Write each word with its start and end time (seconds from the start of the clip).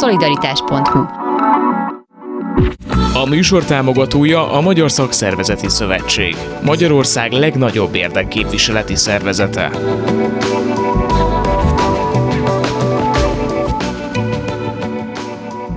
Szolidaritás.hu 0.00 0.98
A 3.14 3.28
műsor 3.28 3.64
támogatója 3.64 4.52
a 4.52 4.60
Magyar 4.60 4.90
Szakszervezeti 4.90 5.68
Szövetség, 5.68 6.36
Magyarország 6.62 7.32
legnagyobb 7.32 7.94
érdekképviseleti 7.94 8.94
szervezete. 8.94 9.70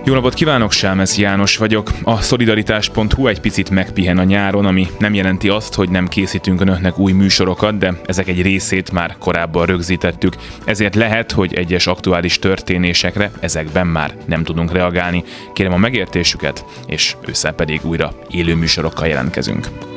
Jó 0.06 0.14
napot 0.14 0.34
kívánok, 0.34 0.72
Sámesz 0.72 1.18
János 1.18 1.58
vagyok. 1.58 1.92
A 2.04 2.22
szolidaritás.hu 2.22 3.28
egy 3.28 3.40
picit 3.40 3.70
megpihen 3.70 4.18
a 4.18 4.24
nyáron, 4.24 4.66
ami 4.66 4.88
nem 5.00 5.14
jelenti 5.14 5.50
azt, 5.50 5.74
hogy 5.74 5.90
nem 5.90 6.08
készítünk 6.08 6.62
önöknek 6.62 6.98
új 6.98 7.12
műsorokat, 7.12 7.78
de 7.78 7.94
ezek 8.06 8.28
egy 8.28 8.42
részét 8.42 8.92
már 8.92 9.16
korábban 9.20 9.66
rögzítettük. 9.66 10.36
Ezért 10.66 10.96
lehet, 10.96 11.32
hogy 11.32 11.54
egyes 11.54 11.88
aktuális 11.88 12.40
történésekre 12.40 13.32
ezekben 13.40 13.88
már 13.88 14.16
nem 14.26 14.44
tudunk 14.44 14.72
reagálni. 14.72 15.24
Kérem 15.54 15.74
a 15.74 15.78
megértésüket, 15.78 16.66
és 16.88 17.16
ősszel 17.28 17.54
pedig 17.54 17.86
újra 17.86 18.14
élő 18.30 18.56
műsorokkal 18.56 19.08
jelentkezünk. 19.08 19.93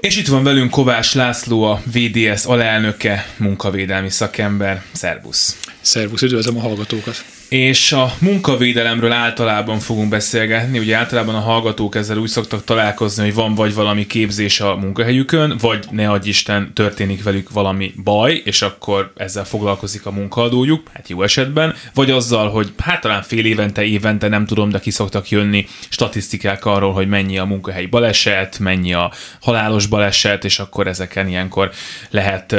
És 0.00 0.16
itt 0.16 0.26
van 0.26 0.42
velünk 0.42 0.70
Kovács 0.70 1.14
László, 1.14 1.62
a 1.62 1.80
VDS 1.92 2.44
alelnöke, 2.44 3.26
munkavédelmi 3.36 4.10
szakember. 4.10 4.82
Szervusz! 4.92 5.67
Szervusz, 5.88 6.22
üdvözlöm 6.22 6.56
a 6.56 6.60
hallgatókat! 6.60 7.24
És 7.48 7.92
a 7.92 8.12
munkavédelemről 8.20 9.12
általában 9.12 9.78
fogunk 9.78 10.08
beszélgetni. 10.08 10.78
Ugye 10.78 10.96
általában 10.96 11.34
a 11.34 11.40
hallgatók 11.40 11.94
ezzel 11.94 12.16
úgy 12.16 12.28
szoktak 12.28 12.64
találkozni, 12.64 13.22
hogy 13.22 13.34
van 13.34 13.54
vagy 13.54 13.74
valami 13.74 14.06
képzés 14.06 14.60
a 14.60 14.76
munkahelyükön, 14.76 15.56
vagy 15.60 15.86
ne 15.90 16.10
adj 16.10 16.28
Isten, 16.28 16.72
történik 16.74 17.22
velük 17.22 17.50
valami 17.50 17.92
baj, 18.04 18.42
és 18.44 18.62
akkor 18.62 19.12
ezzel 19.16 19.44
foglalkozik 19.44 20.06
a 20.06 20.10
munkaadójuk, 20.10 20.90
hát 20.94 21.08
jó 21.08 21.22
esetben, 21.22 21.74
vagy 21.94 22.10
azzal, 22.10 22.50
hogy 22.50 22.72
hát 22.78 23.00
talán 23.00 23.22
fél 23.22 23.44
évente, 23.44 23.82
évente, 23.82 24.28
nem 24.28 24.46
tudom, 24.46 24.70
de 24.70 24.78
ki 24.78 24.90
szoktak 24.90 25.28
jönni 25.28 25.66
statisztikák 25.88 26.64
arról, 26.64 26.92
hogy 26.92 27.08
mennyi 27.08 27.38
a 27.38 27.44
munkahelyi 27.44 27.86
baleset, 27.86 28.58
mennyi 28.58 28.92
a 28.92 29.12
halálos 29.40 29.86
baleset, 29.86 30.44
és 30.44 30.58
akkor 30.58 30.86
ezeken 30.86 31.28
ilyenkor 31.28 31.70
lehet 32.10 32.54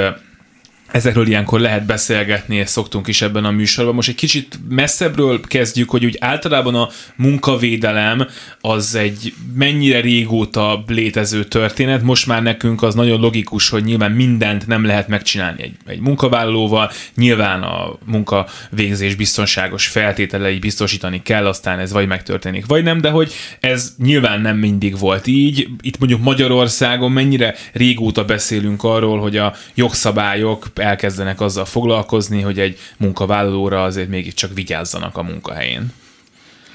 Ezekről 0.91 1.27
ilyenkor 1.27 1.59
lehet 1.59 1.85
beszélgetni, 1.85 2.55
és 2.55 2.69
szoktunk 2.69 3.07
is 3.07 3.21
ebben 3.21 3.45
a 3.45 3.51
műsorban. 3.51 3.95
Most 3.95 4.09
egy 4.09 4.15
kicsit 4.15 4.59
messzebbről 4.69 5.39
kezdjük, 5.41 5.89
hogy 5.89 6.05
úgy 6.05 6.17
általában 6.19 6.75
a 6.75 6.89
munkavédelem 7.15 8.27
az 8.61 8.95
egy 8.95 9.33
mennyire 9.53 9.99
régóta 10.01 10.83
létező 10.87 11.43
történet. 11.43 12.01
Most 12.01 12.27
már 12.27 12.43
nekünk 12.43 12.83
az 12.83 12.95
nagyon 12.95 13.19
logikus, 13.19 13.69
hogy 13.69 13.83
nyilván 13.83 14.11
mindent 14.11 14.67
nem 14.67 14.85
lehet 14.85 15.07
megcsinálni 15.07 15.63
egy, 15.63 15.73
egy 15.85 15.99
munkavállalóval. 15.99 16.91
Nyilván 17.15 17.63
a 17.63 17.97
munkavégzés 18.05 19.15
biztonságos 19.15 19.87
feltételei 19.87 20.59
biztosítani 20.59 21.21
kell, 21.23 21.47
aztán 21.47 21.79
ez 21.79 21.91
vagy 21.91 22.07
megtörténik, 22.07 22.65
vagy 22.65 22.83
nem, 22.83 23.01
de 23.01 23.09
hogy 23.09 23.33
ez 23.59 23.93
nyilván 23.97 24.41
nem 24.41 24.57
mindig 24.57 24.99
volt 24.99 25.27
így. 25.27 25.67
Itt 25.81 25.99
mondjuk 25.99 26.21
Magyarországon 26.21 27.11
mennyire 27.11 27.55
régóta 27.73 28.25
beszélünk 28.25 28.83
arról, 28.83 29.19
hogy 29.19 29.37
a 29.37 29.53
jogszabályok 29.75 30.67
elkezdenek 30.79 31.41
azzal 31.41 31.65
foglalkozni, 31.65 32.41
hogy 32.41 32.59
egy 32.59 32.79
munkavállalóra 32.97 33.83
azért 33.83 34.09
mégiscsak 34.09 34.53
vigyázzanak 34.53 35.17
a 35.17 35.23
munkahelyén. 35.23 35.91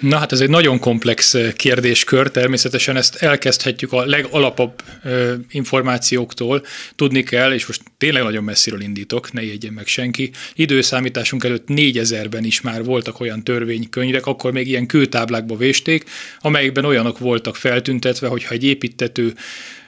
Na 0.01 0.19
hát 0.19 0.33
ez 0.33 0.41
egy 0.41 0.49
nagyon 0.49 0.79
komplex 0.79 1.37
kérdéskör, 1.57 2.31
természetesen 2.31 2.97
ezt 2.97 3.15
elkezdhetjük 3.15 3.93
a 3.93 4.05
legalapabb 4.05 4.83
ö, 5.03 5.35
információktól. 5.51 6.65
Tudni 6.97 7.23
kell, 7.23 7.53
és 7.53 7.67
most 7.67 7.83
tényleg 7.99 8.23
nagyon 8.23 8.45
messziről 8.45 8.81
indítok, 8.81 9.33
ne 9.33 9.45
jegyen 9.45 9.73
meg 9.73 9.87
senki. 9.87 10.31
Időszámításunk 10.55 11.45
előtt 11.45 11.64
4000-ben 11.67 12.45
is 12.45 12.61
már 12.61 12.85
voltak 12.85 13.20
olyan 13.20 13.45
törvénykönyvek, 13.45 14.27
akkor 14.27 14.53
még 14.53 14.69
ilyen 14.69 14.87
kőtáblákba 14.87 15.57
vésték, 15.57 16.05
amelyekben 16.41 16.85
olyanok 16.85 17.19
voltak 17.19 17.57
feltüntetve, 17.57 18.29
hogyha 18.29 18.55
egy 18.55 18.64
építető 18.64 19.35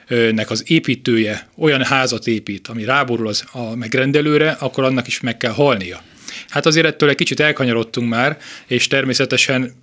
nek 0.07 0.49
az 0.49 0.63
építője 0.67 1.47
olyan 1.57 1.83
házat 1.83 2.27
épít, 2.27 2.67
ami 2.67 2.83
ráborul 2.83 3.27
az 3.27 3.43
a 3.51 3.75
megrendelőre, 3.75 4.51
akkor 4.51 4.83
annak 4.83 5.07
is 5.07 5.19
meg 5.19 5.37
kell 5.37 5.51
halnia. 5.51 6.01
Hát 6.49 6.65
azért 6.65 6.85
ettől 6.85 7.09
egy 7.09 7.15
kicsit 7.15 7.39
elkanyarodtunk 7.39 8.09
már, 8.09 8.37
és 8.67 8.87
természetesen 8.87 9.73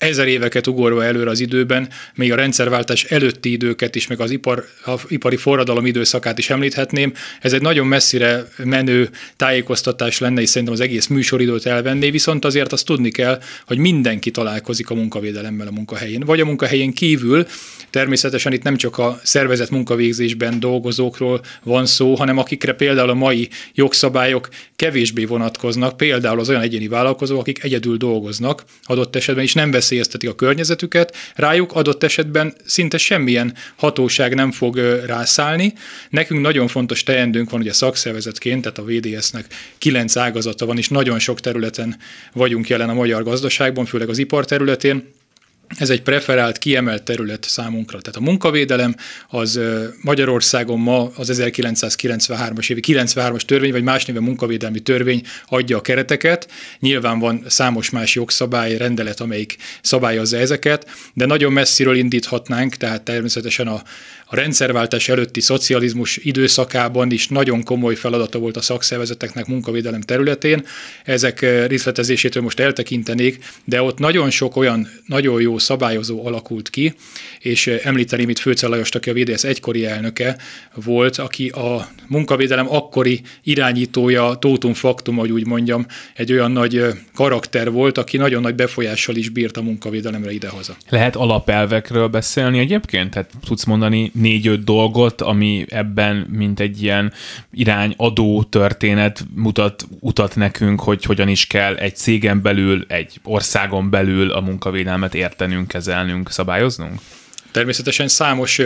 ezer 0.00 0.28
éveket 0.28 0.66
ugorva 0.66 1.04
előre 1.04 1.30
az 1.30 1.40
időben, 1.40 1.88
még 2.14 2.32
a 2.32 2.36
rendszerváltás 2.36 3.04
előtti 3.04 3.52
időket 3.52 3.94
is, 3.94 4.06
meg 4.06 4.20
az 4.20 4.30
ipar, 4.30 4.64
a 4.86 4.94
ipari 5.08 5.36
forradalom 5.36 5.86
időszakát 5.86 6.38
is 6.38 6.50
említhetném. 6.50 7.12
Ez 7.40 7.52
egy 7.52 7.60
nagyon 7.62 7.86
messzire 7.86 8.48
menő 8.64 9.10
tájékoztatás 9.36 10.18
lenne, 10.18 10.40
és 10.40 10.48
szerintem 10.48 10.74
az 10.74 10.80
egész 10.80 11.06
műsoridőt 11.06 11.66
elvenné, 11.66 12.10
viszont 12.10 12.44
azért 12.44 12.72
azt 12.72 12.84
tudni 12.84 13.10
kell, 13.10 13.40
hogy 13.66 13.78
mindenki 13.78 14.30
találkozik 14.30 14.90
a 14.90 14.94
munkavédelemmel 14.94 15.66
a 15.66 15.70
munkahelyén. 15.70 16.20
Vagy 16.20 16.40
a 16.40 16.44
munkahelyén 16.44 16.92
kívül, 16.92 17.46
természetesen 17.90 18.52
itt 18.52 18.62
nem 18.62 18.76
csak 18.76 18.98
a 18.98 19.20
szervezet 19.22 19.70
munkavégzésben 19.70 20.60
dolgozókról 20.60 21.40
van 21.62 21.86
szó, 21.86 22.14
hanem 22.14 22.38
akikre 22.38 22.72
például 22.72 23.10
a 23.10 23.14
mai 23.14 23.48
jogszabályok 23.74 24.48
kevésbé 24.76 25.24
vonatkoznak, 25.24 25.96
például 25.96 26.40
az 26.40 26.48
olyan 26.48 26.62
egyéni 26.62 26.88
vállalkozók, 26.88 27.40
akik 27.40 27.64
egyedül 27.64 27.96
dolgoznak, 27.96 28.64
adott 28.82 29.16
esetben 29.16 29.44
is 29.44 29.54
nem 29.54 29.70
vesz 29.70 29.89
veszélyeztetik 29.90 30.28
a 30.28 30.34
környezetüket, 30.34 31.16
rájuk 31.34 31.72
adott 31.72 32.02
esetben 32.02 32.54
szinte 32.64 32.98
semmilyen 32.98 33.54
hatóság 33.76 34.34
nem 34.34 34.52
fog 34.52 34.76
rászállni. 35.06 35.72
Nekünk 36.10 36.40
nagyon 36.40 36.68
fontos 36.68 37.02
teendőnk 37.02 37.50
van 37.50 37.60
ugye 37.60 37.72
szakszervezetként, 37.72 38.62
tehát 38.62 38.78
a 38.78 38.84
VDS-nek 38.84 39.44
kilenc 39.78 40.16
ágazata 40.16 40.66
van, 40.66 40.78
és 40.78 40.88
nagyon 40.88 41.18
sok 41.18 41.40
területen 41.40 41.96
vagyunk 42.32 42.68
jelen 42.68 42.88
a 42.88 42.94
magyar 42.94 43.22
gazdaságban, 43.22 43.84
főleg 43.84 44.08
az 44.08 44.18
ipar 44.18 44.44
területén, 44.44 45.12
ez 45.78 45.90
egy 45.90 46.02
preferált, 46.02 46.58
kiemelt 46.58 47.02
terület 47.02 47.44
számunkra. 47.44 48.00
Tehát 48.00 48.18
a 48.18 48.22
munkavédelem 48.30 48.94
az 49.28 49.60
Magyarországon 50.02 50.80
ma 50.80 51.10
az 51.16 51.30
1993-as 51.32 52.70
évi 52.70 52.80
93-as 52.86 53.40
törvény, 53.40 53.72
vagy 53.72 53.82
más 53.82 54.04
néven 54.04 54.22
munkavédelmi 54.22 54.80
törvény 54.80 55.22
adja 55.46 55.76
a 55.76 55.80
kereteket. 55.80 56.48
Nyilván 56.78 57.18
van 57.18 57.44
számos 57.46 57.90
más 57.90 58.14
jogszabály, 58.14 58.76
rendelet, 58.76 59.20
amelyik 59.20 59.56
szabályozza 59.82 60.36
ezeket, 60.36 60.90
de 61.14 61.26
nagyon 61.26 61.52
messziről 61.52 61.96
indíthatnánk, 61.96 62.74
tehát 62.74 63.02
természetesen 63.02 63.66
a, 63.66 63.82
a 64.32 64.36
rendszerváltás 64.36 65.08
előtti 65.08 65.40
szocializmus 65.40 66.16
időszakában 66.16 67.10
is 67.10 67.28
nagyon 67.28 67.62
komoly 67.62 67.94
feladata 67.94 68.38
volt 68.38 68.56
a 68.56 68.60
szakszervezeteknek 68.60 69.46
munkavédelem 69.46 70.00
területén. 70.00 70.64
Ezek 71.04 71.40
részletezésétől 71.66 72.42
most 72.42 72.60
eltekintenék, 72.60 73.44
de 73.64 73.82
ott 73.82 73.98
nagyon 73.98 74.30
sok 74.30 74.56
olyan 74.56 74.88
nagyon 75.06 75.40
jó 75.40 75.58
szabályozó 75.58 76.26
alakult 76.26 76.70
ki, 76.70 76.94
és 77.40 77.66
említeném 77.66 78.28
itt 78.28 78.38
Főcel 78.38 78.70
Lajost, 78.70 78.94
aki 78.94 79.10
a 79.10 79.14
VDS 79.14 79.44
egykori 79.44 79.86
elnöke 79.86 80.36
volt, 80.74 81.16
aki 81.16 81.48
a 81.48 81.88
munkavédelem 82.08 82.72
akkori 82.72 83.20
irányítója, 83.42 84.34
tótum 84.34 84.74
faktum, 84.74 85.16
hogy 85.16 85.32
úgy 85.32 85.46
mondjam, 85.46 85.86
egy 86.14 86.32
olyan 86.32 86.52
nagy 86.52 86.84
karakter 87.14 87.70
volt, 87.70 87.98
aki 87.98 88.16
nagyon 88.16 88.42
nagy 88.42 88.54
befolyással 88.54 89.16
is 89.16 89.28
bírt 89.28 89.56
a 89.56 89.62
munkavédelemre 89.62 90.32
idehaza. 90.32 90.76
Lehet 90.88 91.16
alapelvekről 91.16 92.08
beszélni 92.08 92.58
egyébként? 92.58 93.10
Tehát 93.10 93.30
tudsz 93.46 93.64
mondani 93.64 94.10
négy-öt 94.20 94.64
dolgot, 94.64 95.20
ami 95.20 95.66
ebben 95.68 96.16
mint 96.16 96.60
egy 96.60 96.82
ilyen 96.82 97.12
irányadó 97.52 98.42
történet 98.42 99.24
mutat 99.34 99.86
utat 100.00 100.36
nekünk, 100.36 100.80
hogy 100.80 101.04
hogyan 101.04 101.28
is 101.28 101.46
kell 101.46 101.74
egy 101.74 101.96
cégen 101.96 102.42
belül, 102.42 102.84
egy 102.88 103.20
országon 103.22 103.90
belül 103.90 104.30
a 104.30 104.40
munkavédelmet 104.40 105.14
értenünk, 105.14 105.68
kezelnünk, 105.68 106.30
szabályoznunk? 106.30 107.00
Természetesen 107.50 108.08
számos 108.08 108.60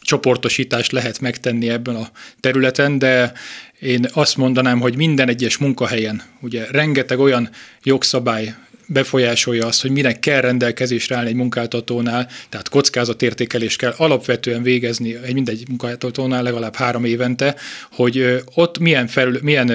csoportosítást 0.00 0.92
lehet 0.92 1.20
megtenni 1.20 1.68
ebben 1.68 1.94
a 1.94 2.08
területen, 2.40 2.98
de 2.98 3.32
én 3.80 4.06
azt 4.12 4.36
mondanám, 4.36 4.80
hogy 4.80 4.96
minden 4.96 5.28
egyes 5.28 5.56
munkahelyen, 5.56 6.22
ugye 6.40 6.66
rengeteg 6.70 7.18
olyan 7.18 7.50
jogszabály 7.82 8.54
befolyásolja 8.92 9.66
azt, 9.66 9.82
hogy 9.82 9.90
minek 9.90 10.18
kell 10.18 10.40
rendelkezésre 10.40 11.16
állni 11.16 11.28
egy 11.28 11.34
munkáltatónál, 11.34 12.28
tehát 12.48 12.68
kockázatértékelés 12.68 13.76
kell 13.76 13.94
alapvetően 13.96 14.62
végezni 14.62 15.16
egy 15.24 15.34
mindegy 15.34 15.68
munkáltatónál 15.68 16.42
legalább 16.42 16.74
három 16.74 17.04
évente, 17.04 17.56
hogy 17.90 18.42
ott 18.54 18.78
milyen, 18.78 19.06
felül, 19.06 19.38
milyen 19.42 19.70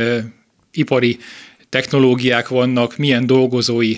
ipari 0.72 1.18
technológiák 1.70 2.48
vannak, 2.48 2.98
milyen 2.98 3.26
dolgozói 3.26 3.96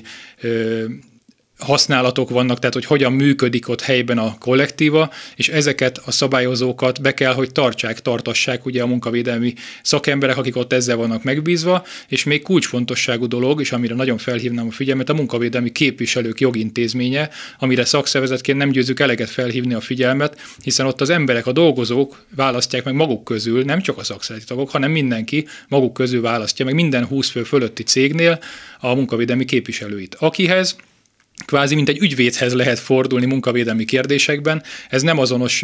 használatok 1.69 2.29
vannak, 2.29 2.59
tehát 2.59 2.73
hogy 2.73 2.85
hogyan 2.85 3.13
működik 3.13 3.69
ott 3.69 3.81
helyben 3.81 4.17
a 4.17 4.35
kollektíva, 4.39 5.11
és 5.35 5.49
ezeket 5.49 6.01
a 6.05 6.11
szabályozókat 6.11 7.01
be 7.01 7.13
kell, 7.13 7.33
hogy 7.33 7.51
tartsák, 7.51 8.01
tartassák 8.01 8.65
ugye 8.65 8.81
a 8.81 8.87
munkavédelmi 8.87 9.53
szakemberek, 9.81 10.37
akik 10.37 10.55
ott 10.55 10.73
ezzel 10.73 10.95
vannak 10.95 11.23
megbízva, 11.23 11.85
és 12.07 12.23
még 12.23 12.41
kulcsfontosságú 12.41 13.27
dolog, 13.27 13.61
és 13.61 13.71
amire 13.71 13.95
nagyon 13.95 14.17
felhívnám 14.17 14.67
a 14.67 14.71
figyelmet, 14.71 15.09
a 15.09 15.13
munkavédelmi 15.13 15.71
képviselők 15.71 16.39
jogintézménye, 16.39 17.29
amire 17.59 17.85
szakszervezetként 17.85 18.57
nem 18.57 18.69
győzük 18.69 18.99
eleget 18.99 19.29
felhívni 19.29 19.73
a 19.73 19.81
figyelmet, 19.81 20.39
hiszen 20.63 20.85
ott 20.85 21.01
az 21.01 21.09
emberek, 21.09 21.47
a 21.47 21.51
dolgozók 21.51 22.23
választják 22.35 22.83
meg 22.83 22.93
maguk 22.93 23.23
közül, 23.23 23.63
nem 23.63 23.81
csak 23.81 23.97
a 23.97 24.03
szakszervezeti 24.03 24.53
tagok, 24.53 24.69
hanem 24.69 24.91
mindenki 24.91 25.47
maguk 25.67 25.93
közül 25.93 26.21
választja 26.21 26.65
meg 26.65 26.73
minden 26.73 27.05
20 27.05 27.29
fő 27.29 27.43
fölötti 27.43 27.83
cégnél 27.83 28.39
a 28.79 28.93
munkavédelmi 28.93 29.45
képviselőit, 29.45 30.15
akihez 30.19 30.75
kvázi 31.45 31.75
mint 31.75 31.89
egy 31.89 31.97
ügyvédhez 31.97 32.53
lehet 32.53 32.79
fordulni 32.79 33.25
munkavédelmi 33.25 33.85
kérdésekben. 33.85 34.63
Ez 34.89 35.01
nem 35.01 35.19
azonos 35.19 35.63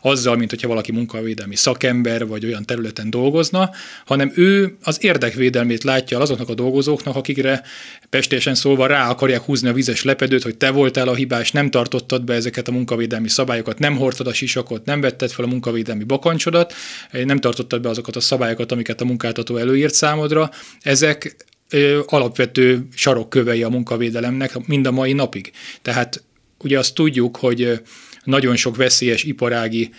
azzal, 0.00 0.36
mint 0.36 0.50
hogyha 0.50 0.68
valaki 0.68 0.92
munkavédelmi 0.92 1.56
szakember 1.56 2.26
vagy 2.26 2.44
olyan 2.44 2.64
területen 2.64 3.10
dolgozna, 3.10 3.70
hanem 4.04 4.32
ő 4.34 4.76
az 4.82 5.04
érdekvédelmét 5.04 5.84
látja 5.84 6.18
azoknak 6.18 6.48
a 6.48 6.54
dolgozóknak, 6.54 7.16
akikre 7.16 7.62
pestésen 8.10 8.54
szólva 8.54 8.86
rá 8.86 9.08
akarják 9.08 9.42
húzni 9.42 9.68
a 9.68 9.72
vizes 9.72 10.02
lepedőt, 10.02 10.42
hogy 10.42 10.56
te 10.56 10.70
voltál 10.70 11.08
a 11.08 11.14
hibás, 11.14 11.52
nem 11.52 11.70
tartottad 11.70 12.24
be 12.24 12.34
ezeket 12.34 12.68
a 12.68 12.72
munkavédelmi 12.72 13.28
szabályokat, 13.28 13.78
nem 13.78 13.96
hordtad 13.96 14.26
a 14.26 14.32
sisakot, 14.32 14.84
nem 14.84 15.00
vetted 15.00 15.30
fel 15.30 15.44
a 15.44 15.48
munkavédelmi 15.48 16.04
bakancsodat, 16.04 16.74
nem 17.10 17.38
tartottad 17.38 17.80
be 17.80 17.88
azokat 17.88 18.16
a 18.16 18.20
szabályokat, 18.20 18.72
amiket 18.72 19.00
a 19.00 19.04
munkáltató 19.04 19.56
előírt 19.56 19.94
számodra. 19.94 20.50
Ezek 20.80 21.36
alapvető 22.06 22.86
sarokkövei 22.94 23.62
a 23.62 23.68
munkavédelemnek 23.68 24.66
mind 24.66 24.86
a 24.86 24.90
mai 24.90 25.12
napig. 25.12 25.52
Tehát 25.82 26.22
ugye 26.58 26.78
azt 26.78 26.94
tudjuk, 26.94 27.36
hogy 27.36 27.80
nagyon 28.24 28.56
sok 28.56 28.76
veszélyes 28.76 29.24
iparági 29.24 29.90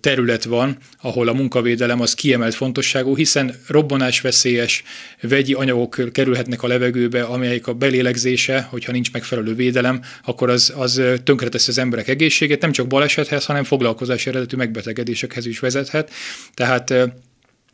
terület 0.00 0.44
van, 0.44 0.76
ahol 1.02 1.28
a 1.28 1.32
munkavédelem 1.32 2.00
az 2.00 2.14
kiemelt 2.14 2.54
fontosságú, 2.54 3.16
hiszen 3.16 3.54
robbanásveszélyes 3.66 4.82
vegyi 5.20 5.52
anyagok 5.52 6.00
kerülhetnek 6.12 6.62
a 6.62 6.66
levegőbe, 6.66 7.22
amelyek 7.22 7.66
a 7.66 7.74
belélegzése, 7.74 8.60
hogyha 8.70 8.92
nincs 8.92 9.12
megfelelő 9.12 9.54
védelem, 9.54 10.00
akkor 10.24 10.50
az, 10.50 10.72
az 10.76 11.02
tönkreteszi 11.24 11.70
az 11.70 11.78
emberek 11.78 12.08
egészségét, 12.08 12.60
nem 12.60 12.72
csak 12.72 12.86
balesethez, 12.86 13.44
hanem 13.44 13.64
foglalkozási 13.64 14.28
eredetű 14.28 14.56
megbetegedésekhez 14.56 15.46
is 15.46 15.58
vezethet. 15.58 16.10
Tehát 16.54 16.94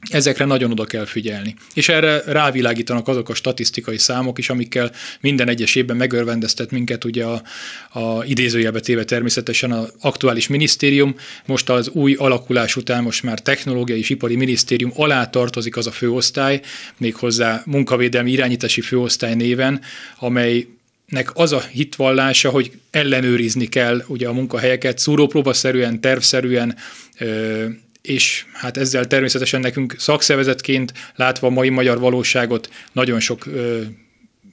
Ezekre 0.09 0.45
nagyon 0.45 0.71
oda 0.71 0.85
kell 0.85 1.05
figyelni. 1.05 1.55
És 1.75 1.89
erre 1.89 2.23
rávilágítanak 2.27 3.09
azok 3.09 3.29
a 3.29 3.35
statisztikai 3.35 3.99
számok 3.99 4.39
is, 4.39 4.51
amikkel 4.51 4.93
minden 5.21 5.49
egyes 5.49 5.75
évben 5.75 5.97
megörvendeztet 5.97 6.71
minket 6.71 7.05
ugye 7.05 7.25
a, 7.25 7.43
a 7.91 8.25
idézőjelbe 8.25 8.81
téve 8.81 9.05
természetesen 9.05 9.73
az 9.73 9.93
aktuális 10.01 10.49
minisztérium. 10.49 11.15
Most 11.47 11.71
az 11.71 11.89
új 11.89 12.15
alakulás 12.15 12.77
után 12.77 13.03
most 13.03 13.23
már 13.23 13.41
technológiai 13.41 13.99
és 13.99 14.11
ipari 14.11 14.37
minisztérium 14.37 14.93
alá 14.95 15.27
tartozik 15.27 15.77
az 15.77 15.87
a 15.87 15.91
főosztály, 15.91 16.61
méghozzá 16.97 17.63
munkavédelmi 17.67 18.31
irányítási 18.31 18.81
főosztály 18.81 19.35
néven, 19.35 19.81
amely 20.19 20.67
nek 21.07 21.31
az 21.35 21.53
a 21.53 21.61
hitvallása, 21.61 22.51
hogy 22.51 22.73
ellenőrizni 22.91 23.67
kell 23.67 24.05
ugye 24.07 24.29
a 24.29 24.33
munkahelyeket, 24.33 24.99
szúrópróbaszerűen, 24.99 26.01
tervszerűen, 26.01 26.77
és 28.03 28.45
hát 28.53 28.77
ezzel 28.77 29.07
természetesen 29.07 29.61
nekünk 29.61 29.95
szakszervezetként 29.99 30.93
látva 31.17 31.47
a 31.47 31.51
mai 31.51 31.69
magyar 31.69 31.99
valóságot 31.99 32.71
nagyon 32.93 33.21
sok 33.21 33.47
ö, 33.47 33.81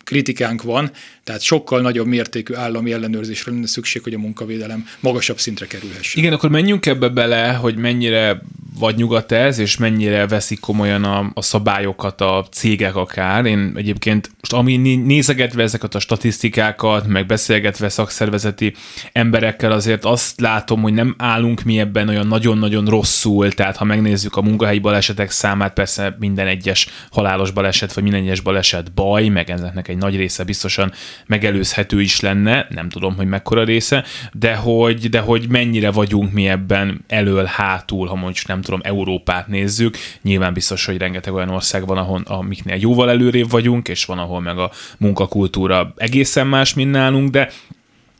kritikánk 0.04 0.62
van, 0.62 0.92
tehát 1.24 1.42
sokkal 1.42 1.82
nagyobb 1.82 2.08
mértékű 2.08 2.54
állami 2.54 2.92
ellenőrzésre 2.92 3.52
lenne 3.52 3.68
szükség, 3.68 4.04
hogy 4.04 4.14
a 4.14 4.18
munkavédelem 4.18 4.86
magasabb 5.00 5.40
szintre 5.40 5.68
kerülhessen. 5.68 6.22
Igen, 6.22 6.34
akkor 6.34 6.50
menjünk 6.50 6.86
ebbe 6.86 7.10
bele, 7.10 7.54
hogy 7.54 7.76
mennyire 7.76 8.42
vagy 8.80 8.96
nyugat 8.96 9.32
ez, 9.32 9.60
és 9.60 9.78
mennyire 9.78 10.28
veszik 10.28 10.60
komolyan 10.60 11.04
a, 11.04 11.32
a 11.34 11.42
szabályokat 11.42 12.22
a 12.22 12.46
cégek 12.52 12.96
akár. 12.96 13.46
Én 13.46 13.72
egyébként 13.76 14.32
most 14.40 14.54
ami 14.54 14.78
nézegetve 14.96 15.64
ezeket 15.64 15.96
a 15.96 16.00
statisztikákat, 16.00 17.08
meg 17.08 17.26
beszélgetve 17.26 17.90
szakszervezeti 17.90 18.74
emberekkel, 19.12 19.72
azért 19.72 20.06
azt 20.06 20.40
látom, 20.40 20.82
hogy 20.82 20.94
nem 20.94 21.16
állunk 21.18 21.62
mi 21.62 21.80
ebben 21.80 22.10
olyan 22.10 22.28
nagyon-nagyon 22.28 22.86
rosszul, 22.86 23.52
tehát 23.52 23.78
ha 23.78 23.86
megnézzük 23.86 24.36
a 24.36 24.42
munkahelyi 24.42 24.80
balesetek 24.80 25.32
számát, 25.32 25.74
persze 25.74 26.16
minden 26.20 26.48
egyes 26.48 26.88
halálos 27.12 27.52
baleset, 27.52 27.94
vagy 27.94 28.04
minden 28.04 28.22
egyes 28.22 28.40
baleset 28.40 28.94
baj, 28.94 29.28
meg 29.28 29.50
ezeknek 29.50 29.88
egy 29.88 29.98
nagy 29.98 30.16
része 30.16 30.44
biztosan 30.44 30.92
megelőzhető 31.26 32.02
is 32.02 32.20
lenne, 32.20 32.68
nem 32.70 32.90
tudom, 32.90 33.16
hogy 33.16 33.28
mekkora 33.28 33.64
része, 33.64 34.04
de 34.34 34.56
hogy, 34.56 35.10
de 35.10 35.20
hogy 35.20 35.46
mennyire 35.50 35.92
vagyunk 35.92 36.32
mi 36.32 36.48
ebben 36.48 37.04
elől-hátul, 37.08 38.08
ha 38.08 38.16
mondjuk 38.16 38.48
nem 38.48 38.62
tudom, 38.68 38.82
Európát 38.84 39.48
nézzük, 39.48 39.98
nyilván 40.22 40.54
biztos, 40.54 40.86
hogy 40.86 40.98
rengeteg 40.98 41.34
olyan 41.34 41.50
ország 41.50 41.86
van, 41.86 41.98
ahol, 41.98 42.22
amiknél 42.26 42.78
jóval 42.80 43.10
előrébb 43.10 43.50
vagyunk, 43.50 43.88
és 43.88 44.06
van, 44.06 44.20
ahol 44.20 44.42
meg 44.42 44.58
a 44.58 44.72
munkakultúra 44.98 45.94
egészen 45.98 46.48
más, 46.48 46.74
mint 46.74 46.92
nálunk, 46.92 47.30
de 47.30 47.52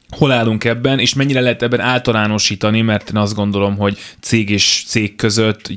hol 0.10 0.32
állunk 0.32 0.64
ebben, 0.64 1.00
és 1.00 1.14
mennyire 1.14 1.42
lehet 1.42 1.62
ebben 1.62 1.80
általánosítani, 1.80 2.82
mert 2.82 3.10
én 3.10 3.18
azt 3.18 3.36
gondolom, 3.36 3.78
hogy 3.78 3.98
cég 4.20 4.50
és 4.50 4.84
cég 4.88 5.16
között 5.16 5.72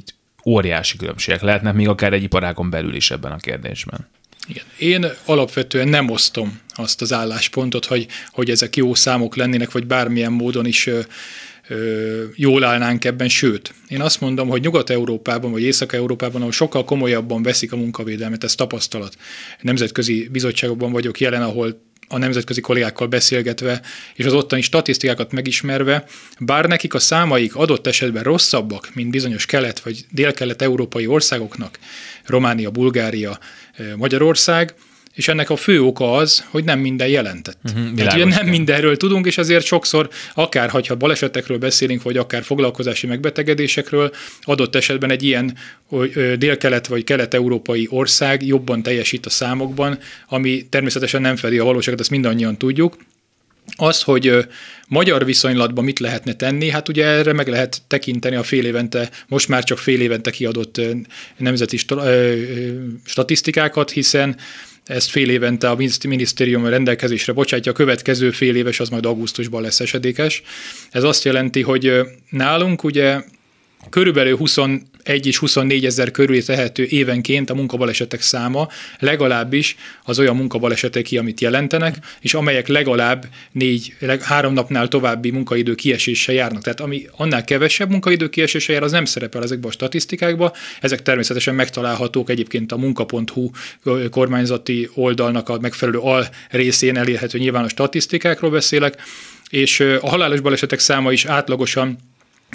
óriási 0.44 0.96
különbségek 0.96 1.42
lehetnek, 1.42 1.74
még 1.74 1.88
akár 1.88 2.12
egy 2.12 2.22
iparágon 2.22 2.70
belül 2.70 2.94
is 2.94 3.10
ebben 3.10 3.32
a 3.32 3.36
kérdésben. 3.36 4.08
Igen. 4.46 4.64
Én 4.78 5.06
alapvetően 5.24 5.88
nem 5.88 6.10
osztom 6.10 6.60
azt 6.68 7.00
az 7.02 7.12
álláspontot, 7.12 7.84
hogy, 7.84 8.06
hogy 8.30 8.50
ezek 8.50 8.76
jó 8.76 8.94
számok 8.94 9.36
lennének, 9.36 9.70
vagy 9.70 9.86
bármilyen 9.86 10.32
módon 10.32 10.66
is 10.66 10.88
jól 12.34 12.64
állnánk 12.64 13.04
ebben, 13.04 13.28
sőt, 13.28 13.74
én 13.88 14.00
azt 14.00 14.20
mondom, 14.20 14.48
hogy 14.48 14.60
Nyugat-Európában 14.60 15.50
vagy 15.50 15.62
Észak-Európában, 15.62 16.40
ahol 16.40 16.52
sokkal 16.52 16.84
komolyabban 16.84 17.42
veszik 17.42 17.72
a 17.72 17.76
munkavédelmet, 17.76 18.44
ez 18.44 18.54
tapasztalat. 18.54 19.16
Nemzetközi 19.60 20.28
bizottságokban 20.32 20.92
vagyok 20.92 21.20
jelen, 21.20 21.42
ahol 21.42 21.88
a 22.08 22.18
nemzetközi 22.18 22.60
kollégákkal 22.60 23.06
beszélgetve, 23.06 23.82
és 24.14 24.24
az 24.24 24.32
ottani 24.32 24.60
statisztikákat 24.60 25.32
megismerve, 25.32 26.04
bár 26.38 26.66
nekik 26.66 26.94
a 26.94 26.98
számaik 26.98 27.56
adott 27.56 27.86
esetben 27.86 28.22
rosszabbak, 28.22 28.90
mint 28.94 29.10
bizonyos 29.10 29.46
kelet- 29.46 29.80
vagy 29.80 30.04
dél-kelet-európai 30.10 31.06
országoknak, 31.06 31.78
Románia, 32.26 32.70
Bulgária, 32.70 33.38
Magyarország, 33.96 34.74
és 35.20 35.28
ennek 35.28 35.50
a 35.50 35.56
fő 35.56 35.82
oka 35.82 36.12
az, 36.12 36.44
hogy 36.50 36.64
nem 36.64 36.78
minden 36.78 37.08
jelentett. 37.08 37.58
Uh-huh, 37.64 37.94
Tehát 37.94 38.12
ugye 38.12 38.24
nem 38.24 38.46
mindenről 38.46 38.96
tudunk, 38.96 39.26
és 39.26 39.38
azért 39.38 39.64
sokszor, 39.64 40.08
akár 40.34 40.70
ha 40.70 40.94
balesetekről 40.94 41.58
beszélünk, 41.58 42.02
vagy 42.02 42.16
akár 42.16 42.42
foglalkozási 42.42 43.06
megbetegedésekről, 43.06 44.12
adott 44.40 44.74
esetben 44.74 45.10
egy 45.10 45.22
ilyen 45.22 45.56
dél-kelet 46.38 46.86
vagy 46.86 47.04
kelet-európai 47.04 47.86
ország 47.90 48.46
jobban 48.46 48.82
teljesít 48.82 49.26
a 49.26 49.30
számokban, 49.30 49.98
ami 50.28 50.66
természetesen 50.68 51.20
nem 51.20 51.36
fedi 51.36 51.58
a 51.58 51.64
valóságot, 51.64 52.00
ezt 52.00 52.10
mindannyian 52.10 52.56
tudjuk, 52.56 52.96
az, 53.76 54.02
hogy 54.02 54.46
magyar 54.88 55.24
viszonylatban 55.24 55.84
mit 55.84 55.98
lehetne 55.98 56.32
tenni, 56.32 56.70
hát 56.70 56.88
ugye 56.88 57.06
erre 57.06 57.32
meg 57.32 57.48
lehet 57.48 57.82
tekinteni 57.86 58.36
a 58.36 58.42
fél 58.42 58.64
évente, 58.64 59.10
most 59.28 59.48
már 59.48 59.64
csak 59.64 59.78
fél 59.78 60.00
évente 60.00 60.30
kiadott 60.30 60.80
nemzeti 61.36 61.78
statisztikákat, 63.04 63.90
hiszen 63.90 64.36
ezt 64.90 65.10
fél 65.10 65.30
évente 65.30 65.70
a 65.70 65.76
minisztérium 66.08 66.66
rendelkezésre 66.66 67.32
bocsátja, 67.32 67.72
a 67.72 67.74
következő 67.74 68.30
fél 68.30 68.56
éves 68.56 68.80
az 68.80 68.88
majd 68.88 69.06
augusztusban 69.06 69.62
lesz 69.62 69.80
esedékes. 69.80 70.42
Ez 70.90 71.02
azt 71.02 71.24
jelenti, 71.24 71.62
hogy 71.62 71.92
nálunk 72.30 72.84
ugye 72.84 73.20
körülbelül 73.90 74.36
21 74.36 75.26
és 75.26 75.38
24 75.38 75.84
ezer 75.84 76.10
körül 76.10 76.44
tehető 76.44 76.84
évenként 76.84 77.50
a 77.50 77.54
munkabalesetek 77.54 78.20
száma, 78.20 78.68
legalábbis 78.98 79.76
az 80.04 80.18
olyan 80.18 80.36
munkabalesetek 80.36 81.02
ki, 81.02 81.18
amit 81.18 81.40
jelentenek, 81.40 81.96
és 82.20 82.34
amelyek 82.34 82.68
legalább 82.68 83.26
négy, 83.52 83.94
három 84.20 84.52
napnál 84.52 84.88
további 84.88 85.30
munkaidő 85.30 85.74
kieséssel 85.74 86.34
járnak. 86.34 86.62
Tehát 86.62 86.80
ami 86.80 87.06
annál 87.16 87.44
kevesebb 87.44 87.90
munkaidő 87.90 88.28
kieséssel 88.28 88.74
jár, 88.74 88.84
az 88.84 88.92
nem 88.92 89.04
szerepel 89.04 89.42
ezekben 89.42 89.70
a 89.70 89.72
statisztikákban. 89.72 90.52
Ezek 90.80 91.02
természetesen 91.02 91.54
megtalálhatók 91.54 92.30
egyébként 92.30 92.72
a 92.72 92.76
munka.hu 92.76 93.50
kormányzati 94.10 94.88
oldalnak 94.94 95.48
a 95.48 95.58
megfelelő 95.60 95.98
al 95.98 96.28
részén 96.50 96.96
elérhető 96.96 97.38
nyilvános 97.38 97.70
statisztikákról 97.70 98.50
beszélek, 98.50 99.02
és 99.50 99.80
a 99.80 100.08
halálos 100.08 100.40
balesetek 100.40 100.78
száma 100.78 101.12
is 101.12 101.24
átlagosan 101.24 101.98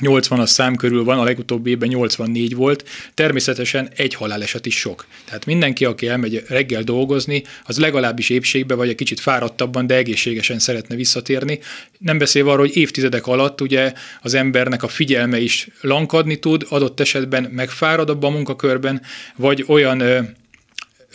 80-as 0.02 0.46
szám 0.46 0.75
körül 0.75 1.04
van, 1.04 1.20
a 1.20 1.24
legutóbbi 1.24 1.70
évben 1.70 1.90
84 1.90 2.56
volt, 2.56 2.90
természetesen 3.14 3.90
egy 3.96 4.14
haláleset 4.14 4.66
is 4.66 4.78
sok. 4.78 5.06
Tehát 5.25 5.46
mindenki, 5.46 5.86
aki 5.86 6.08
elmegy 6.08 6.44
reggel 6.48 6.84
dolgozni, 6.84 7.44
az 7.64 7.78
legalábbis 7.78 8.30
épségbe 8.30 8.75
vagy 8.75 8.90
egy 8.90 8.96
kicsit 8.96 9.20
fáradtabban, 9.20 9.88
de 9.88 9.96
egészségesen 9.96 10.60
szeretne 10.60 10.96
visszatérni. 10.96 11.60
Nem 11.98 12.18
beszélve 12.18 12.52
arról, 12.52 12.66
hogy 12.66 12.78
évtizedek 12.78 13.28
alatt 13.28 13.62
ugye 13.62 13.94
az 14.22 14.34
embernek 14.34 14.84
a 14.84 14.88
figyelme 14.88 15.40
is 15.40 15.68
lankadni 15.82 16.40
tud, 16.40 16.66
adott 16.70 17.00
esetben 17.00 17.44
megfárad 17.44 18.10
abban 18.10 18.32
a 18.32 18.36
munkakörben, 18.36 19.02
vagy 19.36 19.64
olyan 19.68 20.00
ö, 20.00 20.20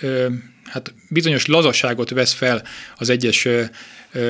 ö, 0.01 0.27
hát 0.65 0.95
bizonyos 1.09 1.47
lazaságot 1.47 2.11
vesz 2.11 2.33
fel 2.33 2.63
az 2.97 3.09
egyes 3.09 3.49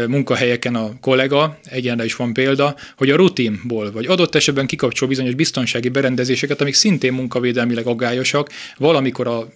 munkahelyeken 0.09 0.75
a 0.75 0.91
kollega, 1.01 1.59
egyenre 1.65 2.05
is 2.05 2.17
van 2.17 2.33
példa, 2.33 2.77
hogy 2.97 3.11
a 3.11 3.17
rutinból, 3.17 3.93
vagy. 3.93 4.07
Adott 4.07 4.35
esetben 4.35 4.67
kikapcsol 4.67 5.09
bizonyos 5.09 5.35
biztonsági 5.35 5.89
berendezéseket, 5.89 6.61
amik 6.61 6.75
szintén 6.75 7.13
munkavédelmileg 7.13 7.87
aggályosak, 7.87 8.51
valamikor 8.77 9.27
a 9.27 9.49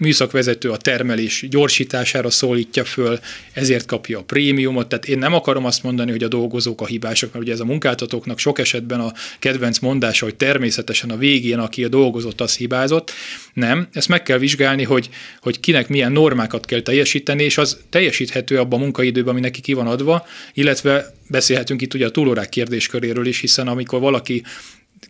műszakvezető 0.00 0.70
a 0.70 0.76
termelés 0.76 1.44
gyorsítására 1.48 2.30
szólítja 2.30 2.84
föl, 2.84 3.18
ezért 3.52 3.86
kapja 3.86 4.18
a 4.18 4.22
prémiumot. 4.22 4.88
Tehát 4.88 5.08
én 5.08 5.18
nem 5.18 5.34
akarom 5.34 5.64
azt 5.64 5.82
mondani, 5.82 6.10
hogy 6.10 6.22
a 6.22 6.28
dolgozók 6.28 6.80
a 6.80 6.86
hibások, 6.86 7.32
mert 7.32 7.44
ugye 7.44 7.52
ez 7.52 7.60
a 7.60 7.64
munkáltatóknak 7.64 8.38
sok 8.38 8.58
esetben 8.58 9.00
a 9.00 9.12
kedvenc 9.38 9.78
mondása, 9.78 10.24
hogy 10.24 10.34
természetesen 10.34 11.10
a 11.10 11.16
végén, 11.16 11.58
aki 11.58 11.84
a 11.84 11.88
dolgozott, 11.88 12.40
az 12.40 12.56
hibázott. 12.56 13.12
Nem, 13.52 13.88
ezt 13.92 14.08
meg 14.08 14.22
kell 14.22 14.38
vizsgálni, 14.38 14.84
hogy, 14.84 15.08
hogy 15.40 15.60
kinek 15.60 15.88
milyen 15.88 16.12
normákat 16.12 16.66
kell 16.66 16.80
teljesíteni, 16.80 17.42
és 17.42 17.58
az 17.58 17.78
teljesíthető 17.90 18.58
abban 18.58 18.78
a 18.78 18.82
munkaidőben, 18.82 19.32
ami 19.32 19.40
neki 19.40 19.60
ki 19.60 19.72
van 19.72 19.86
adva, 19.86 20.26
illetve 20.54 21.14
beszélhetünk 21.28 21.82
itt 21.82 21.94
ugye 21.94 22.06
a 22.06 22.10
túlórák 22.10 22.48
kérdésköréről 22.48 23.26
is, 23.26 23.40
hiszen 23.40 23.68
amikor 23.68 24.00
valaki 24.00 24.42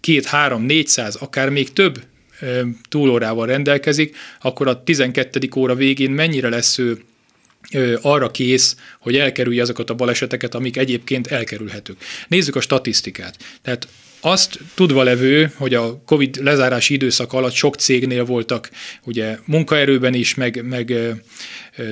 két, 0.00 0.26
három, 0.26 0.62
négyszáz, 0.62 1.14
akár 1.14 1.49
még 1.49 1.73
több 1.73 2.02
túlórával 2.88 3.47
rendelkezik, 3.47 4.16
akkor 4.40 4.68
a 4.68 4.82
12. 4.82 5.49
óra 5.56 5.75
végén 5.75 6.11
mennyire 6.11 6.49
lesz 6.49 6.78
ő 6.78 7.02
arra 8.02 8.30
kész, 8.30 8.76
hogy 9.00 9.16
elkerülje 9.16 9.62
azokat 9.62 9.90
a 9.90 9.94
baleseteket, 9.94 10.54
amik 10.54 10.76
egyébként 10.76 11.26
elkerülhetők. 11.26 11.97
Nézzük 12.28 12.56
a 12.56 12.61
statisztikát. 12.61 13.37
Tehát 13.62 13.88
azt 14.20 14.59
tudva 14.75 15.02
levő, 15.02 15.52
hogy 15.56 15.75
a 15.75 16.02
COVID 16.04 16.42
lezárási 16.42 16.94
időszak 16.94 17.32
alatt 17.32 17.52
sok 17.52 17.76
cégnél 17.76 18.25
voltak 18.25 18.70
ugye 19.04 19.38
munkaerőben 19.44 20.14
is, 20.14 20.35
meg, 20.35 20.64
meg 20.64 20.94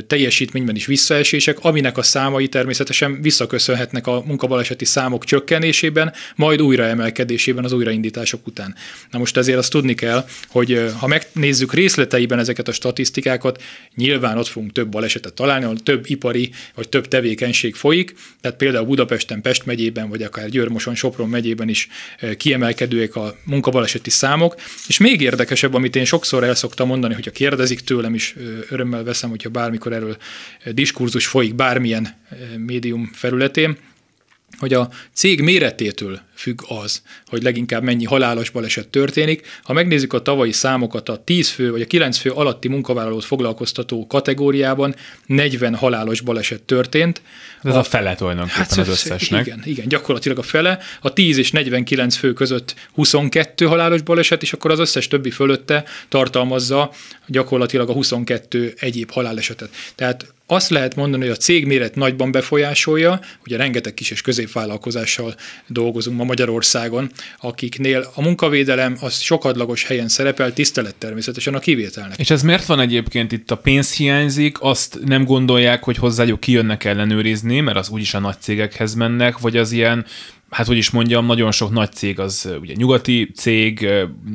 teljesítményben 0.06 0.76
is 0.76 0.86
visszaesések, 0.86 1.58
aminek 1.60 1.98
a 1.98 2.02
számai 2.02 2.48
természetesen 2.48 3.20
visszaköszönhetnek 3.20 4.06
a 4.06 4.22
munkabaleseti 4.26 4.84
számok 4.84 5.24
csökkenésében, 5.24 6.12
majd 6.36 6.62
újraemelkedésében 6.62 7.64
az 7.64 7.72
újraindítások 7.72 8.46
után. 8.46 8.74
Na 9.10 9.18
most 9.18 9.36
ezért 9.36 9.58
azt 9.58 9.70
tudni 9.70 9.94
kell, 9.94 10.26
hogy 10.48 10.90
ha 10.98 11.06
megnézzük 11.06 11.74
részleteiben 11.74 12.38
ezeket 12.38 12.68
a 12.68 12.72
statisztikákat, 12.72 13.62
nyilván 13.94 14.38
ott 14.38 14.46
fogunk 14.46 14.72
több 14.72 14.88
balesetet 14.88 15.34
találni, 15.34 15.64
ahol 15.64 15.78
több 15.78 16.04
ipari 16.06 16.50
vagy 16.74 16.88
több 16.88 17.08
tevékenység 17.08 17.74
folyik, 17.74 18.14
tehát 18.40 18.56
például 18.56 18.86
Budapesten, 18.86 19.40
Pest 19.40 19.66
megyében, 19.66 20.08
vagy 20.08 20.22
akár 20.22 20.48
Győrmoson, 20.48 20.94
Sopron 20.94 21.28
megyében 21.28 21.68
is 21.68 21.88
kiemelkedőek 22.36 23.16
a 23.16 23.36
munkabaleseti 23.44 24.10
számok, 24.10 24.54
és 24.88 24.98
még 24.98 25.20
érdekesebb, 25.20 25.74
amit 25.74 25.96
én 25.96 26.04
sokszor 26.04 26.44
el 26.44 26.54
szoktam 26.54 26.86
mondani, 26.88 27.14
hogyha 27.14 27.30
kérdezik 27.30 27.80
tőlem 27.80 28.14
is, 28.14 28.34
örömmel 28.68 29.04
veszem, 29.04 29.30
hogyha 29.30 29.48
bármi 29.48 29.67
amikor 29.68 29.92
erről 29.92 30.16
diskurzus 30.64 31.26
folyik 31.26 31.54
bármilyen 31.54 32.04
eh, 32.04 32.38
médium 32.56 33.10
felületén, 33.12 33.76
hogy 34.58 34.74
a 34.74 34.90
cég 35.12 35.40
méretétől 35.40 36.20
függ 36.38 36.60
az, 36.82 37.02
hogy 37.26 37.42
leginkább 37.42 37.82
mennyi 37.82 38.04
halálos 38.04 38.50
baleset 38.50 38.88
történik. 38.88 39.46
Ha 39.62 39.72
megnézzük 39.72 40.12
a 40.12 40.22
tavalyi 40.22 40.52
számokat, 40.52 41.08
a 41.08 41.22
10 41.24 41.48
fő 41.48 41.70
vagy 41.70 41.80
a 41.80 41.86
9 41.86 42.16
fő 42.16 42.30
alatti 42.30 42.68
munkavállalót 42.68 43.24
foglalkoztató 43.24 44.06
kategóriában 44.06 44.94
40 45.26 45.74
halálos 45.74 46.20
baleset 46.20 46.62
történt. 46.62 47.22
Ez 47.62 47.74
a, 47.74 47.78
a 47.78 47.82
fele 47.82 48.14
tulajdonképpen 48.14 48.62
hát, 48.62 48.78
az 48.78 48.88
összesnek. 48.88 49.46
Igen, 49.46 49.62
igen, 49.64 49.88
gyakorlatilag 49.88 50.38
a 50.38 50.42
fele. 50.42 50.78
A 51.00 51.12
10 51.12 51.38
és 51.38 51.50
49 51.50 52.16
fő 52.16 52.32
között 52.32 52.74
22 52.92 53.66
halálos 53.66 54.02
baleset, 54.02 54.42
és 54.42 54.52
akkor 54.52 54.70
az 54.70 54.78
összes 54.78 55.08
többi 55.08 55.30
fölötte 55.30 55.84
tartalmazza 56.08 56.90
gyakorlatilag 57.26 57.88
a 57.88 57.92
22 57.92 58.74
egyéb 58.78 59.10
halálesetet. 59.10 59.70
Tehát 59.94 60.32
azt 60.50 60.70
lehet 60.70 60.94
mondani, 60.96 61.22
hogy 61.22 61.32
a 61.32 61.36
cég 61.36 61.66
méret 61.66 61.94
nagyban 61.94 62.30
befolyásolja, 62.30 63.20
ugye 63.44 63.56
rengeteg 63.56 63.94
kis 63.94 64.10
és 64.10 64.20
középvállalkozással 64.20 65.34
dolgozunk 65.66 66.16
ma 66.16 66.24
Magyarországon, 66.28 67.10
akiknél 67.40 68.10
a 68.14 68.22
munkavédelem 68.22 68.96
az 69.00 69.20
sokadlagos 69.20 69.84
helyen 69.84 70.08
szerepel, 70.08 70.52
tisztelet 70.52 70.94
természetesen 70.94 71.54
a 71.54 71.58
kivételnek. 71.58 72.18
És 72.18 72.30
ez 72.30 72.42
miért 72.42 72.66
van 72.66 72.80
egyébként 72.80 73.32
itt 73.32 73.50
a 73.50 73.56
pénz 73.56 73.94
hiányzik, 73.94 74.56
azt 74.60 74.98
nem 75.04 75.24
gondolják, 75.24 75.84
hogy 75.84 75.96
hozzájuk 75.96 76.40
kijönnek 76.40 76.84
ellenőrizni, 76.84 77.60
mert 77.60 77.76
az 77.76 77.88
úgyis 77.88 78.14
a 78.14 78.18
nagy 78.18 78.40
cégekhez 78.40 78.94
mennek, 78.94 79.38
vagy 79.38 79.56
az 79.56 79.72
ilyen 79.72 80.06
hát 80.50 80.66
hogy 80.66 80.76
is 80.76 80.90
mondjam, 80.90 81.26
nagyon 81.26 81.52
sok 81.52 81.70
nagy 81.70 81.92
cég 81.92 82.18
az 82.18 82.48
ugye 82.60 82.74
nyugati 82.76 83.30
cég, 83.36 83.88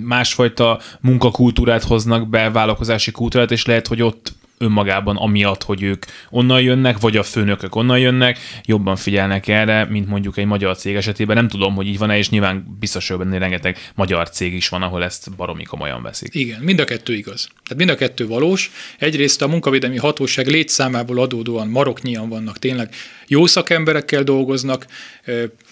másfajta 0.03 0.79
munkakultúrát 1.01 1.83
hoznak 1.83 2.29
be, 2.29 2.49
vállalkozási 2.49 3.11
kultúrát, 3.11 3.51
és 3.51 3.65
lehet, 3.65 3.87
hogy 3.87 4.01
ott 4.01 4.33
önmagában 4.63 5.15
amiatt, 5.15 5.63
hogy 5.63 5.83
ők 5.83 6.05
onnan 6.29 6.61
jönnek, 6.61 6.99
vagy 6.99 7.17
a 7.17 7.23
főnökök 7.23 7.75
onnan 7.75 7.99
jönnek, 7.99 8.39
jobban 8.65 8.95
figyelnek 8.95 9.47
erre, 9.47 9.85
mint 9.85 10.07
mondjuk 10.07 10.37
egy 10.37 10.45
magyar 10.45 10.77
cég 10.77 10.95
esetében. 10.95 11.35
Nem 11.35 11.47
tudom, 11.47 11.75
hogy 11.75 11.87
így 11.87 11.97
van-e, 11.97 12.17
és 12.17 12.29
nyilván 12.29 12.77
biztos, 12.79 13.07
hogy 13.07 13.17
benne 13.17 13.37
rengeteg 13.37 13.77
magyar 13.95 14.29
cég 14.29 14.53
is 14.53 14.69
van, 14.69 14.81
ahol 14.81 15.03
ezt 15.03 15.35
baromi 15.35 15.63
komolyan 15.63 16.01
veszik. 16.01 16.35
Igen, 16.35 16.61
mind 16.61 16.79
a 16.79 16.83
kettő 16.83 17.13
igaz. 17.13 17.47
Tehát 17.63 17.77
mind 17.77 17.89
a 17.89 17.95
kettő 17.95 18.27
valós. 18.27 18.71
Egyrészt 18.99 19.41
a 19.41 19.47
munkavédelmi 19.47 19.97
hatóság 19.97 20.47
létszámából 20.47 21.19
adódóan 21.19 21.67
maroknyian 21.67 22.29
vannak 22.29 22.59
tényleg 22.59 22.89
jó 23.33 23.45
szakemberekkel 23.45 24.23
dolgoznak, 24.23 24.85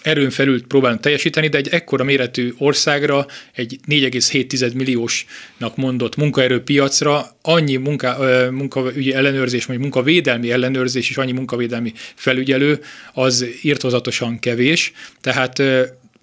erőn 0.02 0.30
felül 0.30 0.66
próbálnak 0.66 1.00
teljesíteni, 1.00 1.48
de 1.48 1.58
egy 1.58 1.68
ekkora 1.68 2.04
méretű 2.04 2.52
országra, 2.58 3.26
egy 3.52 3.78
4,7 3.88 4.74
milliósnak 4.74 5.76
mondott 5.76 6.16
munkaerőpiacra 6.16 7.36
annyi 7.42 7.76
munka, 7.76 8.16
munkaügyi 8.50 9.14
ellenőrzés, 9.14 9.64
vagy 9.64 9.78
munkavédelmi 9.78 10.50
ellenőrzés 10.50 11.10
és 11.10 11.16
annyi 11.16 11.32
munkavédelmi 11.32 11.92
felügyelő, 12.14 12.80
az 13.12 13.46
írtozatosan 13.62 14.38
kevés. 14.38 14.92
Tehát 15.20 15.62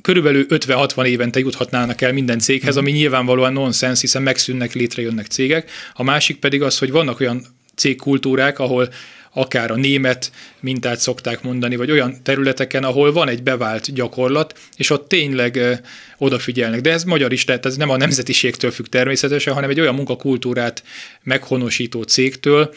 körülbelül 0.01 0.45
50-60 0.49 1.05
évente 1.05 1.39
juthatnának 1.39 2.01
el 2.01 2.13
minden 2.13 2.39
céghez, 2.39 2.77
ami 2.77 2.91
nyilvánvalóan 2.91 3.53
nonsens, 3.53 4.01
hiszen 4.01 4.21
megszűnnek, 4.21 4.73
létrejönnek 4.73 5.25
cégek. 5.25 5.71
A 5.93 6.03
másik 6.03 6.37
pedig 6.37 6.61
az, 6.61 6.77
hogy 6.77 6.91
vannak 6.91 7.19
olyan 7.19 7.45
cégkultúrák, 7.75 8.59
ahol 8.59 8.89
akár 9.33 9.71
a 9.71 9.75
német 9.75 10.31
mintát 10.59 10.99
szokták 10.99 11.41
mondani, 11.41 11.75
vagy 11.75 11.91
olyan 11.91 12.23
területeken, 12.23 12.83
ahol 12.83 13.11
van 13.11 13.29
egy 13.29 13.43
bevált 13.43 13.93
gyakorlat, 13.93 14.59
és 14.77 14.89
ott 14.89 15.07
tényleg 15.07 15.81
odafigyelnek. 16.17 16.81
De 16.81 16.91
ez 16.91 17.03
magyar 17.03 17.33
is, 17.33 17.43
tehát 17.43 17.65
ez 17.65 17.75
nem 17.75 17.89
a 17.89 17.97
nemzetiségtől 17.97 18.71
függ 18.71 18.85
természetesen, 18.85 19.53
hanem 19.53 19.69
egy 19.69 19.79
olyan 19.79 19.95
munkakultúrát 19.95 20.83
meghonosító 21.23 22.01
cégtől 22.03 22.73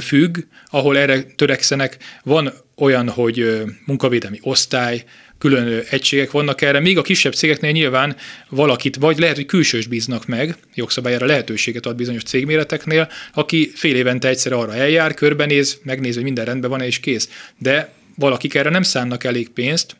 függ, 0.00 0.38
ahol 0.66 0.98
erre 0.98 1.22
törekszenek. 1.22 1.96
Van 2.22 2.52
olyan, 2.76 3.08
hogy 3.08 3.62
munkavédelmi 3.86 4.38
osztály, 4.42 5.04
külön 5.40 5.82
egységek 5.90 6.30
vannak 6.30 6.62
erre, 6.62 6.80
míg 6.80 6.98
a 6.98 7.02
kisebb 7.02 7.34
cégeknél 7.34 7.70
nyilván 7.70 8.16
valakit, 8.48 8.96
vagy 8.96 9.18
lehet, 9.18 9.36
hogy 9.36 9.46
külsős 9.46 9.86
bíznak 9.86 10.26
meg, 10.26 10.56
jogszabályára 10.74 11.26
lehetőséget 11.26 11.86
ad 11.86 11.96
bizonyos 11.96 12.22
cégméreteknél, 12.22 13.08
aki 13.34 13.72
fél 13.74 13.94
évente 13.96 14.28
egyszer 14.28 14.52
arra 14.52 14.74
eljár, 14.74 15.14
körbenéz, 15.14 15.80
megnéz, 15.82 16.14
hogy 16.14 16.24
minden 16.24 16.44
rendben 16.44 16.70
van-e, 16.70 16.86
és 16.86 17.00
kész. 17.00 17.28
De 17.58 17.92
valakik 18.16 18.54
erre 18.54 18.70
nem 18.70 18.82
szánnak 18.82 19.24
elég 19.24 19.48
pénzt, 19.48 19.96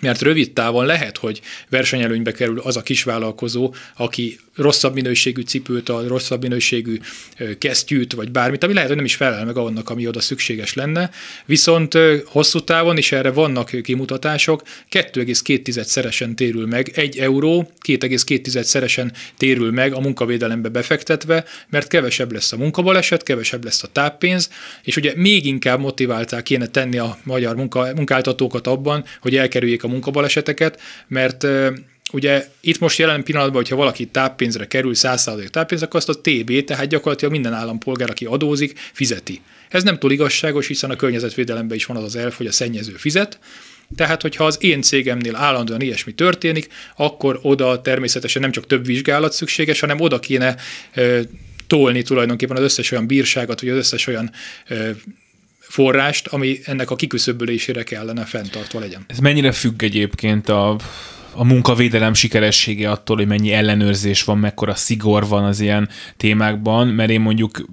mert 0.00 0.22
rövid 0.22 0.52
távon 0.52 0.86
lehet, 0.86 1.16
hogy 1.16 1.40
versenyelőnybe 1.68 2.32
kerül 2.32 2.58
az 2.58 2.76
a 2.76 2.82
kisvállalkozó, 2.82 3.74
aki 3.96 4.38
rosszabb 4.58 4.94
minőségű 4.94 5.42
cipőt, 5.42 5.88
a 5.88 6.08
rosszabb 6.08 6.42
minőségű 6.42 6.98
kesztyűt, 7.58 8.12
vagy 8.12 8.30
bármit, 8.30 8.64
ami 8.64 8.72
lehet, 8.72 8.88
hogy 8.88 8.96
nem 8.96 9.04
is 9.04 9.14
felel 9.14 9.44
meg 9.44 9.56
annak, 9.56 9.90
ami 9.90 10.06
oda 10.06 10.20
szükséges 10.20 10.74
lenne. 10.74 11.10
Viszont 11.44 11.98
hosszú 12.26 12.60
távon, 12.60 12.96
és 12.96 13.12
erre 13.12 13.30
vannak 13.30 13.70
kimutatások, 13.82 14.62
2,2 14.90 15.82
szeresen 15.82 16.36
térül 16.36 16.66
meg, 16.66 16.92
1 16.94 17.18
euró 17.18 17.70
2,2 17.86 18.62
szeresen 18.62 19.12
térül 19.36 19.70
meg 19.72 19.92
a 19.92 20.00
munkavédelembe 20.00 20.68
befektetve, 20.68 21.44
mert 21.68 21.88
kevesebb 21.88 22.32
lesz 22.32 22.52
a 22.52 22.56
munkabaleset, 22.56 23.22
kevesebb 23.22 23.64
lesz 23.64 23.82
a 23.82 23.88
táppénz, 23.92 24.50
és 24.82 24.96
ugye 24.96 25.12
még 25.16 25.46
inkább 25.46 25.80
motiválták 25.80 26.42
kéne 26.42 26.66
tenni 26.66 26.98
a 26.98 27.18
magyar 27.22 27.56
munka, 27.56 27.92
munkáltatókat 27.94 28.66
abban, 28.66 29.04
hogy 29.20 29.36
elkerüljék 29.36 29.84
a 29.84 29.88
munkabaleseteket, 29.88 30.80
mert 31.08 31.46
ugye 32.12 32.48
itt 32.60 32.78
most 32.78 32.98
jelen 32.98 33.22
pillanatban, 33.22 33.56
hogyha 33.56 33.76
valaki 33.76 34.06
táppénzre 34.06 34.66
kerül 34.66 34.92
100% 34.94 35.48
táppénz, 35.48 35.82
akkor 35.82 35.96
azt 35.96 36.08
a 36.08 36.20
TB, 36.20 36.64
tehát 36.64 36.86
gyakorlatilag 36.86 37.32
minden 37.32 37.52
állampolgár, 37.52 38.10
aki 38.10 38.24
adózik, 38.24 38.78
fizeti. 38.92 39.40
Ez 39.68 39.82
nem 39.82 39.98
túl 39.98 40.12
igazságos, 40.12 40.66
hiszen 40.66 40.90
a 40.90 40.96
környezetvédelemben 40.96 41.76
is 41.76 41.84
van 41.84 41.96
az 41.96 42.02
az 42.02 42.16
elf, 42.16 42.36
hogy 42.36 42.46
a 42.46 42.52
szennyező 42.52 42.92
fizet, 42.92 43.38
tehát, 43.96 44.22
hogyha 44.22 44.44
az 44.44 44.58
én 44.60 44.82
cégemnél 44.82 45.36
állandóan 45.36 45.80
ilyesmi 45.80 46.12
történik, 46.12 46.68
akkor 46.96 47.38
oda 47.42 47.80
természetesen 47.82 48.42
nem 48.42 48.50
csak 48.50 48.66
több 48.66 48.86
vizsgálat 48.86 49.32
szükséges, 49.32 49.80
hanem 49.80 50.00
oda 50.00 50.18
kéne 50.18 50.56
e, 50.92 51.20
tolni 51.66 52.02
tulajdonképpen 52.02 52.56
az 52.56 52.62
összes 52.62 52.90
olyan 52.90 53.06
bírságot, 53.06 53.60
vagy 53.60 53.70
az 53.70 53.76
összes 53.76 54.06
olyan 54.06 54.30
e, 54.66 54.94
forrást, 55.58 56.26
ami 56.26 56.60
ennek 56.64 56.90
a 56.90 56.96
kiküszöbölésére 56.96 57.82
kellene 57.82 58.24
fenntartva 58.24 58.80
legyen. 58.80 59.04
Ez 59.06 59.18
mennyire 59.18 59.52
függ 59.52 59.82
egyébként 59.82 60.48
a 60.48 60.76
a 61.38 61.44
munkavédelem 61.44 62.14
sikeressége 62.14 62.90
attól, 62.90 63.16
hogy 63.16 63.26
mennyi 63.26 63.52
ellenőrzés 63.52 64.24
van, 64.24 64.38
mekkora 64.38 64.74
szigor 64.74 65.28
van 65.28 65.44
az 65.44 65.60
ilyen 65.60 65.88
témákban, 66.16 66.88
mert 66.88 67.10
én 67.10 67.20
mondjuk 67.20 67.64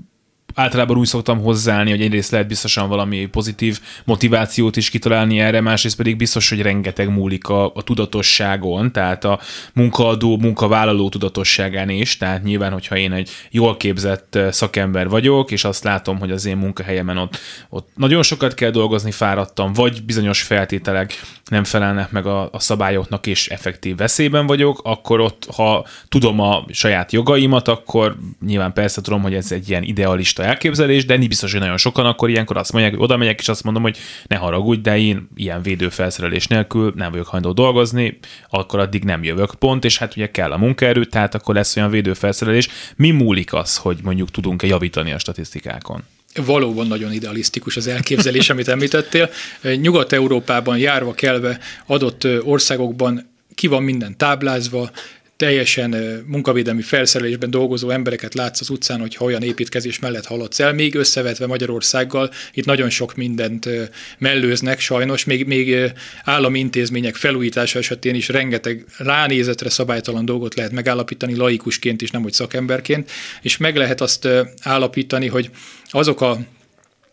általában 0.56 0.98
úgy 0.98 1.08
szoktam 1.08 1.40
hozzáállni, 1.42 1.90
hogy 1.90 2.02
egyrészt 2.02 2.32
lehet 2.32 2.48
biztosan 2.48 2.90
valami 2.90 3.26
pozitív 3.26 3.80
motivációt 4.04 4.76
is 4.76 4.90
kitalálni 4.90 5.40
erre, 5.40 5.62
másrészt 5.62 5.98
pedig 5.98 6.18
biztos, 6.18 6.50
hogy 6.50 6.62
rengeteg 6.62 7.10
múlik 7.10 7.48
a, 7.48 7.66
a 7.66 7.84
tudatosságon, 7.84 8.92
tehát 8.92 9.24
a 9.24 9.40
munkaadó, 9.74 10.38
munkavállaló 10.38 11.10
tudatosságán 11.10 11.90
is, 11.90 12.18
tehát 12.18 12.44
nyilván, 12.44 12.72
hogyha 12.72 12.98
én 12.98 13.12
egy 13.12 13.30
jól 13.52 13.78
képzett 13.78 14.38
szakember 14.50 15.10
vagyok, 15.10 15.52
és 15.52 15.64
azt 15.64 15.84
látom, 15.84 16.20
hogy 16.20 16.32
az 16.32 16.46
én 16.46 16.58
munkahelyemen 16.58 17.18
ott, 17.18 17.38
ott 17.70 17.90
nagyon 17.96 18.24
sokat 18.24 18.54
kell 18.54 18.72
dolgozni, 18.72 19.12
fáradtam, 19.12 19.74
vagy 19.74 20.04
bizonyos 20.04 20.42
feltételek 20.42 21.22
nem 21.50 21.64
felelnek 21.64 22.12
meg 22.12 22.26
a, 22.26 22.50
a 22.52 22.60
szabályoknak, 22.60 23.28
és 23.28 23.48
effektív 23.48 23.96
veszélyben 23.96 24.48
vagyok, 24.48 24.80
akkor 24.84 25.20
ott, 25.20 25.48
ha 25.56 25.86
tudom 26.10 26.40
a 26.40 26.66
saját 26.70 27.12
jogaimat, 27.12 27.68
akkor 27.68 28.18
nyilván 28.46 28.74
persze 28.74 29.02
tudom, 29.02 29.22
hogy 29.22 29.34
ez 29.34 29.52
egy 29.52 29.70
ilyen 29.70 29.84
idealista 29.84 30.44
elképzelés, 30.46 31.06
de 31.06 31.18
biztos, 31.18 31.52
hogy 31.52 31.60
nagyon 31.60 31.78
sokan 31.78 32.06
akkor 32.06 32.30
ilyenkor 32.30 32.58
azt 32.58 32.72
mondják, 32.72 32.94
hogy 32.94 33.04
oda 33.04 33.18
megyek, 33.18 33.40
és 33.40 33.50
azt 33.50 33.64
mondom, 33.64 33.84
hogy 33.84 33.98
ne 34.28 34.36
haragudj, 34.36 34.82
de 34.82 34.98
én 34.98 35.28
ilyen 35.36 35.62
védőfelszerelés 35.62 36.48
nélkül 36.48 36.94
nem 36.96 37.12
vagyok 37.12 37.28
hajlandó 37.28 37.64
dolgozni, 37.64 38.18
akkor 38.50 38.80
addig 38.80 39.04
nem 39.04 39.24
jövök 39.24 39.56
pont, 39.56 39.86
és 39.86 39.98
hát 39.98 40.16
ugye 40.16 40.32
kell 40.32 40.52
a 40.52 40.58
munkaerő, 40.58 41.06
tehát 41.06 41.36
akkor 41.36 41.56
lesz 41.56 41.76
olyan 41.76 41.90
védőfelszerelés. 41.90 42.68
Mi 42.96 43.12
múlik 43.12 43.54
az, 43.54 43.78
hogy 43.78 43.98
mondjuk 44.04 44.32
tudunk-e 44.32 44.68
javítani 44.68 45.12
a 45.12 45.20
statisztikákon? 45.20 46.04
valóban 46.46 46.88
nagyon 46.88 47.12
idealisztikus 47.12 47.78
az 47.78 47.88
elképzelés, 47.88 48.50
amit 48.50 48.68
említettél. 48.68 49.30
Nyugat-Európában 49.62 50.78
járva 50.78 51.14
kelve 51.14 51.60
adott 51.86 52.28
országokban 52.44 53.30
ki 53.56 53.68
van 53.68 53.84
minden 53.84 54.18
táblázva, 54.18 54.90
teljesen 55.38 56.24
munkavédelmi 56.28 56.82
felszerelésben 56.82 57.50
dolgozó 57.50 57.90
embereket 57.90 58.34
látsz 58.34 58.62
az 58.62 58.70
utcán, 58.70 59.00
hogyha 59.00 59.26
olyan 59.26 59.44
építkezés 59.44 60.00
mellett 60.00 60.26
haladsz 60.26 60.60
el, 60.60 60.74
még 60.74 60.96
összevetve 60.96 61.48
Magyarországgal, 61.48 62.32
itt 62.54 62.66
nagyon 62.66 62.90
sok 62.90 63.16
mindent 63.16 63.70
mellőznek 64.18 64.80
sajnos, 64.80 65.24
még, 65.24 65.46
még 65.46 65.92
állami 66.24 66.60
intézmények 66.60 67.16
felújítása 67.16 67.80
esetén 67.80 68.16
is 68.16 68.28
rengeteg 68.28 68.86
ránézetre 68.98 69.70
szabálytalan 69.70 70.26
dolgot 70.26 70.56
lehet 70.56 70.72
megállapítani 70.72 71.36
laikusként 71.36 72.02
is, 72.02 72.12
nem 72.12 72.22
hogy 72.22 72.34
szakemberként, 72.34 73.12
és 73.42 73.58
meg 73.58 73.76
lehet 73.76 74.02
azt 74.02 74.28
állapítani, 74.62 75.28
hogy 75.28 75.50
azok 75.90 76.22
a 76.22 76.40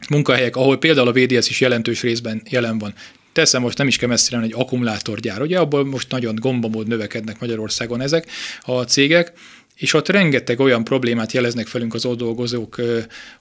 munkahelyek, 0.08 0.56
ahol 0.56 0.78
például 0.78 1.08
a 1.08 1.12
VDS 1.12 1.48
is 1.48 1.60
jelentős 1.60 2.02
részben 2.02 2.42
jelen 2.50 2.78
van, 2.78 2.94
Teszem 3.32 3.62
most 3.62 3.78
nem 3.78 3.86
is 3.86 3.96
kell 3.96 4.08
messzire 4.08 4.40
egy 4.40 4.54
akkumulátorgyár, 4.56 5.40
ugye? 5.40 5.58
Abból 5.58 5.84
most 5.84 6.10
nagyon 6.10 6.34
gombamód 6.34 6.86
növekednek 6.86 7.40
Magyarországon 7.40 8.00
ezek 8.00 8.26
a 8.60 8.82
cégek, 8.82 9.32
és 9.76 9.94
ott 9.94 10.08
rengeteg 10.08 10.60
olyan 10.60 10.84
problémát 10.84 11.32
jeleznek 11.32 11.66
felünk 11.66 11.94
az 11.94 12.04
ott 12.04 12.18
dolgozók, 12.18 12.80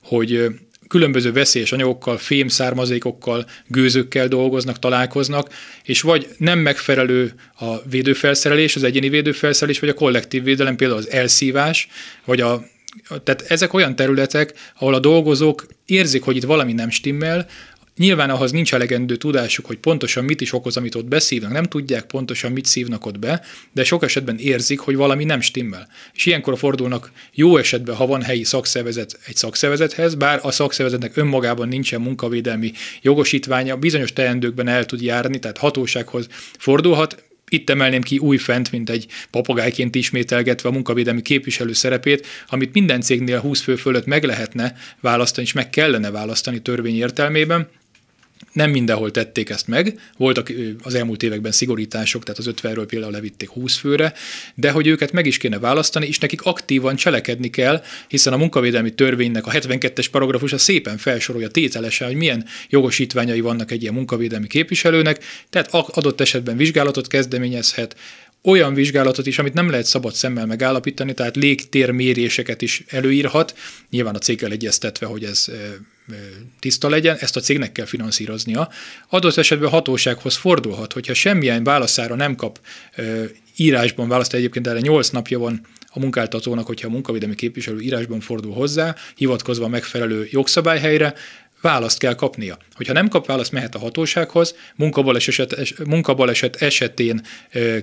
hogy 0.03 0.45
különböző 0.87 1.31
veszélyes 1.31 1.71
anyagokkal, 1.71 2.17
fém 2.17 2.47
származékokkal, 2.47 3.45
gőzökkel 3.67 4.27
dolgoznak, 4.27 4.79
találkoznak, 4.79 5.49
és 5.83 6.01
vagy 6.01 6.27
nem 6.37 6.59
megfelelő 6.59 7.33
a 7.59 7.81
védőfelszerelés, 7.89 8.75
az 8.75 8.83
egyéni 8.83 9.09
védőfelszerelés, 9.09 9.79
vagy 9.79 9.89
a 9.89 9.93
kollektív 9.93 10.43
védelem, 10.43 10.75
például 10.75 10.99
az 10.99 11.09
elszívás, 11.09 11.87
vagy 12.25 12.41
a 12.41 12.63
tehát 13.23 13.41
ezek 13.47 13.73
olyan 13.73 13.95
területek, 13.95 14.53
ahol 14.79 14.93
a 14.93 14.99
dolgozók 14.99 15.65
érzik, 15.85 16.23
hogy 16.23 16.35
itt 16.35 16.43
valami 16.43 16.73
nem 16.73 16.89
stimmel, 16.89 17.47
Nyilván 18.01 18.29
ahhoz 18.29 18.51
nincs 18.51 18.73
elegendő 18.73 19.15
tudásuk, 19.15 19.65
hogy 19.65 19.77
pontosan 19.77 20.23
mit 20.23 20.41
is 20.41 20.53
okoz, 20.53 20.77
amit 20.77 20.95
ott 20.95 21.05
beszívnak, 21.05 21.51
nem 21.51 21.63
tudják 21.63 22.05
pontosan 22.05 22.51
mit 22.51 22.65
szívnak 22.65 23.05
ott 23.05 23.19
be, 23.19 23.41
de 23.71 23.83
sok 23.83 24.03
esetben 24.03 24.37
érzik, 24.37 24.79
hogy 24.79 24.95
valami 24.95 25.23
nem 25.23 25.41
stimmel. 25.41 25.87
És 26.13 26.25
ilyenkor 26.25 26.57
fordulnak 26.57 27.11
jó 27.33 27.57
esetben, 27.57 27.95
ha 27.95 28.05
van 28.05 28.21
helyi 28.21 28.43
szakszervezet 28.43 29.19
egy 29.25 29.35
szakszervezethez, 29.35 30.15
bár 30.15 30.39
a 30.43 30.51
szakszervezetnek 30.51 31.17
önmagában 31.17 31.67
nincsen 31.67 32.01
munkavédelmi 32.01 32.71
jogosítványa, 33.01 33.77
bizonyos 33.77 34.13
teendőkben 34.13 34.67
el 34.67 34.85
tud 34.85 35.01
járni, 35.01 35.39
tehát 35.39 35.57
hatósághoz 35.57 36.27
fordulhat, 36.57 37.23
itt 37.49 37.69
emelném 37.69 38.01
ki 38.01 38.17
új 38.17 38.37
fent, 38.37 38.71
mint 38.71 38.89
egy 38.89 39.07
papagájként 39.31 39.95
ismételgetve 39.95 40.69
a 40.69 40.71
munkavédelmi 40.71 41.21
képviselő 41.21 41.73
szerepét, 41.73 42.27
amit 42.47 42.73
minden 42.73 43.01
cégnél 43.01 43.39
20 43.39 43.61
fő 43.61 43.75
fölött 43.75 44.05
meg 44.05 44.23
lehetne 44.23 44.75
választani, 44.99 45.45
és 45.47 45.53
meg 45.53 45.69
kellene 45.69 46.11
választani 46.11 46.61
törvény 46.61 46.97
értelmében, 46.97 47.67
nem 48.53 48.69
mindenhol 48.69 49.11
tették 49.11 49.49
ezt 49.49 49.67
meg, 49.67 49.99
voltak 50.17 50.51
az 50.83 50.93
elmúlt 50.93 51.23
években 51.23 51.51
szigorítások, 51.51 52.23
tehát 52.23 52.39
az 52.39 52.49
50-ről 52.61 52.85
például 52.87 53.11
levitték 53.11 53.49
20 53.49 53.75
főre, 53.75 54.13
de 54.55 54.71
hogy 54.71 54.87
őket 54.87 55.11
meg 55.11 55.25
is 55.25 55.37
kéne 55.37 55.59
választani, 55.59 56.07
és 56.07 56.19
nekik 56.19 56.41
aktívan 56.41 56.95
cselekedni 56.95 57.49
kell, 57.49 57.83
hiszen 58.07 58.33
a 58.33 58.37
munkavédelmi 58.37 58.93
törvénynek 58.93 59.47
a 59.47 59.51
72-es 59.51 60.07
paragrafusa 60.11 60.57
szépen 60.57 60.97
felsorolja 60.97 61.47
tételesen, 61.47 62.07
hogy 62.07 62.17
milyen 62.17 62.45
jogosítványai 62.69 63.39
vannak 63.39 63.71
egy 63.71 63.81
ilyen 63.81 63.93
munkavédelmi 63.93 64.47
képviselőnek, 64.47 65.23
tehát 65.49 65.69
adott 65.71 66.21
esetben 66.21 66.57
vizsgálatot 66.57 67.07
kezdeményezhet, 67.07 67.95
olyan 68.43 68.73
vizsgálatot 68.73 69.27
is, 69.27 69.39
amit 69.39 69.53
nem 69.53 69.69
lehet 69.69 69.85
szabad 69.85 70.13
szemmel 70.13 70.45
megállapítani, 70.45 71.13
tehát 71.13 71.35
légtérméréseket 71.35 72.61
is 72.61 72.83
előírhat, 72.87 73.57
nyilván 73.89 74.15
a 74.15 74.19
céggel 74.19 74.51
egyeztetve, 74.51 75.05
hogy 75.05 75.23
ez 75.23 75.45
tiszta 76.59 76.89
legyen, 76.89 77.17
ezt 77.19 77.35
a 77.35 77.39
cégnek 77.39 77.71
kell 77.71 77.85
finanszíroznia. 77.85 78.69
Adott 79.09 79.37
esetben 79.37 79.69
hatósághoz 79.69 80.35
fordulhat, 80.35 80.93
hogyha 80.93 81.13
semmilyen 81.13 81.63
válaszára 81.63 82.15
nem 82.15 82.35
kap 82.35 82.59
írásban 83.55 84.07
választ, 84.07 84.33
egyébként 84.33 84.67
erre 84.67 84.79
8 84.79 85.09
napja 85.09 85.39
van 85.39 85.67
a 85.93 85.99
munkáltatónak, 85.99 86.65
hogyha 86.65 86.87
a 86.87 86.91
munkavédelmi 86.91 87.35
képviselő 87.35 87.79
írásban 87.79 88.19
fordul 88.19 88.53
hozzá, 88.53 88.95
hivatkozva 89.15 89.65
a 89.65 89.67
megfelelő 89.67 90.27
jogszabályhelyre, 90.31 91.13
választ 91.61 91.99
kell 91.99 92.15
kapnia. 92.15 92.57
Hogyha 92.73 92.93
nem 92.93 93.07
kap 93.07 93.25
választ, 93.25 93.51
mehet 93.51 93.75
a 93.75 93.79
hatósághoz, 93.79 94.55
munkabaleset, 94.75 95.73
munkabaleset 95.85 96.55
esetén 96.55 97.21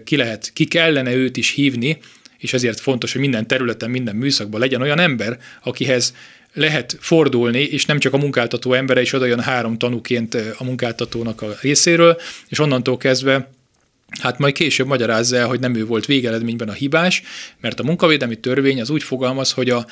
ki, 0.05 0.17
lehet, 0.17 0.51
ki 0.53 0.65
kellene 0.65 1.15
őt 1.15 1.37
is 1.37 1.51
hívni, 1.51 1.99
és 2.39 2.53
ezért 2.53 2.81
fontos, 2.81 3.13
hogy 3.13 3.21
minden 3.21 3.47
területen, 3.47 3.91
minden 3.91 4.17
műszakban 4.17 4.61
legyen 4.61 4.83
olyan 4.83 4.99
ember, 4.99 5.39
akihez 5.63 6.15
lehet 6.53 6.97
fordulni, 7.01 7.61
és 7.61 7.85
nem 7.85 7.99
csak 7.99 8.13
a 8.13 8.19
munkáltató 8.19 8.73
embere 8.73 9.01
is 9.01 9.13
odajön 9.13 9.41
három 9.41 9.79
tanúként 9.79 10.35
a 10.35 10.65
munkáltatónak 10.65 11.43
a 11.43 11.57
részéről, 11.61 12.21
és 12.49 12.59
onnantól 12.59 12.97
kezdve 12.97 13.51
Hát 14.21 14.39
majd 14.39 14.55
később 14.55 14.87
magyarázza 14.87 15.37
el, 15.37 15.47
hogy 15.47 15.61
nem 15.61 15.75
ő 15.75 15.87
volt 15.87 16.07
végeredményben 16.07 16.69
a 16.69 16.73
hibás, 16.73 17.23
mert 17.61 17.81
a 17.81 17.83
munkavédelmi 17.83 18.37
törvény 18.37 18.81
az 18.81 18.91
úgy 18.91 19.03
fogalmaz, 19.03 19.53
hogy 19.53 19.71
a, 19.71 19.87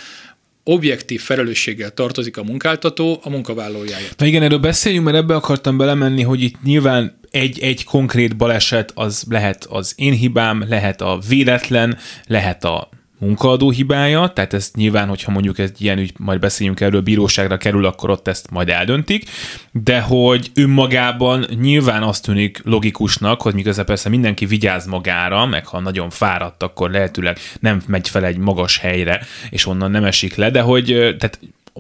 objektív 0.69 1.21
felelősséggel 1.21 1.91
tartozik 1.91 2.37
a 2.37 2.43
munkáltató 2.43 3.21
a 3.23 3.31
munkavállalójáért. 3.31 4.19
Na 4.19 4.27
igen, 4.27 4.43
erről 4.43 4.59
beszéljünk, 4.59 5.05
mert 5.05 5.17
ebbe 5.17 5.35
akartam 5.35 5.77
belemenni, 5.77 6.23
hogy 6.23 6.43
itt 6.43 6.63
nyilván 6.63 7.19
egy, 7.31 7.59
egy 7.59 7.85
konkrét 7.85 8.37
baleset 8.37 8.93
az 8.95 9.25
lehet 9.29 9.65
az 9.65 9.93
én 9.97 10.13
hibám, 10.13 10.65
lehet 10.69 11.01
a 11.01 11.19
véletlen, 11.29 11.99
lehet 12.27 12.65
a 12.65 12.89
munkaadó 13.19 13.71
hibája, 13.71 14.29
tehát 14.29 14.53
ezt 14.53 14.77
nyilván, 14.77 15.09
hogyha 15.09 15.33
mondjuk 15.33 15.59
egy 15.59 15.83
ilyen 15.83 15.99
ügy, 15.99 16.13
majd 16.19 16.41
beszéljünk 16.41 16.81
erről, 16.81 17.01
bíróságra 17.01 17.57
kerül, 17.57 17.85
akkor 17.85 18.11
ott 18.11 18.29
ezt 18.29 18.51
majd 18.51 18.69
eldöntik, 18.69 19.31
de 19.73 20.01
hogy 20.01 20.51
önmagában 20.55 21.47
nyilván 21.61 22.03
azt 22.03 22.23
tűnik 22.23 22.61
logikusnak, 22.65 23.43
hogy 23.43 23.55
miközben 23.55 23.85
persze 23.85 24.09
mindenki 24.09 24.47
vigyáz 24.47 24.87
magára, 24.87 25.47
meg 25.47 25.67
ha 25.67 25.81
nagyon 25.81 26.11
fáradt, 26.11 26.63
akkor 26.63 26.91
lehetőleg 26.91 27.39
nem 27.61 27.83
megy 27.87 28.09
fel 28.09 28.25
egy 28.25 28.37
magas 28.37 28.79
helyre, 28.79 29.21
és 29.51 29.67
onnan 29.67 29.91
nem 29.91 30.05
esik 30.05 30.35
le, 30.35 30.51
de 30.51 30.61
hogy 30.61 30.85
tehát 31.19 31.39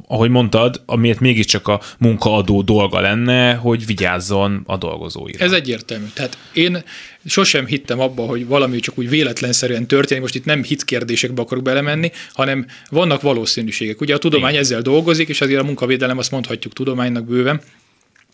ahogy 0.08 0.30
mondtad, 0.30 0.82
amiért 0.86 1.20
mégiscsak 1.20 1.68
a 1.68 1.80
munkaadó 1.98 2.62
dolga 2.62 3.00
lenne, 3.00 3.54
hogy 3.54 3.86
vigyázzon 3.86 4.62
a 4.66 4.76
dolgozóira. 4.76 5.44
Ez 5.44 5.52
egyértelmű. 5.52 6.06
Tehát 6.14 6.38
én 6.52 6.82
sosem 7.24 7.66
hittem 7.66 8.00
abba, 8.00 8.22
hogy 8.22 8.46
valami 8.46 8.80
csak 8.80 8.98
úgy 8.98 9.08
véletlenszerűen 9.08 9.86
történik, 9.86 10.22
most 10.22 10.34
itt 10.34 10.44
nem 10.44 10.62
hit 10.62 10.84
kérdésekbe 10.84 11.42
akarok 11.42 11.64
belemenni, 11.64 12.10
hanem 12.32 12.66
vannak 12.90 13.22
valószínűségek. 13.22 14.00
Ugye 14.00 14.14
a 14.14 14.18
tudomány 14.18 14.50
Igen. 14.50 14.62
ezzel 14.62 14.80
dolgozik, 14.80 15.28
és 15.28 15.40
azért 15.40 15.60
a 15.60 15.64
munkavédelem 15.64 16.18
azt 16.18 16.30
mondhatjuk 16.30 16.72
tudománynak 16.72 17.24
bőven, 17.24 17.60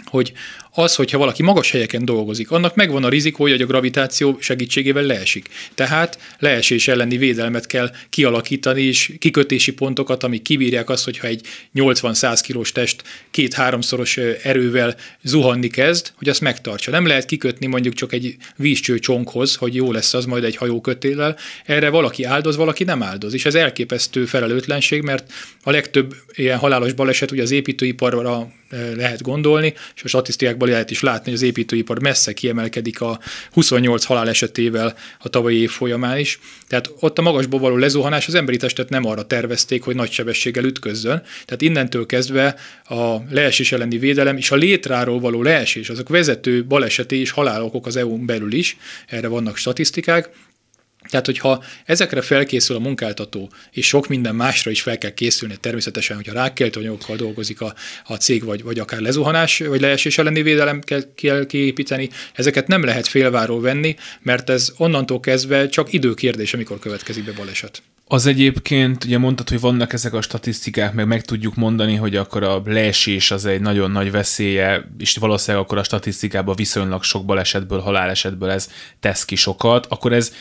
hogy 0.04 0.32
az, 0.74 0.94
hogyha 0.94 1.18
valaki 1.18 1.42
magas 1.42 1.70
helyeken 1.70 2.04
dolgozik, 2.04 2.50
annak 2.50 2.74
megvan 2.74 3.04
a 3.04 3.08
rizikója, 3.08 3.52
hogy 3.52 3.62
a 3.62 3.66
gravitáció 3.66 4.36
segítségével 4.40 5.02
leesik. 5.02 5.48
Tehát 5.74 6.18
leesés 6.38 6.88
elleni 6.88 7.16
védelmet 7.16 7.66
kell 7.66 7.90
kialakítani, 8.10 8.82
és 8.82 9.12
kikötési 9.18 9.72
pontokat, 9.72 10.22
amik 10.22 10.42
kibírják 10.42 10.90
azt, 10.90 11.04
hogyha 11.04 11.26
egy 11.26 11.46
80-100 11.74 12.40
kilós 12.42 12.72
test 12.72 13.02
két-háromszoros 13.30 14.16
erővel 14.42 14.96
zuhanni 15.22 15.68
kezd, 15.68 16.12
hogy 16.16 16.28
azt 16.28 16.40
megtartsa. 16.40 16.90
Nem 16.90 17.06
lehet 17.06 17.24
kikötni 17.24 17.66
mondjuk 17.66 17.94
csak 17.94 18.12
egy 18.12 18.36
vízcső 18.56 18.98
csonkhoz, 18.98 19.54
hogy 19.54 19.74
jó 19.74 19.92
lesz 19.92 20.14
az 20.14 20.24
majd 20.24 20.44
egy 20.44 20.56
hajókötéllel. 20.56 21.36
Erre 21.64 21.88
valaki 21.88 22.24
áldoz, 22.24 22.56
valaki 22.56 22.84
nem 22.84 23.02
áldoz. 23.02 23.34
És 23.34 23.44
ez 23.44 23.54
elképesztő 23.54 24.24
felelőtlenség, 24.24 25.02
mert 25.02 25.32
a 25.62 25.70
legtöbb 25.70 26.14
ilyen 26.32 26.58
halálos 26.58 26.92
baleset 26.92 27.30
ugye 27.30 27.42
az 27.42 27.50
építőiparra 27.50 28.20
lehet 28.96 29.22
gondolni, 29.22 29.74
és 29.94 30.02
a 30.02 30.08
statisztikákból 30.08 30.68
lehet 30.68 30.90
is 30.90 31.00
látni, 31.00 31.24
hogy 31.24 31.34
az 31.34 31.42
építőipar 31.42 32.00
messze 32.00 32.32
kiemelkedik 32.32 33.00
a 33.00 33.20
28 33.52 34.04
halál 34.04 34.28
esetével 34.28 34.94
a 35.18 35.28
tavalyi 35.28 35.60
év 35.60 35.70
folyamán 35.70 36.18
is. 36.18 36.38
Tehát 36.68 36.90
ott 37.00 37.18
a 37.18 37.22
magasból 37.22 37.60
való 37.60 37.76
lezuhanás 37.76 38.26
az 38.26 38.34
emberi 38.34 38.56
testet 38.56 38.88
nem 38.88 39.06
arra 39.06 39.26
tervezték, 39.26 39.82
hogy 39.82 39.94
nagy 39.94 40.10
sebességgel 40.10 40.64
ütközzön. 40.64 41.22
Tehát 41.44 41.62
innentől 41.62 42.06
kezdve 42.06 42.56
a 42.88 43.16
leesés 43.30 43.72
elleni 43.72 43.98
védelem 43.98 44.36
és 44.36 44.50
a 44.50 44.56
létráról 44.56 45.20
való 45.20 45.42
leesés, 45.42 45.88
azok 45.88 46.08
vezető 46.08 46.64
baleseti 46.64 47.16
és 47.16 47.30
halálokok 47.30 47.86
az 47.86 47.96
EU-n 47.96 48.26
belül 48.26 48.52
is, 48.52 48.76
erre 49.06 49.28
vannak 49.28 49.56
statisztikák, 49.56 50.28
tehát, 51.12 51.26
hogyha 51.26 51.64
ezekre 51.84 52.20
felkészül 52.20 52.76
a 52.76 52.78
munkáltató, 52.78 53.50
és 53.70 53.86
sok 53.86 54.08
minden 54.08 54.34
másra 54.34 54.70
is 54.70 54.82
fel 54.82 54.98
kell 54.98 55.10
készülni, 55.10 55.56
természetesen, 55.60 56.16
hogyha 56.16 56.32
rákkeltő 56.32 56.80
anyagokkal 56.80 57.16
dolgozik 57.16 57.60
a, 57.60 57.74
a 58.04 58.14
cég, 58.14 58.44
vagy, 58.44 58.62
vagy 58.62 58.78
akár 58.78 59.00
lezuhanás, 59.00 59.58
vagy 59.58 59.80
leesés 59.80 60.18
elleni 60.18 60.42
védelem 60.42 60.80
kell, 60.80 61.02
kell 61.14 61.46
kiépíteni, 61.46 62.08
ezeket 62.34 62.66
nem 62.66 62.84
lehet 62.84 63.06
félváról 63.06 63.60
venni, 63.60 63.96
mert 64.22 64.50
ez 64.50 64.72
onnantól 64.76 65.20
kezdve 65.20 65.68
csak 65.68 65.92
időkérdés, 65.92 66.54
amikor 66.54 66.78
következik 66.78 67.24
be 67.24 67.32
baleset. 67.32 67.82
Az 68.12 68.26
egyébként, 68.26 69.04
ugye 69.04 69.18
mondtad, 69.18 69.48
hogy 69.48 69.60
vannak 69.60 69.92
ezek 69.92 70.12
a 70.12 70.22
statisztikák, 70.22 70.92
meg 70.92 71.06
meg 71.06 71.22
tudjuk 71.22 71.54
mondani, 71.54 71.94
hogy 71.94 72.16
akkor 72.16 72.42
a 72.42 72.62
leesés 72.64 73.30
az 73.30 73.44
egy 73.44 73.60
nagyon 73.60 73.90
nagy 73.90 74.10
veszélye, 74.10 74.88
és 74.98 75.16
valószínűleg 75.16 75.64
akkor 75.64 75.78
a 75.78 75.82
statisztikában 75.82 76.56
viszonylag 76.56 77.02
sok 77.02 77.24
balesetből, 77.24 77.78
halálesetből 77.78 78.50
ez 78.50 78.70
tesz 79.00 79.24
ki 79.24 79.36
sokat, 79.36 79.86
akkor 79.86 80.12
ez 80.12 80.32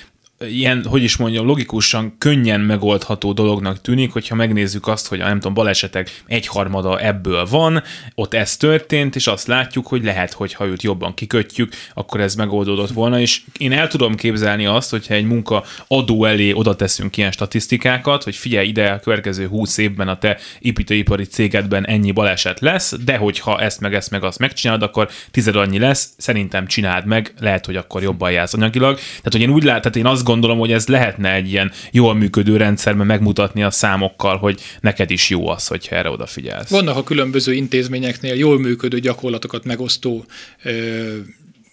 ilyen, 0.50 0.86
hogy 0.86 1.04
is 1.04 1.18
mondjam, 1.18 1.46
logikusan 1.46 2.16
könnyen 2.18 2.60
megoldható 2.62 3.34
dolognak 3.34 3.82
tűnik, 3.82 4.12
hogyha 4.12 4.36
megnézzük 4.36 4.88
azt, 4.88 5.08
hogy 5.08 5.20
a 5.20 5.28
nem 5.28 5.40
tudom, 5.40 5.54
balesetek 5.54 6.24
egyharmada 6.28 7.00
ebből 7.00 7.46
van, 7.46 7.84
ott 8.16 8.34
ez 8.34 8.58
történt, 8.58 9.16
és 9.16 9.28
azt 9.28 9.48
látjuk, 9.48 9.88
hogy 9.88 10.04
lehet, 10.04 10.34
hogy 10.34 10.54
ha 10.54 10.66
őt 10.66 10.84
jobban 10.84 11.14
kikötjük, 11.14 11.74
akkor 11.94 12.20
ez 12.20 12.36
megoldódott 12.36 12.92
volna, 12.92 13.20
és 13.20 13.42
én 13.58 13.72
el 13.72 13.88
tudom 13.88 14.16
képzelni 14.16 14.66
azt, 14.66 14.90
hogyha 14.90 15.14
egy 15.14 15.26
munka 15.26 15.64
adó 15.88 16.26
elé 16.26 16.52
oda 16.52 16.76
teszünk 16.76 17.18
ilyen 17.18 17.32
statisztikákat, 17.32 18.24
hogy 18.24 18.36
figyelj 18.36 18.68
ide, 18.68 18.90
a 18.90 19.00
következő 19.00 19.48
20 19.48 19.78
évben 19.78 20.08
a 20.08 20.18
te 20.18 20.38
építőipari 20.60 21.24
cégedben 21.24 21.88
ennyi 21.88 22.12
baleset 22.12 22.60
lesz, 22.60 22.96
de 23.06 23.18
hogyha 23.18 23.60
ezt 23.60 23.80
meg 23.80 23.94
ezt 23.94 24.12
meg 24.12 24.24
azt 24.24 24.40
megcsinálod, 24.40 24.84
akkor 24.84 25.10
tized 25.32 25.56
annyi 25.56 25.80
lesz, 25.80 26.10
szerintem 26.18 26.68
csináld 26.68 27.06
meg, 27.06 27.34
lehet, 27.40 27.66
hogy 27.66 27.76
akkor 27.76 28.02
jobban 28.02 28.32
jársz 28.32 28.54
anyagilag. 28.54 28.96
Tehát, 28.96 29.32
hogy 29.32 29.42
én 29.42 29.50
úgy 29.50 29.64
lát, 29.64 29.82
tehát 29.82 29.96
én 29.98 30.06
azt 30.06 30.24
gondolom, 30.32 30.58
hogy 30.58 30.72
ez 30.72 30.88
lehetne 30.88 31.34
egy 31.34 31.50
ilyen 31.50 31.72
jól 31.92 32.14
működő 32.16 32.58
rendszerben 32.58 33.06
megmutatni 33.06 33.64
a 33.64 33.72
számokkal, 33.72 34.38
hogy 34.38 34.62
neked 34.82 35.12
is 35.12 35.30
jó 35.30 35.48
az, 35.48 35.68
hogyha 35.68 35.96
erre 35.96 36.10
odafigyelsz. 36.10 36.70
Vannak 36.70 36.98
a 36.98 37.04
különböző 37.04 37.54
intézményeknél 37.54 38.36
jól 38.36 38.60
működő 38.60 39.00
gyakorlatokat 39.00 39.64
megosztó 39.64 40.26
ö, 40.64 41.18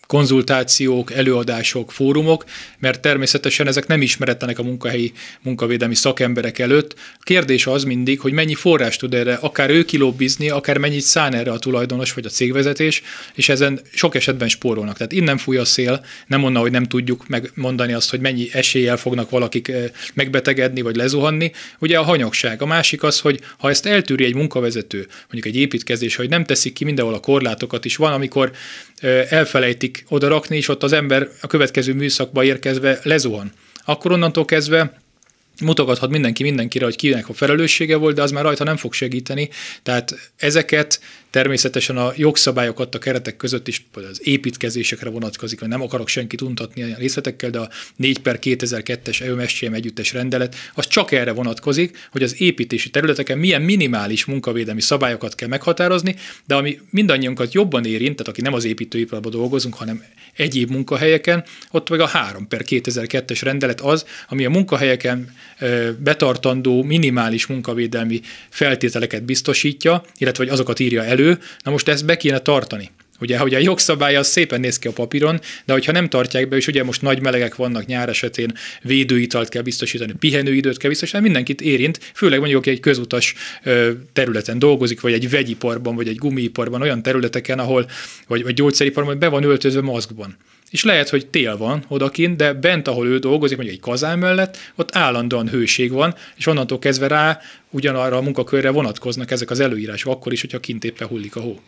konzultációk, 0.09 1.13
előadások, 1.13 1.93
fórumok, 1.93 2.45
mert 2.79 3.01
természetesen 3.01 3.67
ezek 3.67 3.87
nem 3.87 4.03
ismeretlenek 4.03 4.59
a 4.59 4.63
munkahelyi 4.63 5.13
munkavédelmi 5.43 5.95
szakemberek 5.95 6.59
előtt. 6.59 6.95
A 6.97 7.23
kérdés 7.23 7.67
az 7.67 7.85
mindig, 7.85 8.21
hogy 8.21 8.33
mennyi 8.33 8.55
forrás 8.55 8.97
tud 8.97 9.15
erre, 9.15 9.35
akár 9.35 9.71
ő 9.71 9.85
kilobbizni, 9.85 10.49
akár 10.51 10.79
mennyit 10.79 11.01
szán 11.01 11.35
erre 11.35 11.51
a 11.51 11.59
tulajdonos 11.59 12.13
vagy 12.13 12.27
a 12.27 12.29
cégvezetés, 12.29 13.03
és 13.35 13.49
ezen 13.49 13.81
sok 13.93 14.15
esetben 14.15 14.49
spórolnak. 14.49 14.97
Tehát 14.97 15.13
innen 15.13 15.39
fúj 15.39 15.57
a 15.57 15.65
szél, 15.65 16.05
nem 16.27 16.41
mondna, 16.41 16.61
hogy 16.61 16.71
nem 16.71 16.85
tudjuk 16.85 17.27
megmondani 17.27 17.93
azt, 17.93 18.11
hogy 18.11 18.21
mennyi 18.21 18.49
eséllyel 18.53 18.97
fognak 18.97 19.31
valakik 19.31 19.73
megbetegedni 20.15 20.81
vagy 20.81 20.97
lezuhanni. 20.97 21.51
Ugye 21.79 21.99
a 21.99 22.03
hanyagság. 22.03 22.63
A 22.63 22.67
másik 22.67 23.03
az, 23.03 23.21
hogy 23.21 23.41
ha 23.59 23.69
ezt 23.69 23.87
eltűri 23.87 24.25
egy 24.25 24.35
munkavezető, 24.35 25.07
mondjuk 25.21 25.55
egy 25.55 25.61
építkezés, 25.61 26.17
hogy 26.17 26.29
nem 26.29 26.45
teszik 26.45 26.73
ki 26.73 26.85
mindenhol 26.85 27.15
a 27.15 27.21
korlátokat 27.21 27.85
is, 27.85 27.97
van, 27.97 28.13
amikor 28.13 28.53
elfelejtik 29.29 30.05
odarakni, 30.09 30.57
és 30.57 30.69
ott 30.69 30.83
az 30.83 30.93
ember 30.93 31.29
a 31.41 31.47
következő 31.47 31.95
műszakba 31.95 32.45
érkezve 32.45 33.01
lezuhan. 33.03 33.53
Akkor 33.85 34.13
onnantól 34.13 34.45
kezdve 34.45 35.01
mutogathat 35.61 36.11
mindenki 36.11 36.43
mindenkire, 36.43 36.85
hogy 36.85 36.97
kinek 36.97 37.29
a 37.29 37.33
felelőssége 37.33 37.97
volt, 37.97 38.15
de 38.15 38.23
az 38.23 38.31
már 38.31 38.45
rajta 38.45 38.65
nem 38.65 38.77
fog 38.77 38.93
segíteni. 38.93 39.49
Tehát 39.83 40.31
ezeket 40.37 41.01
természetesen 41.31 41.97
a 41.97 42.13
jogszabályok 42.17 42.81
adta 42.81 42.99
keretek 42.99 43.37
között 43.37 43.69
is 43.69 43.87
az 43.93 44.21
építkezésekre 44.23 45.11
vonatkozik, 45.11 45.61
hogy 45.61 45.69
nem 45.69 45.83
akarok 45.83 46.09
senkit 46.09 46.41
untatni 46.41 46.83
a 46.83 46.97
részletekkel, 46.99 47.51
de 47.51 47.59
a 47.59 47.69
4 47.97 48.19
per 48.19 48.39
2002-es 48.43 49.21
EUMSCM 49.21 49.73
együttes 49.73 50.13
rendelet, 50.13 50.57
az 50.75 50.87
csak 50.87 51.13
erre 51.13 51.33
vonatkozik, 51.33 52.09
hogy 52.11 52.23
az 52.23 52.41
építési 52.41 52.91
területeken 52.91 53.39
milyen 53.39 53.63
minimális 53.63 54.25
munkavédelmi 54.25 54.81
szabályokat 54.81 55.35
kell 55.35 55.49
meghatározni, 55.49 56.17
de 56.47 56.55
ami 56.55 56.81
mindannyiunkat 56.91 57.53
jobban 57.53 57.85
érint, 57.85 58.17
tehát 58.17 58.33
aki 58.33 58.41
nem 58.41 58.53
az 58.53 58.65
építőiparban 58.65 59.33
dolgozunk, 59.33 59.75
hanem 59.75 60.03
egyéb 60.37 60.71
munkahelyeken, 60.71 61.45
ott 61.71 61.91
meg 61.91 62.01
a 62.01 62.07
3 62.07 62.49
per 62.49 62.63
2002-es 62.69 63.41
rendelet 63.43 63.81
az, 63.81 64.05
ami 64.29 64.45
a 64.45 64.51
munkahelyeken 64.51 65.35
betartandó 65.99 66.83
minimális 66.83 67.47
munkavédelmi 67.47 68.21
feltételeket 68.49 69.23
biztosítja, 69.23 70.03
illetve 70.19 70.45
hogy 70.45 70.53
azokat 70.53 70.79
írja 70.79 71.05
elő. 71.05 71.18
Na 71.65 71.71
most 71.71 71.89
ezt 71.89 72.05
be 72.05 72.17
kéne 72.17 72.39
tartani. 72.39 72.91
Ugye, 73.21 73.39
hogy 73.39 73.55
a 73.55 73.59
jogszabály 73.59 74.17
az 74.17 74.29
szépen 74.29 74.61
néz 74.61 74.79
ki 74.79 74.89
a 74.89 74.93
papíron, 74.93 75.41
de 75.65 75.73
hogyha 75.73 75.93
nem 75.93 76.09
tartják 76.09 76.49
be, 76.49 76.57
és 76.57 76.67
ugye 76.67 76.85
most 76.85 77.03
nagy 77.03 77.23
melegek 77.23 77.57
vannak 77.57 77.87
nyár 77.87 78.09
esetén, 78.09 78.53
védőitalt 78.83 79.49
kell 79.49 79.63
biztosítani, 79.63 80.13
pihenőidőt 80.19 80.77
kell 80.77 80.91
biztosítani, 80.91 81.23
mindenkit 81.23 81.61
érint, 81.61 81.99
főleg 82.15 82.39
mondjuk, 82.39 82.61
aki 82.61 82.71
egy 82.71 82.81
közutas 82.81 83.35
területen 84.13 84.59
dolgozik, 84.59 85.01
vagy 85.01 85.13
egy 85.13 85.31
vegyiparban, 85.31 85.95
vagy 85.95 86.09
egy 86.09 86.17
gumiiparban, 86.17 86.83
olyan 86.83 87.03
területeken, 87.03 87.59
ahol, 87.59 87.91
vagy, 88.27 88.43
vagy 88.43 88.55
gyógyszeriparban, 88.55 89.13
hogy 89.13 89.21
be 89.21 89.29
van 89.29 89.43
öltözve 89.43 89.81
maszkban. 89.81 90.37
És 90.71 90.85
lehet, 90.85 91.09
hogy 91.09 91.27
tél 91.27 91.57
van 91.57 91.85
odakint, 91.89 92.37
de 92.37 92.53
bent, 92.53 92.89
ahol 92.89 93.07
ő 93.07 93.19
dolgozik, 93.19 93.57
mondjuk 93.57 93.79
egy 93.79 93.85
kazán 93.85 94.19
mellett, 94.19 94.57
ott 94.77 94.97
állandóan 94.97 95.49
hőség 95.49 95.93
van, 95.93 96.15
és 96.37 96.47
onnantól 96.47 96.79
kezdve 96.79 97.07
rá 97.07 97.41
ugyanarra 97.71 98.17
a 98.17 98.21
munkakörre 98.21 98.71
vonatkoznak 98.71 99.31
ezek 99.31 99.51
az 99.51 99.61
előírások, 99.61 100.13
akkor 100.13 100.33
is, 100.33 100.41
hogyha 100.41 100.61
kint 100.61 100.85
éppen 100.85 101.09
hullik 101.09 101.37
a 101.37 101.41
hó. 101.41 101.61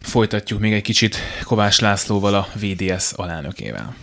Folytatjuk 0.00 0.60
még 0.60 0.72
egy 0.72 0.82
kicsit 0.82 1.16
Kovács 1.44 1.80
Lászlóval, 1.80 2.34
a 2.34 2.48
VDS 2.60 3.12
alelnökével. 3.16 3.96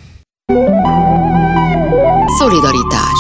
Szolidaritás 2.40 3.20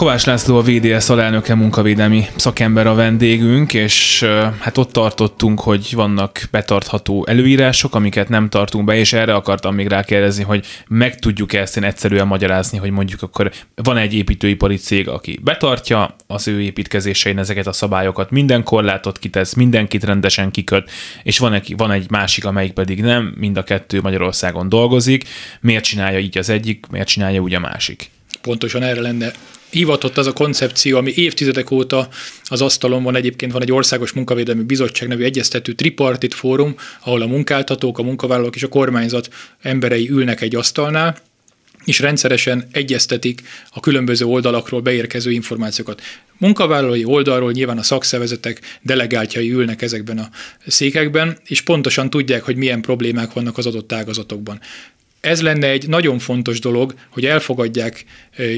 Kovács 0.00 0.26
László 0.26 0.56
a 0.56 0.62
VDS 0.62 1.08
alelnöke 1.08 1.54
munkavédelmi 1.54 2.26
szakember 2.36 2.86
a 2.86 2.94
vendégünk, 2.94 3.74
és 3.74 4.24
hát 4.58 4.78
ott 4.78 4.92
tartottunk, 4.92 5.60
hogy 5.60 5.92
vannak 5.94 6.48
betartható 6.50 7.26
előírások, 7.26 7.94
amiket 7.94 8.28
nem 8.28 8.48
tartunk 8.48 8.84
be, 8.84 8.96
és 8.96 9.12
erre 9.12 9.34
akartam 9.34 9.74
még 9.74 9.86
rákérdezni, 9.86 10.42
hogy 10.42 10.66
meg 10.88 11.18
tudjuk 11.18 11.52
ezt 11.52 11.76
én 11.76 11.84
egyszerűen 11.84 12.26
magyarázni, 12.26 12.78
hogy 12.78 12.90
mondjuk 12.90 13.22
akkor 13.22 13.52
van 13.74 13.96
egy 13.96 14.14
építőipari 14.14 14.76
cég, 14.76 15.08
aki 15.08 15.40
betartja 15.42 16.16
az 16.26 16.48
ő 16.48 16.60
építkezésein 16.60 17.38
ezeket 17.38 17.66
a 17.66 17.72
szabályokat, 17.72 18.30
minden 18.30 18.62
korlátot 18.62 19.18
kitesz, 19.18 19.54
mindenkit 19.54 20.04
rendesen 20.04 20.50
kiköt, 20.50 20.90
és 21.22 21.38
van 21.38 21.52
egy, 21.52 21.74
van 21.76 21.90
egy 21.90 22.10
másik, 22.10 22.44
amelyik 22.44 22.72
pedig 22.72 23.00
nem, 23.00 23.34
mind 23.38 23.56
a 23.56 23.62
kettő 23.62 24.00
Magyarországon 24.00 24.68
dolgozik. 24.68 25.24
Miért 25.60 25.84
csinálja 25.84 26.18
így 26.18 26.38
az 26.38 26.48
egyik, 26.48 26.86
miért 26.90 27.08
csinálja 27.08 27.40
úgy 27.40 27.54
a 27.54 27.60
másik? 27.60 28.10
Pontosan 28.42 28.82
erre 28.82 29.00
lenne 29.00 29.32
hivatott 29.70 30.16
az 30.18 30.26
a 30.26 30.32
koncepció, 30.32 30.96
ami 30.96 31.12
évtizedek 31.14 31.70
óta 31.70 32.08
az 32.44 32.60
asztalon 32.60 33.02
van, 33.02 33.16
egyébként 33.16 33.52
van 33.52 33.62
egy 33.62 33.72
országos 33.72 34.12
munkavédelmi 34.12 34.62
bizottság 34.62 35.08
nevű 35.08 35.24
egyeztető 35.24 35.72
tripartit 35.72 36.34
fórum, 36.34 36.74
ahol 37.00 37.22
a 37.22 37.26
munkáltatók, 37.26 37.98
a 37.98 38.02
munkavállalók 38.02 38.56
és 38.56 38.62
a 38.62 38.68
kormányzat 38.68 39.28
emberei 39.62 40.10
ülnek 40.10 40.40
egy 40.40 40.56
asztalnál, 40.56 41.16
és 41.84 41.98
rendszeresen 41.98 42.68
egyeztetik 42.72 43.42
a 43.70 43.80
különböző 43.80 44.24
oldalakról 44.24 44.80
beérkező 44.80 45.30
információkat. 45.30 46.00
Munkavállalói 46.38 47.04
oldalról 47.04 47.52
nyilván 47.52 47.78
a 47.78 47.82
szakszervezetek 47.82 48.60
delegáltjai 48.82 49.52
ülnek 49.52 49.82
ezekben 49.82 50.18
a 50.18 50.28
székekben, 50.66 51.38
és 51.44 51.60
pontosan 51.60 52.10
tudják, 52.10 52.42
hogy 52.42 52.56
milyen 52.56 52.80
problémák 52.80 53.32
vannak 53.32 53.58
az 53.58 53.66
adott 53.66 53.92
ágazatokban 53.92 54.60
ez 55.20 55.42
lenne 55.42 55.68
egy 55.68 55.88
nagyon 55.88 56.18
fontos 56.18 56.60
dolog, 56.60 56.94
hogy 57.08 57.26
elfogadják 57.26 58.04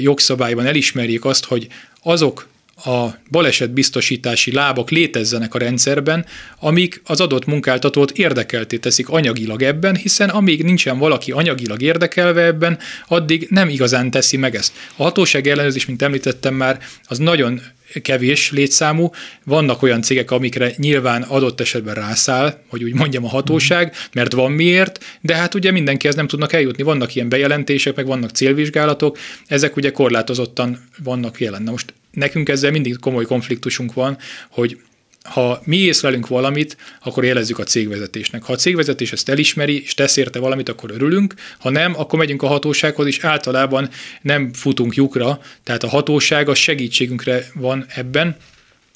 jogszabályban, 0.02 0.66
elismerjék 0.66 1.24
azt, 1.24 1.44
hogy 1.44 1.66
azok 2.02 2.48
a 2.84 3.14
balesetbiztosítási 3.30 4.52
lábak 4.52 4.90
létezzenek 4.90 5.54
a 5.54 5.58
rendszerben, 5.58 6.26
amik 6.60 7.02
az 7.04 7.20
adott 7.20 7.46
munkáltatót 7.46 8.10
érdekelté 8.10 8.76
teszik 8.76 9.08
anyagilag 9.08 9.62
ebben, 9.62 9.96
hiszen 9.96 10.28
amíg 10.28 10.62
nincsen 10.62 10.98
valaki 10.98 11.30
anyagilag 11.30 11.82
érdekelve 11.82 12.42
ebben, 12.42 12.78
addig 13.08 13.46
nem 13.50 13.68
igazán 13.68 14.10
teszi 14.10 14.36
meg 14.36 14.54
ezt. 14.54 14.72
A 14.96 15.02
hatóság 15.02 15.46
ellenőrzés, 15.46 15.86
mint 15.86 16.02
említettem 16.02 16.54
már, 16.54 16.78
az 17.04 17.18
nagyon 17.18 17.60
kevés 18.02 18.50
létszámú. 18.50 19.10
Vannak 19.44 19.82
olyan 19.82 20.02
cégek, 20.02 20.30
amikre 20.30 20.72
nyilván 20.76 21.22
adott 21.22 21.60
esetben 21.60 21.94
rászáll, 21.94 22.58
hogy 22.68 22.84
úgy 22.84 22.94
mondjam 22.94 23.24
a 23.24 23.28
hatóság, 23.28 23.94
mert 24.12 24.32
van 24.32 24.52
miért, 24.52 25.04
de 25.20 25.34
hát 25.34 25.54
ugye 25.54 25.70
mindenkihez 25.70 26.14
nem 26.14 26.26
tudnak 26.26 26.52
eljutni. 26.52 26.82
Vannak 26.82 27.14
ilyen 27.14 27.28
bejelentések, 27.28 27.96
meg 27.96 28.06
vannak 28.06 28.30
célvizsgálatok, 28.30 29.18
ezek 29.46 29.76
ugye 29.76 29.90
korlátozottan 29.90 30.88
vannak 31.04 31.40
jelen. 31.40 31.62
Na 31.62 31.70
most 31.70 31.92
nekünk 32.18 32.48
ezzel 32.48 32.70
mindig 32.70 32.98
komoly 33.00 33.24
konfliktusunk 33.24 33.92
van, 33.92 34.18
hogy 34.50 34.78
ha 35.22 35.62
mi 35.64 35.76
észlelünk 35.76 36.26
valamit, 36.26 36.76
akkor 37.02 37.24
jelezzük 37.24 37.58
a 37.58 37.64
cégvezetésnek. 37.64 38.42
Ha 38.42 38.52
a 38.52 38.56
cégvezetés 38.56 39.12
ezt 39.12 39.28
elismeri, 39.28 39.82
és 39.82 39.94
tesz 39.94 40.16
érte 40.16 40.38
valamit, 40.38 40.68
akkor 40.68 40.90
örülünk, 40.90 41.34
ha 41.58 41.70
nem, 41.70 41.98
akkor 41.98 42.18
megyünk 42.18 42.42
a 42.42 42.46
hatósághoz, 42.46 43.06
és 43.06 43.18
általában 43.18 43.88
nem 44.22 44.52
futunk 44.52 44.94
lyukra, 44.94 45.40
tehát 45.62 45.82
a 45.82 45.88
hatóság 45.88 46.48
a 46.48 46.54
segítségünkre 46.54 47.46
van 47.54 47.86
ebben, 47.88 48.36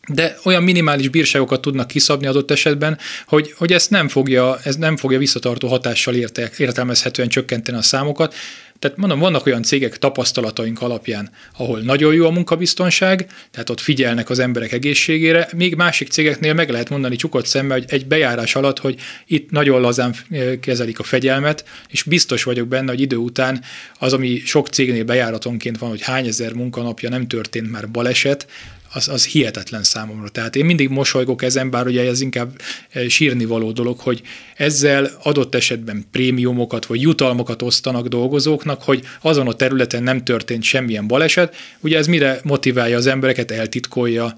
de 0.08 0.36
olyan 0.44 0.62
minimális 0.62 1.08
bírságokat 1.08 1.60
tudnak 1.60 1.86
kiszabni 1.86 2.26
adott 2.26 2.50
esetben, 2.50 2.98
hogy, 3.26 3.54
hogy 3.56 3.72
ezt 3.72 3.90
nem 3.90 4.08
fogja, 4.08 4.58
ez 4.62 4.76
nem 4.76 4.96
fogja 4.96 5.18
visszatartó 5.18 5.68
hatással 5.68 6.14
érte, 6.14 6.50
értelmezhetően 6.56 7.28
csökkenteni 7.28 7.78
a 7.78 7.82
számokat. 7.82 8.34
Tehát 8.82 8.96
mondom, 8.96 9.18
vannak 9.18 9.46
olyan 9.46 9.62
cégek 9.62 9.98
tapasztalataink 9.98 10.82
alapján, 10.82 11.30
ahol 11.56 11.80
nagyon 11.80 12.14
jó 12.14 12.26
a 12.26 12.30
munkabiztonság, 12.30 13.26
tehát 13.50 13.70
ott 13.70 13.80
figyelnek 13.80 14.30
az 14.30 14.38
emberek 14.38 14.72
egészségére, 14.72 15.48
még 15.56 15.74
másik 15.74 16.08
cégeknél 16.08 16.54
meg 16.54 16.70
lehet 16.70 16.88
mondani 16.88 17.16
csukott 17.16 17.46
szemmel, 17.46 17.78
hogy 17.78 17.84
egy 17.88 18.06
bejárás 18.06 18.54
alatt, 18.54 18.78
hogy 18.78 19.00
itt 19.26 19.50
nagyon 19.50 19.80
lazán 19.80 20.14
kezelik 20.60 20.98
a 20.98 21.02
fegyelmet, 21.02 21.64
és 21.88 22.02
biztos 22.02 22.42
vagyok 22.42 22.68
benne, 22.68 22.90
hogy 22.90 23.00
idő 23.00 23.16
után 23.16 23.62
az, 23.98 24.12
ami 24.12 24.42
sok 24.44 24.68
cégnél 24.68 25.04
bejáratonként 25.04 25.78
van, 25.78 25.88
hogy 25.88 26.02
hány 26.02 26.26
ezer 26.26 26.52
munkanapja 26.52 27.08
nem 27.08 27.26
történt 27.26 27.70
már 27.70 27.90
baleset, 27.90 28.46
az, 28.92 29.08
az 29.08 29.26
hihetetlen 29.26 29.82
számomra. 29.82 30.28
Tehát 30.28 30.56
én 30.56 30.64
mindig 30.64 30.88
mosolygok 30.88 31.42
ezen, 31.42 31.70
bár 31.70 31.86
ugye 31.86 32.06
ez 32.06 32.20
inkább 32.20 32.60
e, 32.90 33.08
sírni 33.08 33.44
való 33.44 33.72
dolog, 33.72 33.98
hogy 33.98 34.22
ezzel 34.56 35.10
adott 35.22 35.54
esetben 35.54 36.04
prémiumokat 36.10 36.86
vagy 36.86 37.00
jutalmakat 37.00 37.62
osztanak 37.62 38.06
dolgozóknak, 38.06 38.82
hogy 38.82 39.04
azon 39.20 39.48
a 39.48 39.52
területen 39.52 40.02
nem 40.02 40.24
történt 40.24 40.62
semmilyen 40.62 41.06
baleset. 41.06 41.56
Ugye 41.80 41.98
ez 41.98 42.06
mire 42.06 42.40
motiválja 42.42 42.96
az 42.96 43.06
embereket, 43.06 43.50
eltitkolja, 43.50 44.34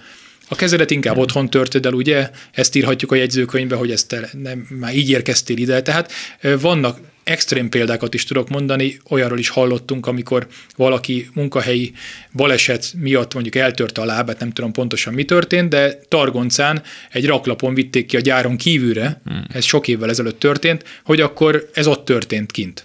a 0.49 0.55
kezelet 0.55 0.91
inkább 0.91 1.17
otthon 1.17 1.51
törted 1.51 1.87
el, 1.87 1.93
ugye? 1.93 2.31
Ezt 2.53 2.75
írhatjuk 2.75 3.13
a 3.13 3.15
jegyzőkönyvbe, 3.15 3.77
hogy 3.77 3.91
ezt 3.91 4.09
te 4.09 4.31
nem, 4.43 4.67
már 4.81 4.97
így 4.97 5.11
érkeztél 5.11 5.57
ide. 5.57 5.83
Tehát 5.83 6.13
e, 6.41 6.57
vannak 6.57 6.99
extrém 7.25 7.69
példákat 7.69 8.15
is 8.15 8.25
tudok 8.25 8.49
mondani, 8.49 9.01
olyanról 9.09 9.39
is 9.39 9.49
hallottunk, 9.49 10.07
amikor 10.07 10.47
valaki 10.77 11.29
munkahelyi 11.35 11.93
baleset 12.33 12.93
miatt 12.97 13.35
mondjuk 13.35 13.55
eltörte 13.55 14.01
a 14.01 14.05
lábát, 14.05 14.39
nem 14.39 14.51
tudom 14.51 14.73
pontosan 14.73 15.15
mi 15.15 15.25
történt, 15.25 15.69
de 15.69 15.99
Targoncán 16.09 16.83
egy 17.11 17.27
raklapon 17.27 17.75
vitték 17.75 18.07
ki 18.07 18.17
a 18.17 18.21
gyáron 18.21 18.57
kívülre, 18.57 19.21
hmm. 19.25 19.45
ez 19.53 19.65
sok 19.65 19.89
évvel 19.89 20.11
ezelőtt 20.11 20.39
történt, 20.39 20.85
hogy 21.05 21.21
akkor 21.21 21.69
ez 21.73 21.87
ott 21.87 22.05
történt 22.05 22.51
kint. 22.51 22.85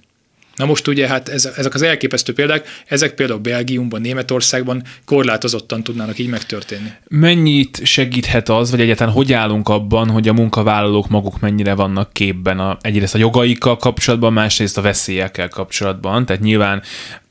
Na 0.60 0.66
most 0.66 0.88
ugye 0.88 1.08
hát 1.08 1.30
ez, 1.30 1.50
ezek 1.58 1.74
az 1.74 1.82
elképesztő 1.82 2.34
példák, 2.34 2.68
ezek 2.88 3.14
például 3.14 3.40
Belgiumban, 3.40 4.02
Németországban 4.02 4.84
korlátozottan 5.06 5.84
tudnának 5.84 6.20
így 6.20 6.30
megtörténni. 6.30 6.94
Mennyit 7.08 7.80
segíthet 7.84 8.50
az, 8.50 8.72
vagy 8.72 8.82
egyáltalán 8.82 9.14
hogy 9.14 9.34
állunk 9.34 9.70
abban, 9.70 10.10
hogy 10.10 10.28
a 10.28 10.34
munkavállalók 10.34 11.10
maguk 11.10 11.40
mennyire 11.40 11.74
vannak 11.74 12.14
képben 12.14 12.60
a, 12.60 12.78
egyrészt 12.82 13.16
a 13.16 13.18
jogaikkal 13.18 13.78
kapcsolatban, 13.78 14.34
másrészt 14.34 14.78
a 14.78 14.82
veszélyekkel 14.82 15.48
kapcsolatban. 15.48 16.26
Tehát 16.26 16.42
nyilván 16.42 16.82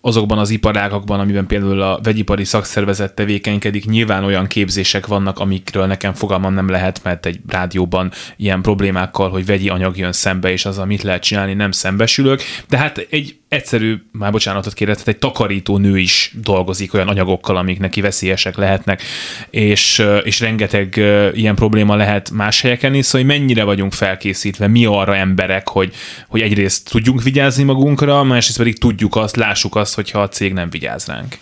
azokban 0.01 0.39
az 0.39 0.51
iparágakban, 0.51 1.21
amiben 1.21 1.47
például 1.47 1.83
a 1.83 2.01
vegyipari 2.03 2.45
szakszervezet 2.45 3.15
tevékenykedik, 3.15 3.85
nyilván 3.85 4.25
olyan 4.25 4.47
képzések 4.47 5.07
vannak, 5.07 5.39
amikről 5.39 5.87
nekem 5.87 6.15
fogalmam 6.15 6.55
nem 6.55 6.69
lehet, 6.69 7.01
mert 7.03 7.27
egy 7.27 7.41
rádióban 7.49 8.13
ilyen 8.37 8.63
problémákkal, 8.63 9.31
hogy 9.31 9.47
vegyi 9.47 9.69
anyag 9.69 9.97
jön 9.97 10.13
szembe, 10.13 10.51
és 10.51 10.65
az, 10.65 10.79
amit 10.79 11.03
lehet 11.03 11.23
csinálni, 11.23 11.55
nem 11.55 11.71
szembesülök. 11.71 12.43
De 12.69 12.77
hát 12.77 13.07
egy 13.11 13.39
egyszerű, 13.49 13.97
már 14.13 14.33
bocsánatot 14.33 14.73
kérek, 14.73 14.95
tehát 14.95 15.09
egy 15.09 15.19
takarító 15.19 15.79
nő 15.79 15.99
is 15.99 16.33
dolgozik 16.43 16.95
olyan 16.95 17.09
anyagokkal, 17.09 17.57
amik 17.57 17.79
neki 17.79 18.01
veszélyesek 18.01 18.57
lehetnek, 18.57 19.03
és, 19.51 20.03
és 20.23 20.41
rengeteg 20.41 20.97
ilyen 21.33 21.55
probléma 21.55 21.97
lehet 21.97 22.31
más 22.31 22.61
helyeken 22.61 22.95
is, 22.95 23.05
szóval 23.05 23.27
mennyire 23.27 23.65
vagyunk 23.65 23.93
felkészítve, 23.93 24.67
mi 24.67 24.85
arra 24.85 25.17
emberek, 25.17 25.69
hogy, 25.69 25.95
hogy 26.29 26.41
egyrészt 26.41 26.91
tudjunk 26.91 27.23
vigyázni 27.23 27.65
magunkra, 27.65 28.23
másrészt 28.23 28.59
pedig 28.59 28.79
tudjuk 28.79 29.17
azt, 29.17 29.37
lássuk 29.37 29.77
azt, 29.77 29.88
hogyha 29.94 30.22
a 30.22 30.29
cég 30.29 30.53
nem 30.53 30.70
vigyáz 30.70 31.07
ránk. 31.07 31.38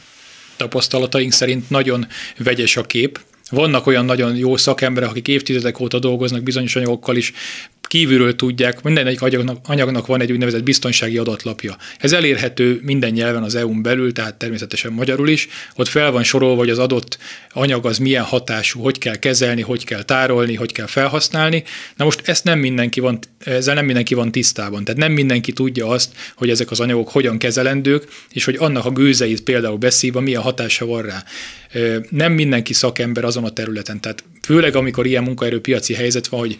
Tapasztalataink 0.56 1.32
szerint 1.32 1.70
nagyon 1.70 2.06
vegyes 2.38 2.76
a 2.76 2.82
kép, 2.82 3.20
vannak 3.50 3.86
olyan 3.86 4.04
nagyon 4.04 4.36
jó 4.36 4.56
szakemberek, 4.56 5.10
akik 5.10 5.28
évtizedek 5.28 5.80
óta 5.80 5.98
dolgoznak 5.98 6.42
bizonyos 6.42 6.76
anyagokkal 6.76 7.16
is, 7.16 7.32
kívülről 7.86 8.36
tudják, 8.36 8.82
minden 8.82 9.06
egyik 9.06 9.22
anyagnak, 9.22 9.58
anyagnak 9.68 10.06
van 10.06 10.20
egy 10.20 10.32
úgynevezett 10.32 10.62
biztonsági 10.62 11.18
adatlapja. 11.18 11.76
Ez 11.98 12.12
elérhető 12.12 12.80
minden 12.82 13.10
nyelven 13.10 13.42
az 13.42 13.54
EU-n 13.54 13.82
belül, 13.82 14.12
tehát 14.12 14.34
természetesen 14.34 14.92
magyarul 14.92 15.28
is. 15.28 15.48
Ott 15.76 15.88
fel 15.88 16.10
van 16.10 16.22
sorolva, 16.22 16.56
hogy 16.56 16.70
az 16.70 16.78
adott 16.78 17.18
anyag 17.52 17.86
az 17.86 17.98
milyen 17.98 18.22
hatású, 18.22 18.80
hogy 18.80 18.98
kell 18.98 19.16
kezelni, 19.16 19.62
hogy 19.62 19.84
kell 19.84 20.02
tárolni, 20.02 20.54
hogy 20.54 20.72
kell 20.72 20.86
felhasználni. 20.86 21.64
Na 21.96 22.04
most 22.04 22.28
ezt 22.28 22.44
nem 22.44 22.58
mindenki 22.58 23.00
van, 23.00 23.18
ezzel 23.44 23.74
nem 23.74 23.84
mindenki 23.84 24.14
van 24.14 24.32
tisztában. 24.32 24.84
Tehát 24.84 25.00
nem 25.00 25.12
mindenki 25.12 25.52
tudja 25.52 25.88
azt, 25.88 26.12
hogy 26.36 26.50
ezek 26.50 26.70
az 26.70 26.80
anyagok 26.80 27.08
hogyan 27.08 27.38
kezelendők, 27.38 28.04
és 28.32 28.44
hogy 28.44 28.56
annak 28.58 28.84
a 28.84 28.90
gőzeit 28.90 29.42
például 29.42 29.76
beszívva 29.76 30.20
milyen 30.20 30.42
hatása 30.42 30.86
van 30.86 31.02
rá. 31.02 31.24
Nem 32.10 32.32
mindenki 32.32 32.72
szakember 32.72 33.24
azon 33.24 33.44
a 33.44 33.50
területen. 33.50 34.00
Tehát 34.00 34.24
főleg 34.46 34.76
amikor 34.76 35.06
ilyen 35.06 35.22
munkaerőpiaci 35.22 35.94
helyzet 35.94 36.26
van, 36.26 36.40
hogy 36.40 36.56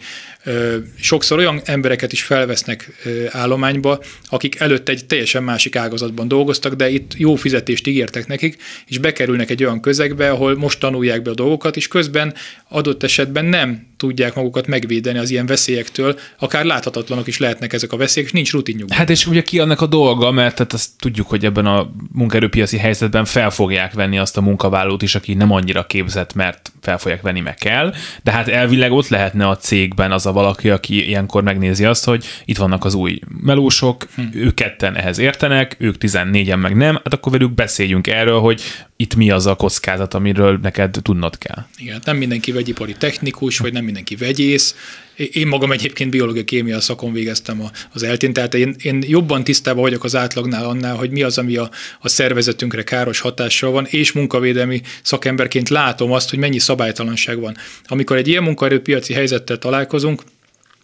sokszor 0.99 1.37
olyan 1.37 1.61
embereket 1.65 2.11
is 2.11 2.23
felvesznek 2.23 2.91
állományba, 3.29 4.03
akik 4.29 4.59
előtt 4.59 4.89
egy 4.89 5.05
teljesen 5.05 5.43
másik 5.43 5.75
ágazatban 5.75 6.27
dolgoztak, 6.27 6.73
de 6.73 6.89
itt 6.89 7.11
jó 7.17 7.35
fizetést 7.35 7.87
ígértek 7.87 8.27
nekik, 8.27 8.57
és 8.87 8.97
bekerülnek 8.97 9.49
egy 9.49 9.63
olyan 9.63 9.81
közegbe, 9.81 10.29
ahol 10.29 10.55
most 10.57 10.79
tanulják 10.79 11.21
be 11.21 11.29
a 11.29 11.33
dolgokat, 11.33 11.75
és 11.75 11.87
közben 11.87 12.33
adott 12.69 13.03
esetben 13.03 13.45
nem 13.45 13.87
tudják 13.97 14.35
magukat 14.35 14.67
megvédeni 14.67 15.17
az 15.17 15.29
ilyen 15.29 15.45
veszélyektől, 15.45 16.19
akár 16.39 16.65
láthatatlanok 16.65 17.27
is 17.27 17.37
lehetnek 17.37 17.73
ezek 17.73 17.91
a 17.91 17.97
veszélyek, 17.97 18.29
és 18.29 18.35
nincs 18.35 18.51
rutinjuk. 18.51 18.91
Hát 18.91 19.09
és 19.09 19.27
ugye 19.27 19.41
ki 19.41 19.59
annak 19.59 19.81
a 19.81 19.85
dolga, 19.85 20.31
mert 20.31 20.55
tehát 20.55 20.73
azt 20.73 20.89
tudjuk, 20.99 21.29
hogy 21.29 21.45
ebben 21.45 21.65
a 21.65 21.91
munkaerőpiaci 22.11 22.77
helyzetben 22.77 23.25
fel 23.25 23.49
fogják 23.49 23.93
venni 23.93 24.17
azt 24.17 24.37
a 24.37 24.41
munkavállalót 24.41 25.01
is, 25.01 25.15
aki 25.15 25.33
nem 25.33 25.51
annyira 25.51 25.85
képzett, 25.85 26.33
mert 26.33 26.71
fel 26.81 26.97
fogják 26.97 27.21
venni, 27.21 27.39
meg 27.39 27.55
kell, 27.55 27.93
de 28.23 28.31
hát 28.31 28.47
elvileg 28.47 28.91
ott 28.91 29.07
lehetne 29.07 29.47
a 29.47 29.57
cégben 29.57 30.11
az 30.11 30.25
a 30.25 30.31
valaki, 30.31 30.69
aki 30.69 31.07
ilyenkor 31.07 31.43
megnézi 31.43 31.85
azt, 31.85 32.05
hogy 32.05 32.25
itt 32.45 32.57
vannak 32.57 32.85
az 32.85 32.93
új 32.93 33.19
melósok, 33.41 34.07
hm. 34.15 34.21
ők 34.33 34.53
ketten 34.53 34.95
ehhez 34.95 35.17
értenek, 35.17 35.75
ők 35.79 35.95
14-en 35.99 36.61
meg 36.61 36.75
nem, 36.75 36.93
hát 36.93 37.13
akkor 37.13 37.31
velük 37.31 37.53
beszéljünk 37.53 38.07
erről, 38.07 38.39
hogy 38.39 38.61
itt 38.99 39.15
mi 39.15 39.31
az 39.31 39.45
a 39.45 39.55
kockázat, 39.55 40.13
amiről 40.13 40.59
neked 40.61 40.97
tudnod 41.01 41.37
kell. 41.37 41.65
Igen, 41.77 42.01
nem 42.03 42.17
mindenki 42.17 42.51
vegyipari 42.51 42.95
technikus, 42.99 43.57
vagy 43.57 43.73
nem 43.73 43.83
mindenki 43.83 44.15
vegyész. 44.15 44.75
Én 45.15 45.47
magam 45.47 45.71
egyébként 45.71 46.09
biológia 46.09 46.43
kémia 46.43 46.79
szakon 46.79 47.13
végeztem 47.13 47.63
az 47.93 48.03
eltén, 48.03 48.33
tehát 48.33 48.53
én, 48.53 48.75
én 48.81 49.03
jobban 49.07 49.43
tisztában 49.43 49.81
vagyok 49.81 50.03
az 50.03 50.15
átlagnál 50.15 50.65
annál, 50.65 50.95
hogy 50.95 51.09
mi 51.09 51.23
az, 51.23 51.37
ami 51.37 51.55
a, 51.55 51.69
a 51.99 52.07
szervezetünkre 52.07 52.83
káros 52.83 53.19
hatással 53.19 53.71
van, 53.71 53.85
és 53.89 54.11
munkavédelmi 54.11 54.81
szakemberként 55.01 55.69
látom 55.69 56.11
azt, 56.11 56.29
hogy 56.29 56.39
mennyi 56.39 56.59
szabálytalanság 56.59 57.39
van. 57.39 57.57
Amikor 57.87 58.17
egy 58.17 58.27
ilyen 58.27 58.43
munkaerőpiaci 58.43 59.13
helyzettel 59.13 59.57
találkozunk, 59.57 60.23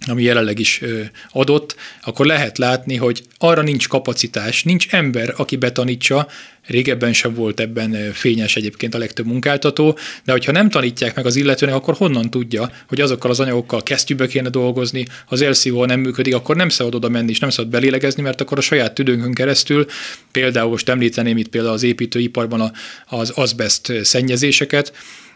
ami 0.06 0.24
jelenleg 0.24 0.60
is 0.60 0.82
adott, 1.32 1.76
akkor 2.04 2.26
lehet 2.26 2.58
látni, 2.58 2.96
hogy 2.96 3.24
arra 3.38 3.62
nincs 3.62 3.88
kapacitás, 3.88 4.64
nincs 4.64 4.88
ember, 4.90 5.34
aki 5.38 5.56
betanítsa, 5.56 6.28
régebben 6.68 7.14
sem 7.14 7.34
volt 7.34 7.60
ebben 7.60 8.12
fényes 8.14 8.56
egyébként 8.56 8.96
a 8.96 8.98
legtöbb 8.98 9.26
munkáltató, 9.26 9.98
de 10.24 10.32
hogyha 10.32 10.52
nem 10.52 10.70
tanítják 10.70 11.16
meg 11.16 11.26
az 11.26 11.36
illetőnek, 11.36 11.76
akkor 11.76 11.94
honnan 11.94 12.30
tudja, 12.30 12.72
hogy 12.88 13.02
azokkal 13.02 13.32
az 13.32 13.40
anyagokkal 13.40 13.84
kesztyűbe 13.84 14.28
kéne 14.28 14.50
dolgozni, 14.50 15.06
ha 15.08 15.26
az 15.28 15.42
elszívó 15.42 15.86
nem 15.86 16.00
működik, 16.00 16.36
akkor 16.36 16.56
nem 16.56 16.70
szabad 16.70 16.96
oda 16.96 17.10
menni, 17.10 17.30
és 17.30 17.40
nem 17.40 17.50
szabad 17.50 17.72
belélegezni, 17.72 18.22
mert 18.22 18.42
akkor 18.42 18.58
a 18.58 18.62
saját 18.62 18.94
tüdőnkön 18.94 19.34
keresztül, 19.34 19.86
például 20.32 20.70
most 20.70 20.90
említeném 20.90 21.38
itt 21.38 21.50
például 21.50 21.74
az 21.74 21.84
építőiparban 21.84 22.72
az 23.06 23.32
azbest 23.36 23.92
szennyezéseket, 24.04 24.94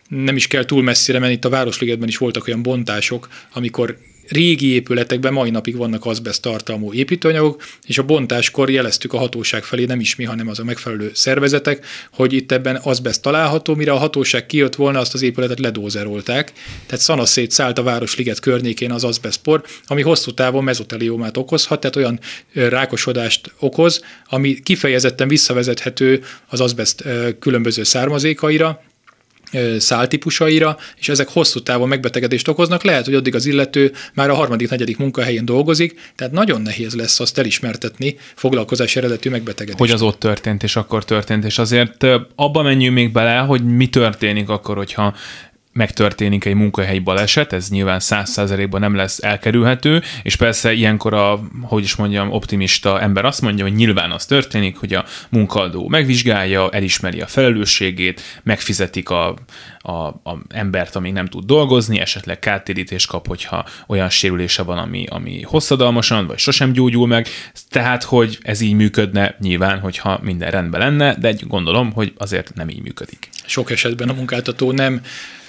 nem 0.08 0.36
is 0.36 0.48
kell 0.48 0.66
túl 0.66 0.84
messzire 0.84 1.20
menni, 1.20 1.34
itt 1.34 1.46
a 1.46 1.50
Városligetben 1.50 2.08
is 2.08 2.18
voltak 2.18 2.48
olyan 2.48 2.64
bontások, 2.64 3.28
amikor 3.54 3.98
régi 4.28 4.68
épületekben 4.68 5.34
mai 5.34 5.50
napig 5.50 5.76
vannak 5.78 6.06
azbest 6.06 6.42
tartalmú 6.42 6.94
építőanyagok, 6.94 7.64
és 7.86 7.98
a 7.98 8.04
bontáskor 8.04 8.70
jeleztük 8.70 9.14
a 9.14 9.18
hatóság 9.18 9.64
felé, 9.64 9.86
nem 9.86 10.00
is 10.00 10.16
mi, 10.16 10.24
hanem 10.24 10.48
az 10.48 10.60
a 10.60 10.64
megfelelő 10.64 11.12
szervezetek, 11.14 11.86
hogy 12.12 12.34
itt 12.34 12.52
ebben 12.52 12.80
azbest 12.84 13.22
található, 13.22 13.76
mire 13.76 13.92
a 13.92 13.98
hatóság 13.98 14.46
kijött 14.46 14.76
volna, 14.76 15.00
azt 15.00 15.14
az 15.14 15.22
épületet 15.22 15.60
ledózerolták. 15.60 16.54
Tehát 16.86 17.04
szanaszét 17.04 17.52
szállt 17.52 17.78
a 17.78 17.84
Városliget 17.84 18.40
környékén 18.40 18.92
az 18.92 19.04
azbestpor, 19.04 19.64
ami 19.86 20.02
hosszú 20.02 20.32
távon 20.32 20.64
mezoteliómát 20.64 21.38
okozhat, 21.38 21.80
tehát 21.80 21.96
olyan 21.96 22.20
rákosodást 22.54 23.52
okoz, 23.60 24.02
ami 24.30 24.60
kifejezetten 24.64 25.28
visszavezethető 25.28 26.24
az 26.48 26.60
azbest 26.60 27.04
különböző 27.40 27.84
származékaira, 27.84 28.82
száltípusaira, 29.78 30.78
és 31.00 31.10
ezek 31.10 31.30
hosszú 31.30 31.60
távon 31.60 31.88
megbetegedést 31.88 32.48
okoznak. 32.48 32.84
Lehet, 32.84 33.06
hogy 33.06 33.14
addig 33.14 33.36
az 33.36 33.46
illető 33.46 33.92
már 34.14 34.30
a 34.30 34.34
harmadik, 34.34 34.70
negyedik 34.70 34.98
munkahelyén 34.98 35.46
dolgozik, 35.46 36.12
tehát 36.16 36.34
nagyon 36.34 36.62
nehéz 36.62 36.96
lesz 36.96 37.20
azt 37.20 37.38
elismertetni 37.38 38.18
foglalkozás 38.36 38.96
eredetű 38.96 39.30
megbetegedést. 39.30 39.80
Hogy 39.80 39.92
az 39.92 40.02
ott 40.02 40.20
történt, 40.20 40.64
és 40.64 40.76
akkor 40.76 41.06
történt, 41.06 41.46
és 41.46 41.58
azért 41.58 42.06
abba 42.36 42.62
menjünk 42.62 42.96
még 42.96 43.12
bele, 43.12 43.38
hogy 43.38 43.64
mi 43.64 43.88
történik 43.88 44.50
akkor, 44.50 44.76
hogyha 44.76 45.16
megtörténik 45.78 46.46
egy 46.46 46.54
munkahelyi 46.54 47.00
baleset, 47.00 47.54
ez 47.54 47.70
nyilván 47.70 48.00
száz 48.00 48.30
százalékban 48.30 48.80
nem 48.80 48.96
lesz 48.96 49.24
elkerülhető, 49.24 50.02
és 50.24 50.36
persze 50.36 50.74
ilyenkor 50.74 51.14
a, 51.14 51.40
hogy 51.62 51.84
is 51.84 51.96
mondjam, 51.96 52.32
optimista 52.32 53.02
ember 53.02 53.26
azt 53.26 53.42
mondja, 53.42 53.64
hogy 53.64 53.74
nyilván 53.74 54.12
az 54.12 54.26
történik, 54.26 54.78
hogy 54.78 54.94
a 54.94 55.06
munkadó 55.30 55.88
megvizsgálja, 55.88 56.70
elismeri 56.70 57.22
a 57.22 57.28
felelősségét, 57.28 58.22
megfizetik 58.44 59.10
a, 59.10 59.36
a, 59.78 59.92
a 60.08 60.38
embert, 60.50 60.96
ami 60.96 61.12
nem 61.12 61.26
tud 61.26 61.46
dolgozni, 61.46 62.00
esetleg 62.00 62.40
kártérítést 62.40 63.08
kap, 63.08 63.28
hogyha 63.28 63.66
olyan 63.88 64.10
sérülése 64.10 64.64
van, 64.64 64.78
ami, 64.78 65.06
ami 65.10 65.42
hosszadalmasan, 65.42 66.28
vagy 66.28 66.38
sosem 66.38 66.72
gyógyul 66.72 67.08
meg. 67.08 67.28
Tehát, 67.70 68.04
hogy 68.04 68.38
ez 68.42 68.62
így 68.62 68.74
működne 68.74 69.36
nyilván, 69.40 69.80
hogyha 69.80 70.20
minden 70.22 70.52
rendben 70.52 70.80
lenne, 70.80 71.16
de 71.16 71.36
gondolom, 71.48 71.92
hogy 71.92 72.14
azért 72.18 72.54
nem 72.54 72.70
így 72.70 72.82
működik. 72.82 73.30
Sok 73.48 73.72
esetben 73.72 74.10
a 74.10 74.14
munkáltató 74.14 74.72
nem 74.72 75.02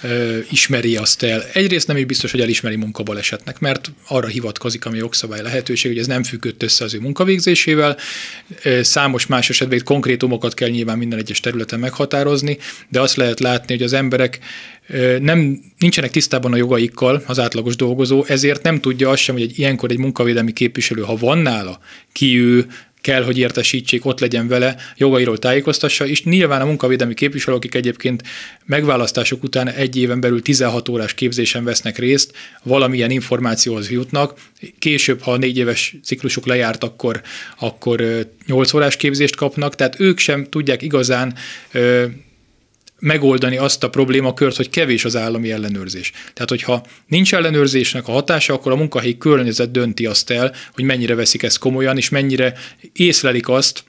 ö, 0.02 0.38
ismeri 0.50 0.96
azt 0.96 1.22
el. 1.22 1.44
Egyrészt 1.52 1.86
nem 1.86 1.96
is 1.96 2.04
biztos, 2.04 2.30
hogy 2.30 2.40
elismeri 2.40 2.76
munkabalesetnek, 2.76 3.58
mert 3.58 3.92
arra 4.06 4.26
hivatkozik, 4.26 4.86
ami 4.86 4.98
jogszabály 4.98 5.42
lehetőség, 5.42 5.90
hogy 5.90 6.00
ez 6.00 6.06
nem 6.06 6.22
függött 6.22 6.62
össze 6.62 6.84
az 6.84 6.94
ő 6.94 7.00
munkavégzésével. 7.00 7.96
Számos 8.80 9.26
más 9.26 9.50
esetben 9.50 9.80
konkrétumokat 9.84 10.54
kell 10.54 10.68
nyilván 10.68 10.98
minden 10.98 11.18
egyes 11.18 11.40
területen 11.40 11.78
meghatározni, 11.78 12.58
de 12.88 13.00
azt 13.00 13.16
lehet 13.16 13.40
látni, 13.40 13.74
hogy 13.74 13.84
az 13.84 13.92
emberek 13.92 14.38
nem, 15.20 15.60
nincsenek 15.78 16.10
tisztában 16.10 16.52
a 16.52 16.56
jogaikkal 16.56 17.22
az 17.26 17.38
átlagos 17.38 17.76
dolgozó, 17.76 18.24
ezért 18.24 18.62
nem 18.62 18.80
tudja 18.80 19.10
azt 19.10 19.22
sem, 19.22 19.34
hogy 19.34 19.44
egy 19.44 19.58
ilyenkor 19.58 19.90
egy 19.90 19.98
munkavédelmi 19.98 20.52
képviselő, 20.52 21.02
ha 21.02 21.16
van 21.16 21.38
nála, 21.38 21.80
ki 22.12 22.38
ő, 22.38 22.66
kell, 23.00 23.22
hogy 23.22 23.38
értesítsék, 23.38 24.04
ott 24.04 24.20
legyen 24.20 24.48
vele, 24.48 24.76
jogairól 24.96 25.38
tájékoztassa, 25.38 26.06
és 26.06 26.24
nyilván 26.24 26.60
a 26.60 26.64
munkavédelmi 26.64 27.14
képviselők, 27.14 27.58
akik 27.58 27.74
egyébként 27.74 28.22
megválasztások 28.64 29.42
után 29.42 29.68
egy 29.68 29.96
éven 29.96 30.20
belül 30.20 30.42
16 30.42 30.88
órás 30.88 31.14
képzésen 31.14 31.64
vesznek 31.64 31.98
részt, 31.98 32.32
valamilyen 32.62 33.10
információhoz 33.10 33.90
jutnak, 33.90 34.34
később, 34.78 35.20
ha 35.20 35.32
a 35.32 35.36
négy 35.36 35.56
éves 35.56 35.96
ciklusuk 36.04 36.46
lejárt, 36.46 36.84
akkor, 36.84 37.20
akkor 37.58 38.26
8 38.46 38.72
órás 38.72 38.96
képzést 38.96 39.36
kapnak, 39.36 39.74
tehát 39.74 40.00
ők 40.00 40.18
sem 40.18 40.44
tudják 40.44 40.82
igazán 40.82 41.34
megoldani 42.98 43.56
azt 43.56 43.84
a 43.84 43.90
problémakört, 43.90 44.56
hogy 44.56 44.70
kevés 44.70 45.04
az 45.04 45.16
állami 45.16 45.50
ellenőrzés. 45.50 46.10
Tehát, 46.32 46.48
hogyha 46.48 46.82
nincs 47.06 47.34
ellenőrzésnek 47.34 48.08
a 48.08 48.12
hatása, 48.12 48.54
akkor 48.54 48.72
a 48.72 48.76
munkahelyi 48.76 49.18
környezet 49.18 49.70
dönti 49.70 50.06
azt 50.06 50.30
el, 50.30 50.54
hogy 50.72 50.84
mennyire 50.84 51.14
veszik 51.14 51.42
ezt 51.42 51.58
komolyan, 51.58 51.96
és 51.96 52.08
mennyire 52.08 52.54
észlelik 52.92 53.48
azt, 53.48 53.84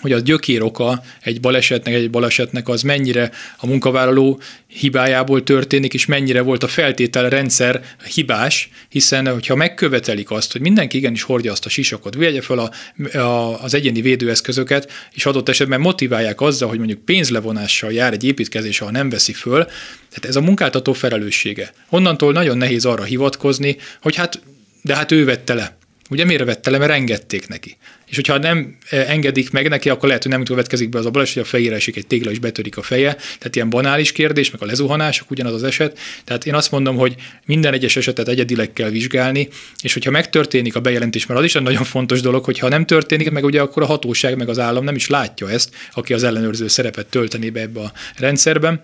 hogy 0.00 0.12
a 0.12 0.18
gyökér 0.18 0.62
oka 0.62 1.02
egy 1.22 1.40
balesetnek, 1.40 1.94
egy 1.94 2.10
balesetnek 2.10 2.68
az 2.68 2.82
mennyire 2.82 3.30
a 3.56 3.66
munkavállaló 3.66 4.40
hibájából 4.66 5.42
történik, 5.42 5.94
és 5.94 6.06
mennyire 6.06 6.40
volt 6.40 6.62
a 6.62 6.68
feltételrendszer 6.68 7.82
hibás, 8.14 8.68
hiszen 8.88 9.32
hogyha 9.32 9.54
megkövetelik 9.54 10.30
azt, 10.30 10.52
hogy 10.52 10.60
mindenki 10.60 10.96
igenis 10.96 11.22
hordja 11.22 11.52
azt 11.52 11.66
a 11.66 11.68
sisakot, 11.68 12.14
vegye 12.14 12.40
fel 12.40 12.58
a, 12.58 12.70
a, 13.18 13.62
az 13.62 13.74
egyéni 13.74 14.00
védőeszközöket, 14.00 14.90
és 15.12 15.26
adott 15.26 15.48
esetben 15.48 15.80
motiválják 15.80 16.40
azzal, 16.40 16.68
hogy 16.68 16.78
mondjuk 16.78 17.04
pénzlevonással 17.04 17.92
jár 17.92 18.12
egy 18.12 18.24
építkezés, 18.24 18.78
ha 18.78 18.90
nem 18.90 19.10
veszi 19.10 19.32
föl, 19.32 19.64
tehát 20.08 20.24
ez 20.24 20.36
a 20.36 20.40
munkáltató 20.40 20.92
felelőssége. 20.92 21.72
Onnantól 21.88 22.32
nagyon 22.32 22.56
nehéz 22.56 22.84
arra 22.84 23.02
hivatkozni, 23.02 23.76
hogy 24.00 24.16
hát, 24.16 24.40
de 24.82 24.96
hát 24.96 25.12
ő 25.12 25.24
vette 25.24 25.54
le. 25.54 25.76
Ugye 26.12 26.24
miért 26.24 26.44
vette 26.44 26.70
le? 26.70 26.78
Mert 26.78 26.92
engedték 26.92 27.48
neki. 27.48 27.76
És 28.06 28.16
hogyha 28.16 28.38
nem 28.38 28.76
e, 28.90 28.96
engedik 28.96 29.50
meg 29.50 29.68
neki, 29.68 29.88
akkor 29.88 30.06
lehet, 30.06 30.22
hogy 30.22 30.32
nem 30.32 30.44
következik 30.44 30.88
be 30.88 30.98
az 30.98 31.06
a 31.06 31.10
baleset, 31.10 31.34
hogy 31.34 31.42
a 31.42 31.46
fejére 31.46 31.74
esik 31.74 31.96
egy 31.96 32.06
tégla 32.06 32.30
és 32.30 32.38
betörik 32.38 32.76
a 32.76 32.82
feje. 32.82 33.14
Tehát 33.14 33.56
ilyen 33.56 33.70
banális 33.70 34.12
kérdés, 34.12 34.50
meg 34.50 34.62
a 34.62 34.66
lezuhanások 34.66 35.30
ugyanaz 35.30 35.52
az 35.54 35.62
eset. 35.62 35.98
Tehát 36.24 36.46
én 36.46 36.54
azt 36.54 36.70
mondom, 36.70 36.96
hogy 36.96 37.14
minden 37.44 37.72
egyes 37.72 37.96
esetet 37.96 38.28
egyedileg 38.28 38.72
kell 38.72 38.90
vizsgálni, 38.90 39.48
és 39.82 39.92
hogyha 39.92 40.10
megtörténik 40.10 40.76
a 40.76 40.80
bejelentés, 40.80 41.26
mert 41.26 41.40
az 41.40 41.46
is 41.46 41.54
egy 41.54 41.62
nagyon 41.62 41.84
fontos 41.84 42.20
dolog, 42.20 42.44
hogyha 42.44 42.68
nem 42.68 42.86
történik, 42.86 43.30
meg 43.30 43.44
ugye 43.44 43.60
akkor 43.60 43.82
a 43.82 43.86
hatóság, 43.86 44.36
meg 44.36 44.48
az 44.48 44.58
állam 44.58 44.84
nem 44.84 44.94
is 44.94 45.08
látja 45.08 45.50
ezt, 45.50 45.74
aki 45.92 46.12
az 46.12 46.22
ellenőrző 46.22 46.68
szerepet 46.68 47.06
tölteni 47.06 47.50
be 47.50 47.60
ebbe 47.60 47.80
a 47.80 47.92
rendszerben. 48.16 48.82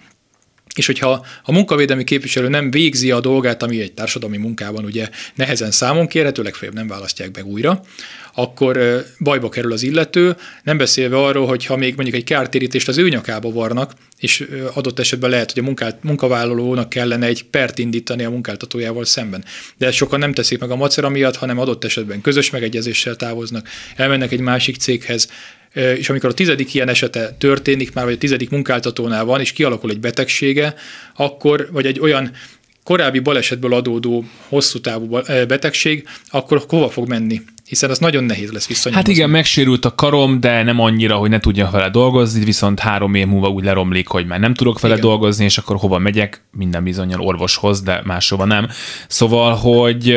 És 0.79 0.87
hogyha 0.87 1.27
a 1.43 1.53
munkavédelmi 1.53 2.05
képviselő 2.05 2.49
nem 2.49 2.71
végzi 2.71 3.11
a 3.11 3.21
dolgát, 3.21 3.63
ami 3.63 3.81
egy 3.81 3.93
társadalmi 3.93 4.37
munkában 4.37 4.85
ugye 4.85 5.09
nehezen 5.35 5.71
számon 5.71 6.07
kérhető, 6.07 6.43
legfeljebb 6.43 6.77
nem 6.77 6.89
választják 6.89 7.35
meg 7.35 7.47
újra, 7.47 7.83
akkor 8.35 9.05
bajba 9.21 9.49
kerül 9.49 9.73
az 9.73 9.83
illető, 9.83 10.37
nem 10.63 10.77
beszélve 10.77 11.17
arról, 11.17 11.47
hogy 11.47 11.67
ha 11.67 11.77
még 11.77 11.95
mondjuk 11.95 12.17
egy 12.17 12.25
kártérítést 12.25 12.89
az 12.89 12.99
ő 12.99 13.09
nyakába 13.09 13.51
varnak, 13.51 13.93
és 14.19 14.49
adott 14.75 14.99
esetben 14.99 15.31
lehet, 15.31 15.53
hogy 15.53 15.63
a 15.63 15.65
munkát, 15.65 16.03
munkavállalónak 16.03 16.89
kellene 16.89 17.27
egy 17.27 17.45
pert 17.45 17.79
indítani 17.79 18.25
a 18.25 18.31
munkáltatójával 18.31 19.05
szemben. 19.05 19.45
De 19.77 19.87
ezt 19.87 19.97
sokan 19.97 20.19
nem 20.19 20.33
teszik 20.33 20.59
meg 20.59 20.71
a 20.71 20.77
macera 20.77 21.09
miatt, 21.09 21.37
hanem 21.37 21.59
adott 21.59 21.85
esetben 21.85 22.21
közös 22.21 22.51
megegyezéssel 22.51 23.17
távoznak, 23.17 23.69
elmennek 23.97 24.33
egy 24.33 24.41
másik 24.41 24.77
céghez, 24.77 25.29
és 25.97 26.09
amikor 26.09 26.31
a 26.31 26.35
tizedik 26.35 26.75
ilyen 26.75 26.89
esete 26.89 27.37
történik, 27.39 27.93
már 27.93 28.05
vagy 28.05 28.15
a 28.15 28.19
tizedik 28.19 28.51
munkáltatónál 28.51 29.25
van, 29.25 29.41
és 29.41 29.53
kialakul 29.53 29.91
egy 29.91 30.01
betegsége, 30.01 30.75
akkor, 31.17 31.69
vagy 31.73 31.87
egy 31.87 32.01
olyan 32.01 32.31
korábbi 32.85 33.19
balesetből 33.19 33.75
adódó 33.75 34.25
hosszú 34.49 34.81
távú 34.81 35.21
betegség, 35.49 36.07
akkor 36.29 36.65
hova 36.69 36.89
fog 36.89 37.09
menni? 37.09 37.41
Hiszen 37.67 37.91
az 37.91 37.99
nagyon 37.99 38.25
nehéz 38.25 38.51
lesz 38.51 38.67
visszanyomozni. 38.67 39.11
Hát 39.11 39.19
igen, 39.19 39.31
megsérült 39.31 39.85
a 39.85 39.95
karom, 39.95 40.41
de 40.41 40.63
nem 40.63 40.81
annyira, 40.81 41.17
hogy 41.17 41.31
ne 41.31 41.41
tudja 41.41 41.69
vele 41.73 41.91
dolgozni, 41.91 42.45
viszont 42.45 42.81
három 42.81 43.15
év 43.15 43.27
múlva 43.27 43.49
úgy 43.49 43.65
leromlik, 43.65 44.07
hogy 44.07 44.27
már 44.27 44.41
nem 44.41 44.55
tudok 44.55 44.81
vele 44.81 44.95
igen. 44.95 45.07
dolgozni, 45.07 45.45
és 45.45 45.59
akkor 45.59 45.77
hova 45.77 45.99
megyek? 45.99 46.43
Minden 46.53 46.85
bizonyal 46.85 47.21
orvoshoz, 47.21 47.83
de 47.83 48.03
máshova 48.05 48.45
nem. 48.45 48.69
Szóval, 49.09 49.55
hogy 49.55 50.17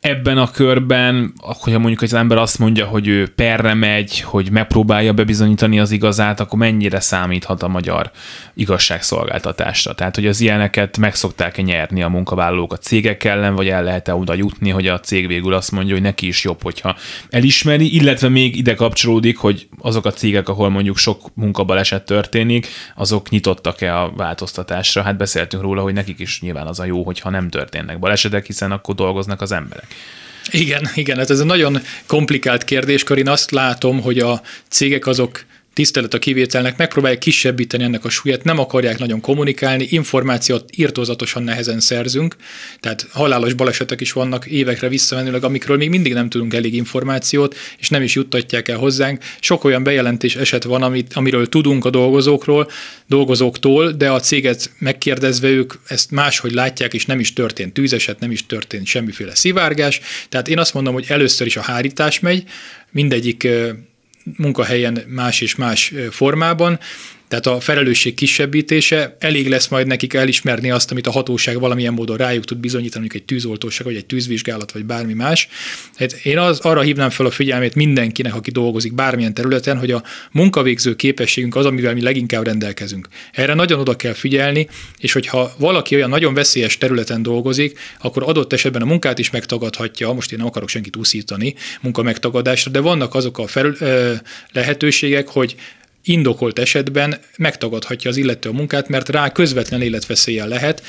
ebben 0.00 0.38
a 0.38 0.50
körben, 0.50 1.32
hogyha 1.36 1.78
mondjuk 1.78 2.02
az 2.02 2.12
ember 2.12 2.38
azt 2.38 2.58
mondja, 2.58 2.86
hogy 2.86 3.08
ő 3.08 3.28
perre 3.28 3.74
megy, 3.74 4.20
hogy 4.20 4.50
megpróbálja 4.50 5.12
bebizonyítani 5.12 5.80
az 5.80 5.90
igazát, 5.90 6.40
akkor 6.40 6.58
mennyire 6.58 7.00
számíthat 7.00 7.62
a 7.62 7.68
magyar 7.68 8.10
igazságszolgáltatásra? 8.54 9.94
Tehát, 9.94 10.14
hogy 10.14 10.26
az 10.26 10.40
ilyeneket 10.40 10.98
meg 10.98 11.14
szokták-e 11.14 11.62
nyerni 11.62 12.02
a 12.02 12.08
munkavállalók 12.08 12.72
a 12.72 12.76
cégek 12.76 13.24
ellen, 13.24 13.54
vagy 13.54 13.68
el 13.68 13.82
lehet-e 13.82 14.14
oda 14.14 14.34
jutni, 14.34 14.70
hogy 14.70 14.86
a 14.86 15.00
cég 15.00 15.26
végül 15.26 15.54
azt 15.54 15.72
mondja, 15.72 15.94
hogy 15.94 16.02
neki 16.02 16.26
is 16.26 16.44
jobb, 16.44 16.62
hogyha 16.62 16.96
elismeri, 17.30 17.94
illetve 17.94 18.28
még 18.28 18.56
ide 18.56 18.74
kapcsolódik, 18.74 19.38
hogy 19.38 19.68
azok 19.78 20.04
a 20.04 20.12
cégek, 20.12 20.48
ahol 20.48 20.68
mondjuk 20.68 20.96
sok 20.96 21.30
munkabaleset 21.34 22.04
történik, 22.04 22.66
azok 22.94 23.30
nyitottak-e 23.30 23.98
a 23.98 24.12
változtatásra? 24.16 25.02
Hát 25.02 25.16
beszéltünk 25.16 25.62
róla, 25.62 25.82
hogy 25.82 25.92
nekik 25.92 26.18
is 26.18 26.40
nyilván 26.40 26.66
az 26.66 26.80
a 26.80 26.84
jó, 26.84 27.02
hogyha 27.02 27.30
nem 27.30 27.48
történnek 27.48 27.98
balesetek, 27.98 28.46
hiszen 28.46 28.72
akkor 28.72 28.94
dolgoznak 28.94 29.40
az 29.40 29.52
emberek. 29.52 29.87
Igen, 30.50 30.90
igen, 30.94 31.16
hát 31.16 31.30
ez 31.30 31.40
egy 31.40 31.46
nagyon 31.46 31.78
komplikált 32.06 32.64
kérdéskör. 32.64 33.18
Én 33.18 33.28
azt 33.28 33.50
látom, 33.50 34.00
hogy 34.00 34.18
a 34.18 34.42
cégek 34.68 35.06
azok 35.06 35.44
tisztelet 35.78 36.14
a 36.14 36.18
kivételnek, 36.18 36.76
megpróbálják 36.76 37.20
kisebbíteni 37.20 37.84
ennek 37.84 38.04
a 38.04 38.08
súlyát, 38.08 38.44
nem 38.44 38.58
akarják 38.58 38.98
nagyon 38.98 39.20
kommunikálni, 39.20 39.86
információt 39.90 40.70
írtózatosan 40.76 41.42
nehezen 41.42 41.80
szerzünk, 41.80 42.36
tehát 42.80 43.06
halálos 43.10 43.52
balesetek 43.52 44.00
is 44.00 44.12
vannak 44.12 44.46
évekre 44.46 44.88
visszamenőleg, 44.88 45.44
amikről 45.44 45.76
még 45.76 45.88
mindig 45.88 46.12
nem 46.12 46.28
tudunk 46.28 46.54
elég 46.54 46.74
információt, 46.74 47.56
és 47.78 47.88
nem 47.88 48.02
is 48.02 48.14
juttatják 48.14 48.68
el 48.68 48.76
hozzánk. 48.76 49.22
Sok 49.40 49.64
olyan 49.64 49.82
bejelentés 49.82 50.36
eset 50.36 50.64
van, 50.64 50.82
amit, 50.82 51.12
amiről 51.14 51.48
tudunk 51.48 51.84
a 51.84 51.90
dolgozókról, 51.90 52.70
dolgozóktól, 53.06 53.92
de 53.92 54.10
a 54.10 54.20
céget 54.20 54.70
megkérdezve 54.78 55.48
ők 55.48 55.72
ezt 55.86 56.10
máshogy 56.10 56.52
látják, 56.52 56.94
és 56.94 57.06
nem 57.06 57.20
is 57.20 57.32
történt 57.32 57.72
tűzeset, 57.72 58.20
nem 58.20 58.30
is 58.30 58.46
történt 58.46 58.86
semmiféle 58.86 59.34
szivárgás. 59.34 60.00
Tehát 60.28 60.48
én 60.48 60.58
azt 60.58 60.74
mondom, 60.74 60.94
hogy 60.94 61.04
először 61.08 61.46
is 61.46 61.56
a 61.56 61.62
hárítás 61.62 62.20
megy, 62.20 62.44
mindegyik 62.90 63.48
munkahelyen 64.36 65.04
más 65.08 65.40
és 65.40 65.54
más 65.54 65.94
formában, 66.10 66.78
tehát 67.28 67.46
a 67.46 67.60
felelősség 67.60 68.14
kisebbítése, 68.14 69.16
elég 69.18 69.48
lesz 69.48 69.68
majd 69.68 69.86
nekik 69.86 70.14
elismerni 70.14 70.70
azt, 70.70 70.90
amit 70.90 71.06
a 71.06 71.10
hatóság 71.10 71.60
valamilyen 71.60 71.92
módon 71.92 72.16
rájuk 72.16 72.44
tud 72.44 72.58
bizonyítani, 72.58 73.00
mondjuk 73.00 73.22
egy 73.22 73.26
tűzoltóság, 73.26 73.86
vagy 73.86 73.96
egy 73.96 74.06
tűzvizsgálat, 74.06 74.72
vagy 74.72 74.84
bármi 74.84 75.12
más. 75.12 75.48
Hát 75.96 76.12
én 76.12 76.38
az, 76.38 76.60
arra 76.60 76.80
hívnám 76.80 77.10
fel 77.10 77.26
a 77.26 77.30
figyelmét 77.30 77.74
mindenkinek, 77.74 78.34
aki 78.34 78.50
dolgozik 78.50 78.94
bármilyen 78.94 79.34
területen, 79.34 79.78
hogy 79.78 79.90
a 79.90 80.02
munkavégző 80.32 80.96
képességünk 80.96 81.56
az, 81.56 81.66
amivel 81.66 81.94
mi 81.94 82.02
leginkább 82.02 82.44
rendelkezünk. 82.44 83.08
Erre 83.32 83.54
nagyon 83.54 83.80
oda 83.80 83.96
kell 83.96 84.12
figyelni, 84.12 84.68
és 84.98 85.12
hogyha 85.12 85.52
valaki 85.58 85.94
olyan 85.94 86.10
nagyon 86.10 86.34
veszélyes 86.34 86.78
területen 86.78 87.22
dolgozik, 87.22 87.78
akkor 88.00 88.22
adott 88.22 88.52
esetben 88.52 88.82
a 88.82 88.86
munkát 88.86 89.18
is 89.18 89.30
megtagadhatja, 89.30 90.12
most 90.12 90.32
én 90.32 90.38
nem 90.38 90.46
akarok 90.46 90.68
senkit 90.68 90.96
úszítani 90.96 91.54
munka 91.80 92.02
megtagadásra, 92.02 92.70
de 92.70 92.80
vannak 92.80 93.14
azok 93.14 93.38
a 93.38 93.46
felül, 93.46 93.76
ö, 93.80 94.14
lehetőségek, 94.52 95.28
hogy 95.28 95.56
indokolt 96.08 96.58
esetben 96.58 97.18
megtagadhatja 97.36 98.10
az 98.10 98.16
illető 98.16 98.48
a 98.48 98.52
munkát, 98.52 98.88
mert 98.88 99.08
rá 99.08 99.32
közvetlen 99.32 99.82
életveszélyen 99.82 100.48
lehet. 100.48 100.82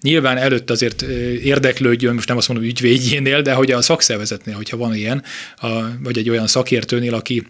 Nyilván 0.00 0.36
előtt 0.36 0.70
azért 0.70 1.02
érdeklődjön, 1.42 2.14
most 2.14 2.28
nem 2.28 2.36
azt 2.36 2.48
mondom 2.48 2.66
ügyvédjénél, 2.66 3.42
de 3.42 3.52
hogy 3.52 3.70
a 3.70 3.82
szakszervezetnél, 3.82 4.54
hogyha 4.54 4.76
van 4.76 4.94
ilyen, 4.94 5.22
a, 5.56 5.68
vagy 6.02 6.18
egy 6.18 6.30
olyan 6.30 6.46
szakértőnél, 6.46 7.14
aki 7.14 7.46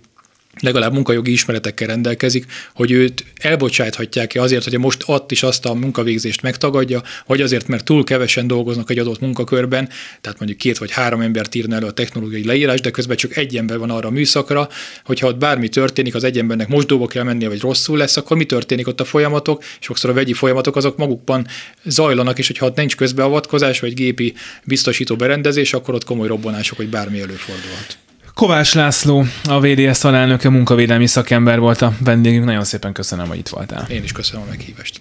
legalább 0.60 0.92
munkajogi 0.92 1.32
ismeretekkel 1.32 1.86
rendelkezik, 1.88 2.46
hogy 2.74 2.90
őt 2.90 3.24
elbocsáthatják-e 3.36 4.42
azért, 4.42 4.64
hogy 4.64 4.78
most 4.78 5.02
ott 5.06 5.30
is 5.30 5.42
azt 5.42 5.66
a 5.66 5.74
munkavégzést 5.74 6.42
megtagadja, 6.42 7.02
vagy 7.26 7.40
azért, 7.40 7.68
mert 7.68 7.84
túl 7.84 8.04
kevesen 8.04 8.46
dolgoznak 8.46 8.90
egy 8.90 8.98
adott 8.98 9.20
munkakörben, 9.20 9.88
tehát 10.20 10.38
mondjuk 10.38 10.58
két 10.58 10.78
vagy 10.78 10.90
három 10.90 11.20
embert 11.20 11.54
írna 11.54 11.74
elő 11.76 11.86
a 11.86 11.90
technológiai 11.90 12.44
leírás, 12.44 12.80
de 12.80 12.90
közben 12.90 13.16
csak 13.16 13.36
egy 13.36 13.56
ember 13.56 13.78
van 13.78 13.90
arra 13.90 14.08
a 14.08 14.10
műszakra, 14.10 14.68
hogyha 15.04 15.26
ott 15.26 15.38
bármi 15.38 15.68
történik, 15.68 16.14
az 16.14 16.24
egy 16.24 16.38
embernek 16.38 16.68
mosdóba 16.68 17.06
kell 17.06 17.22
mennie, 17.22 17.48
vagy 17.48 17.60
rosszul 17.60 17.98
lesz, 17.98 18.16
akkor 18.16 18.36
mi 18.36 18.44
történik 18.44 18.88
ott 18.88 19.00
a 19.00 19.04
folyamatok? 19.04 19.64
Sokszor 19.78 20.10
a 20.10 20.12
vegyi 20.12 20.32
folyamatok 20.32 20.76
azok 20.76 20.96
magukban 20.96 21.46
zajlanak, 21.84 22.38
és 22.38 22.46
hogyha 22.46 22.66
ott 22.66 22.76
nincs 22.76 22.96
közbeavatkozás, 22.96 23.80
vagy 23.80 23.94
gépi 23.94 24.34
biztosító 24.64 25.16
berendezés, 25.16 25.72
akkor 25.72 25.94
ott 25.94 26.04
komoly 26.04 26.28
robbanások, 26.28 26.76
vagy 26.76 26.88
bármi 26.88 27.20
előfordulhat. 27.20 28.05
Kovács 28.40 28.74
László, 28.74 29.22
a 29.48 29.60
VDS 29.60 30.04
alelnöke, 30.04 30.50
munkavédelmi 30.50 31.06
szakember 31.06 31.58
volt 31.58 31.80
a 31.80 31.90
vendégünk. 32.04 32.44
Nagyon 32.44 32.64
szépen 32.64 32.92
köszönöm, 32.92 33.28
hogy 33.28 33.38
itt 33.38 33.48
voltál. 33.48 33.84
Én 33.90 34.02
is 34.02 34.12
köszönöm 34.12 34.46
a 34.46 34.48
meghívást. 34.50 35.00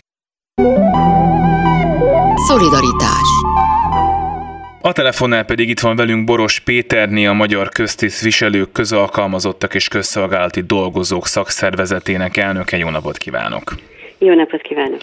Szolidaritás 2.47 3.29
a 4.81 4.91
telefonnál 4.91 5.45
pedig 5.45 5.69
itt 5.69 5.79
van 5.79 5.95
velünk 5.95 6.25
Boros 6.25 6.59
Péterné, 6.59 7.25
a 7.25 7.33
Magyar 7.33 7.69
Köztisztviselők, 7.69 8.71
Közalkalmazottak 8.71 9.73
és 9.75 9.87
Közszolgálati 9.87 10.61
Dolgozók 10.61 11.27
Szakszervezetének 11.27 12.37
elnöke. 12.37 12.77
Jó 12.77 12.89
napot 12.89 13.17
kívánok! 13.17 13.75
Jó 14.17 14.33
napot 14.33 14.61
kívánok! 14.61 15.01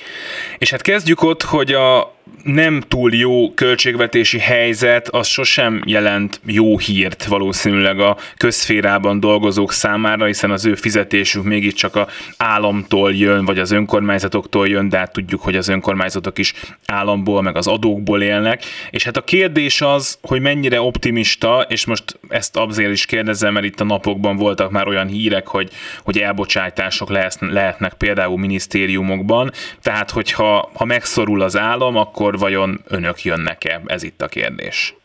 És 0.59 0.71
hát 0.71 0.83
kezdjük 0.83 1.23
ott, 1.23 1.43
hogy 1.43 1.73
a 1.73 2.15
nem 2.43 2.81
túl 2.81 3.15
jó 3.15 3.55
költségvetési 3.55 4.39
helyzet 4.39 5.09
az 5.09 5.27
sosem 5.27 5.83
jelent 5.87 6.41
jó 6.47 6.79
hírt 6.79 7.25
valószínűleg 7.25 8.01
a 8.01 8.17
közférában 8.37 9.21
dolgozók 9.21 9.73
számára, 9.73 10.25
hiszen 10.25 10.51
az 10.51 10.65
ő 10.65 10.75
fizetésük 10.75 11.43
mégiscsak 11.45 11.97
a 11.97 12.09
államtól 12.37 13.15
jön, 13.15 13.45
vagy 13.45 13.59
az 13.59 13.71
önkormányzatoktól 13.71 14.69
jön, 14.69 14.89
de 14.89 14.99
hát 14.99 15.13
tudjuk, 15.13 15.43
hogy 15.43 15.57
az 15.57 15.69
önkormányzatok 15.69 16.39
is 16.39 16.55
államból, 16.87 17.43
meg 17.43 17.57
az 17.57 17.67
adókból 17.67 18.23
élnek. 18.23 18.63
És 18.91 19.05
hát 19.05 19.17
a 19.17 19.25
kérdés 19.25 19.81
az, 19.81 20.19
hogy 20.23 20.41
mennyire 20.41 20.81
optimista, 20.81 21.67
és 21.69 21.85
most 21.85 22.19
ezt 22.29 22.57
azért 22.57 22.93
is 22.93 23.07
kérdezem, 23.07 23.53
mert 23.53 23.67
itt 23.67 23.81
a 23.81 23.85
napokban 23.85 24.37
voltak 24.37 24.71
már 24.71 24.89
olyan 24.89 25.07
hírek, 25.07 25.47
hogy, 25.47 25.71
hogy 26.03 26.19
elbocsátások 26.19 27.11
lehetnek 27.39 27.93
például 27.93 28.39
minisztériumokban, 28.39 29.51
tehát 29.83 30.11
hogyha 30.11 30.71
ha 30.75 30.85
megszorul 30.85 31.43
az 31.43 31.57
állam, 31.57 31.97
akkor 31.97 32.32
akkor 32.33 32.51
vajon 32.51 32.79
önök 32.89 33.23
jönnek-e? 33.23 33.81
Ez 33.87 34.03
itt 34.03 34.21
a 34.21 34.27
kérdés. 34.27 34.97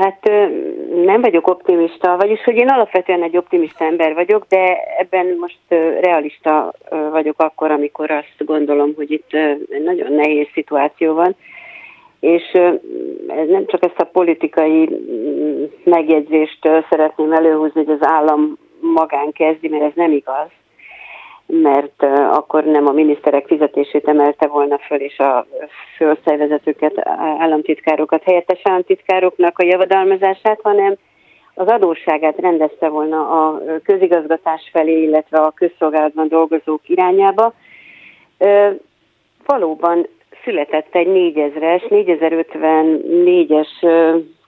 Hát 0.00 0.30
nem 1.04 1.20
vagyok 1.20 1.48
optimista, 1.48 2.16
vagyis 2.16 2.42
hogy 2.44 2.56
én 2.56 2.68
alapvetően 2.68 3.22
egy 3.22 3.36
optimista 3.36 3.84
ember 3.84 4.14
vagyok, 4.14 4.46
de 4.48 4.78
ebben 4.98 5.36
most 5.40 5.58
realista 6.00 6.72
vagyok 7.10 7.40
akkor, 7.40 7.70
amikor 7.70 8.10
azt 8.10 8.34
gondolom, 8.38 8.92
hogy 8.96 9.10
itt 9.10 9.30
nagyon 9.84 10.12
nehéz 10.12 10.46
szituáció 10.52 11.14
van, 11.14 11.36
és 12.20 12.50
nem 13.26 13.66
csak 13.66 13.84
ezt 13.84 14.00
a 14.00 14.10
politikai 14.12 14.88
megjegyzést 15.84 16.68
szeretném 16.90 17.32
előhúzni, 17.32 17.84
hogy 17.84 17.98
az 18.00 18.08
állam 18.08 18.58
magán 18.80 19.32
kezdi, 19.32 19.68
mert 19.68 19.84
ez 19.84 19.92
nem 19.94 20.12
igaz 20.12 20.48
mert 21.46 22.02
akkor 22.30 22.64
nem 22.64 22.86
a 22.86 22.92
miniszterek 22.92 23.46
fizetését 23.46 24.08
emelte 24.08 24.46
volna 24.46 24.78
föl, 24.78 25.00
és 25.00 25.18
a 25.18 25.46
főosztályvezetőket, 25.96 27.08
államtitkárokat, 27.38 28.22
helyettes 28.22 28.60
államtitkároknak 28.64 29.58
a 29.58 29.64
javadalmazását, 29.64 30.60
hanem 30.62 30.96
az 31.54 31.66
adósságát 31.66 32.38
rendezte 32.38 32.88
volna 32.88 33.46
a 33.46 33.60
közigazgatás 33.84 34.70
felé, 34.72 35.02
illetve 35.02 35.38
a 35.38 35.50
közszolgálatban 35.50 36.28
dolgozók 36.28 36.88
irányába. 36.88 37.52
Valóban 39.46 40.06
született 40.44 40.94
egy 40.94 41.08
4000-es, 41.08 41.82
4054-es 41.88 43.68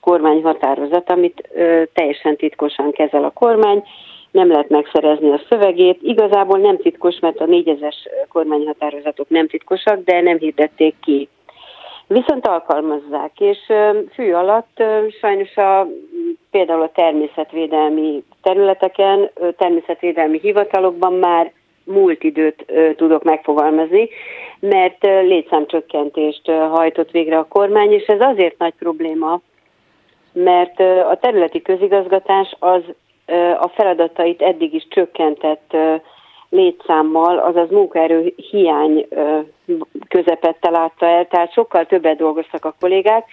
kormányhatározat, 0.00 1.10
amit 1.10 1.48
teljesen 1.92 2.36
titkosan 2.36 2.92
kezel 2.92 3.24
a 3.24 3.30
kormány, 3.30 3.82
nem 4.38 4.50
lehet 4.50 4.68
megszerezni 4.68 5.30
a 5.30 5.40
szövegét. 5.48 5.98
Igazából 6.02 6.58
nem 6.58 6.76
titkos, 6.76 7.18
mert 7.20 7.40
a 7.40 7.46
négyezes 7.46 8.08
kormányhatározatok 8.28 9.28
nem 9.28 9.48
titkosak, 9.48 10.04
de 10.04 10.20
nem 10.20 10.38
hirdették 10.38 10.94
ki. 11.00 11.28
Viszont 12.06 12.46
alkalmazzák, 12.46 13.40
és 13.40 13.58
fű 14.12 14.32
alatt 14.32 14.82
sajnos 15.20 15.56
a, 15.56 15.88
például 16.50 16.82
a 16.82 16.92
természetvédelmi 16.94 18.22
területeken, 18.42 19.30
természetvédelmi 19.56 20.38
hivatalokban 20.38 21.12
már 21.12 21.52
múlt 21.84 22.22
időt 22.22 22.66
tudok 22.96 23.22
megfogalmazni, 23.22 24.08
mert 24.60 25.02
létszámcsökkentést 25.02 26.50
hajtott 26.50 27.10
végre 27.10 27.38
a 27.38 27.48
kormány, 27.48 27.92
és 27.92 28.06
ez 28.06 28.20
azért 28.20 28.58
nagy 28.58 28.74
probléma, 28.78 29.40
mert 30.32 30.80
a 31.10 31.18
területi 31.20 31.62
közigazgatás 31.62 32.56
az 32.58 32.82
a 33.58 33.68
feladatait 33.68 34.42
eddig 34.42 34.74
is 34.74 34.86
csökkentett 34.88 35.76
létszámmal, 36.48 37.38
azaz 37.38 37.70
munkaerő 37.70 38.34
hiány 38.50 39.08
közepette 40.08 40.70
látta 40.70 41.06
el, 41.06 41.26
tehát 41.26 41.52
sokkal 41.52 41.86
többet 41.86 42.16
dolgoztak 42.16 42.64
a 42.64 42.74
kollégák, 42.80 43.24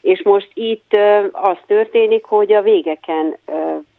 és 0.00 0.22
most 0.22 0.50
itt 0.54 0.96
az 1.32 1.56
történik, 1.66 2.24
hogy 2.24 2.52
a 2.52 2.62
végeken 2.62 3.36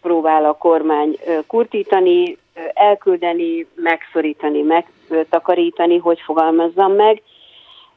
próbál 0.02 0.46
a 0.46 0.58
kormány 0.58 1.18
kurtítani, 1.48 2.38
elküldeni, 2.74 3.68
megszorítani, 3.76 4.62
megtakarítani, 4.62 5.98
hogy 5.98 6.20
fogalmazzam 6.20 6.94
meg, 6.94 7.22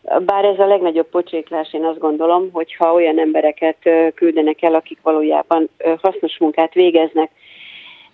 bár 0.03 0.45
ez 0.45 0.59
a 0.59 0.67
legnagyobb 0.67 1.09
pocséklás, 1.09 1.73
én 1.73 1.85
azt 1.85 1.99
gondolom, 1.99 2.51
hogyha 2.53 2.93
olyan 2.93 3.19
embereket 3.19 3.77
küldenek 4.15 4.63
el, 4.63 4.75
akik 4.75 4.99
valójában 5.03 5.69
hasznos 6.03 6.39
munkát 6.39 6.75
végeznek. 6.75 7.31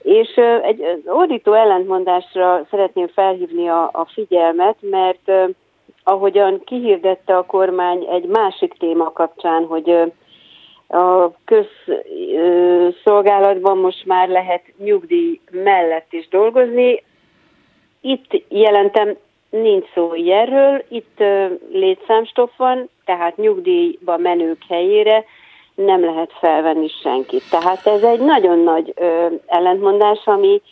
És 0.02 0.28
egy 0.62 1.02
ordító 1.06 1.52
ellentmondásra 1.52 2.66
szeretném 2.70 3.08
felhívni 3.08 3.68
a, 3.68 3.90
a 3.92 4.06
figyelmet, 4.12 4.76
mert 4.80 5.30
ahogyan 6.04 6.62
kihirdette 6.64 7.36
a 7.36 7.46
kormány 7.46 8.06
egy 8.10 8.24
másik 8.24 8.74
téma 8.78 9.12
kapcsán, 9.12 9.64
hogy 9.64 10.12
a 10.88 11.30
közszolgálatban 11.44 13.78
most 13.78 14.06
már 14.06 14.28
lehet 14.28 14.62
nyugdíj 14.78 15.40
mellett 15.50 16.12
is 16.12 16.28
dolgozni. 16.28 17.02
Itt 18.00 18.42
jelentem 18.48 19.16
Nincs 19.50 19.86
szó 19.94 20.14
ilyenről, 20.14 20.84
itt 20.88 21.22
létszámstoff 21.72 22.50
van, 22.56 22.88
tehát 23.04 23.36
nyugdíjba 23.36 24.16
menők 24.16 24.62
helyére 24.68 25.24
nem 25.74 26.04
lehet 26.04 26.32
felvenni 26.40 26.88
senkit. 26.88 27.50
Tehát 27.50 27.86
ez 27.86 28.02
egy 28.02 28.20
nagyon 28.20 28.58
nagy 28.58 28.92
ö, 28.96 29.26
ellentmondás, 29.46 30.18
ami 30.24 30.62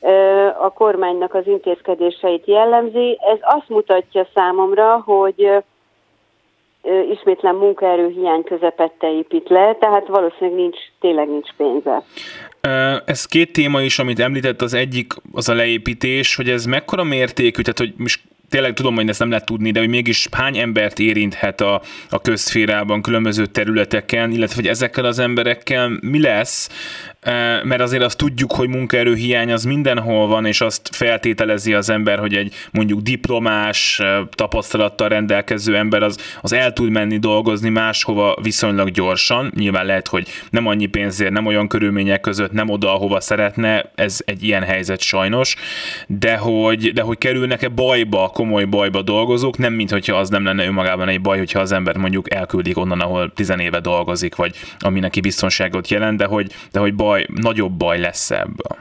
ö, 0.00 0.46
a 0.46 0.72
kormánynak 0.72 1.34
az 1.34 1.46
intézkedéseit 1.46 2.46
jellemzi. 2.46 3.18
Ez 3.20 3.38
azt 3.40 3.68
mutatja 3.68 4.26
számomra, 4.34 5.02
hogy 5.04 5.42
ö, 5.42 5.58
ismétlen 7.00 7.54
munkaerőhiány 7.54 8.44
közepette 8.44 9.12
épít 9.12 9.48
le, 9.48 9.74
tehát 9.74 10.06
valószínűleg 10.06 10.58
nincs, 10.58 10.78
tényleg 11.00 11.28
nincs 11.28 11.52
pénze. 11.56 12.02
Ez 13.04 13.24
két 13.24 13.52
téma 13.52 13.82
is, 13.82 13.98
amit 13.98 14.18
említett, 14.18 14.62
az 14.62 14.74
egyik 14.74 15.12
az 15.32 15.48
a 15.48 15.54
leépítés, 15.54 16.34
hogy 16.34 16.50
ez 16.50 16.64
mekkora 16.64 17.04
mértékű, 17.04 17.62
tehát 17.62 17.78
hogy 17.78 17.94
most 17.96 18.20
tényleg 18.48 18.72
tudom, 18.74 18.94
hogy 18.94 19.08
ezt 19.08 19.18
nem 19.18 19.28
lehet 19.28 19.46
tudni, 19.46 19.70
de 19.70 19.78
hogy 19.78 19.88
mégis 19.88 20.28
hány 20.30 20.58
embert 20.58 20.98
érinthet 20.98 21.60
a, 21.60 21.82
a 22.10 22.20
közszférában, 22.20 23.02
különböző 23.02 23.46
területeken, 23.46 24.32
illetve 24.32 24.54
hogy 24.54 24.66
ezekkel 24.66 25.04
az 25.04 25.18
emberekkel 25.18 25.98
mi 26.00 26.20
lesz, 26.20 26.68
mert 27.62 27.80
azért 27.80 28.02
azt 28.02 28.16
tudjuk, 28.16 28.52
hogy 28.52 28.68
munkaerőhiány 28.68 29.52
az 29.52 29.64
mindenhol 29.64 30.26
van, 30.26 30.46
és 30.46 30.60
azt 30.60 30.88
feltételezi 30.92 31.74
az 31.74 31.90
ember, 31.90 32.18
hogy 32.18 32.34
egy 32.34 32.54
mondjuk 32.70 33.00
diplomás, 33.00 34.00
tapasztalattal 34.30 35.08
rendelkező 35.08 35.76
ember 35.76 36.02
az, 36.02 36.18
az 36.40 36.52
el 36.52 36.72
tud 36.72 36.90
menni 36.90 37.18
dolgozni 37.18 37.68
máshova 37.68 38.36
viszonylag 38.42 38.90
gyorsan. 38.90 39.52
Nyilván 39.54 39.86
lehet, 39.86 40.08
hogy 40.08 40.28
nem 40.50 40.66
annyi 40.66 40.86
pénzért, 40.86 41.32
nem 41.32 41.46
olyan 41.46 41.68
körülmények 41.68 42.20
között, 42.20 42.52
nem 42.52 42.68
oda, 42.68 42.94
ahova 42.94 43.20
szeretne, 43.20 43.90
ez 43.94 44.20
egy 44.24 44.42
ilyen 44.42 44.62
helyzet 44.62 45.00
sajnos, 45.00 45.56
de 46.06 46.36
hogy, 46.36 46.92
de 46.92 47.02
hogy 47.02 47.18
kerülnek-e 47.18 47.68
bajba, 47.68 48.30
komoly 48.38 48.64
bajba 48.64 49.02
dolgozók, 49.02 49.58
nem 49.58 49.72
mint 49.72 49.90
hogyha 49.90 50.16
az 50.16 50.28
nem 50.28 50.44
lenne 50.44 50.64
önmagában 50.66 51.08
egy 51.08 51.20
baj, 51.20 51.38
hogyha 51.38 51.60
az 51.60 51.72
ember 51.72 51.96
mondjuk 51.96 52.34
elküldik 52.34 52.78
onnan, 52.78 53.00
ahol 53.00 53.32
tizenéve 53.34 53.80
dolgozik, 53.80 54.36
vagy 54.36 54.52
ami 54.78 55.00
neki 55.00 55.20
biztonságot 55.20 55.88
jelent, 55.88 56.18
de 56.18 56.24
hogy, 56.24 56.46
de 56.72 56.80
hogy 56.80 56.94
baj, 56.94 57.26
nagyobb 57.42 57.72
baj 57.72 57.98
lesz 57.98 58.30
ebből? 58.30 58.76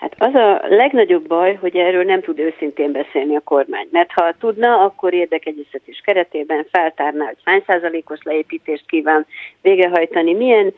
Hát 0.00 0.14
az 0.18 0.34
a 0.34 0.62
legnagyobb 0.68 1.26
baj, 1.26 1.54
hogy 1.54 1.76
erről 1.76 2.04
nem 2.04 2.20
tud 2.20 2.38
őszintén 2.38 2.92
beszélni 2.92 3.36
a 3.36 3.40
kormány. 3.44 3.88
Mert 3.90 4.10
ha 4.12 4.34
tudna, 4.40 4.84
akkor 4.84 5.14
érdekegyeztetés 5.14 6.00
keretében 6.04 6.66
feltárná, 6.70 7.24
hogy 7.24 7.36
hány 7.44 7.62
százalékos 7.66 8.18
leépítést 8.22 8.84
kíván 8.86 9.26
végrehajtani, 9.62 10.34
milyen 10.34 10.74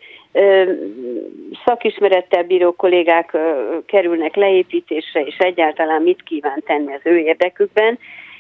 szakismerettel 1.65 2.43
bíró 2.43 2.73
kollégák 2.73 3.37
kerülnek 3.87 4.37
leépítésre, 4.37 5.21
és 5.21 5.37
egyáltalán 5.39 6.03
mit 6.03 6.23
kíván 6.23 6.63
tenni 6.67 6.95
az 6.95 7.01
ő 7.05 7.19
érdekükben. 7.19 7.99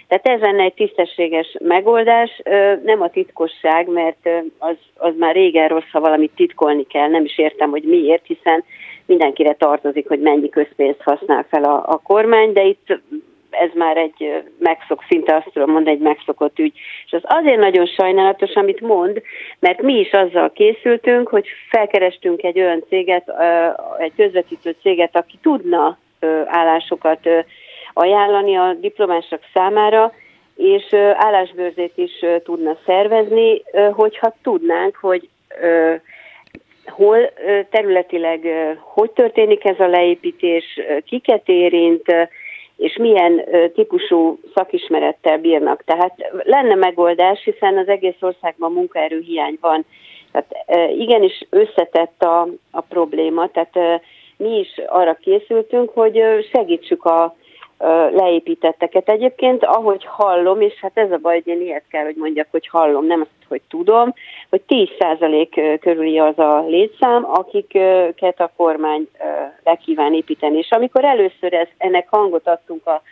Tehát 0.08 0.26
ez 0.26 0.40
lenne 0.40 0.62
egy 0.62 0.74
tisztességes 0.74 1.56
megoldás, 1.60 2.42
nem 2.84 3.00
a 3.00 3.10
titkosság, 3.10 3.88
mert 3.88 4.28
az, 4.58 4.76
az 4.96 5.12
már 5.18 5.34
régen 5.34 5.68
rossz, 5.68 5.90
ha 5.92 6.00
valamit 6.00 6.32
titkolni 6.36 6.86
kell, 6.86 7.08
nem 7.08 7.24
is 7.24 7.38
értem, 7.38 7.70
hogy 7.70 7.82
miért, 7.82 8.26
hiszen 8.26 8.64
mindenkire 9.06 9.52
tartozik, 9.54 10.08
hogy 10.08 10.20
mennyi 10.20 10.48
közpénzt 10.48 11.02
használ 11.02 11.46
fel 11.50 11.64
a, 11.64 11.84
a 11.86 12.00
kormány, 12.04 12.52
de 12.52 12.64
itt 12.64 13.00
ez 13.52 13.70
már 13.74 13.96
egy 13.96 14.42
megszok, 14.58 15.04
szinte 15.08 15.34
azt 15.34 15.50
tudom 15.52 15.70
mondani, 15.70 15.96
egy 15.96 16.02
megszokott 16.02 16.58
ügy. 16.58 16.72
És 17.06 17.12
az 17.12 17.22
azért 17.22 17.58
nagyon 17.58 17.86
sajnálatos, 17.86 18.54
amit 18.54 18.80
mond, 18.80 19.22
mert 19.58 19.82
mi 19.82 19.98
is 19.98 20.12
azzal 20.12 20.52
készültünk, 20.52 21.28
hogy 21.28 21.46
felkerestünk 21.70 22.42
egy 22.42 22.58
olyan 22.58 22.84
céget, 22.88 23.32
egy 23.98 24.12
közvetítő 24.16 24.76
céget, 24.82 25.16
aki 25.16 25.38
tudna 25.42 25.98
állásokat 26.46 27.28
ajánlani 27.92 28.56
a 28.56 28.74
diplomások 28.80 29.40
számára, 29.54 30.12
és 30.56 30.94
állásbőrzét 31.14 31.92
is 31.94 32.24
tudna 32.44 32.76
szervezni, 32.86 33.62
hogyha 33.92 34.34
tudnánk, 34.42 34.96
hogy 34.96 35.28
hol 36.86 37.32
területileg 37.70 38.46
hogy 38.80 39.10
történik 39.10 39.64
ez 39.64 39.80
a 39.80 39.86
leépítés, 39.86 40.80
kiket 41.06 41.48
érint, 41.48 42.14
és 42.82 42.96
milyen 42.96 43.44
típusú 43.74 44.38
szakismerettel 44.54 45.38
bírnak. 45.38 45.84
Tehát 45.84 46.14
lenne 46.42 46.74
megoldás, 46.74 47.44
hiszen 47.44 47.78
az 47.78 47.88
egész 47.88 48.20
országban 48.20 48.72
munkaerőhiány 48.72 49.58
van. 49.60 49.84
Tehát 50.32 50.90
igenis 50.98 51.46
összetett 51.50 52.22
a, 52.22 52.48
a 52.70 52.80
probléma, 52.80 53.48
tehát 53.48 54.02
mi 54.36 54.58
is 54.58 54.80
arra 54.86 55.14
készültünk, 55.14 55.90
hogy 55.90 56.22
segítsük 56.52 57.04
a, 57.04 57.36
leépítetteket. 58.12 59.08
Egyébként, 59.08 59.64
ahogy 59.64 60.04
hallom, 60.04 60.60
és 60.60 60.74
hát 60.80 60.98
ez 60.98 61.10
a 61.10 61.16
baj, 61.16 61.34
hogy 61.34 61.46
én 61.46 61.60
ilyet 61.60 61.84
kell, 61.90 62.04
hogy 62.04 62.16
mondjak, 62.16 62.46
hogy 62.50 62.68
hallom, 62.68 63.06
nem 63.06 63.20
azt, 63.20 63.48
hogy 63.48 63.60
tudom, 63.68 64.14
hogy 64.50 64.62
10% 64.68 65.78
körüli 65.80 66.18
az 66.18 66.38
a 66.38 66.64
létszám, 66.66 67.24
akiket 67.30 68.40
a 68.40 68.52
kormány 68.56 69.08
le 69.64 69.74
kíván 69.74 70.14
építeni. 70.14 70.58
És 70.58 70.70
amikor 70.70 71.04
először 71.04 71.52
ez, 71.52 71.68
ennek 71.76 72.08
hangot 72.10 72.48
adtunk 72.48 72.86
a, 72.86 73.02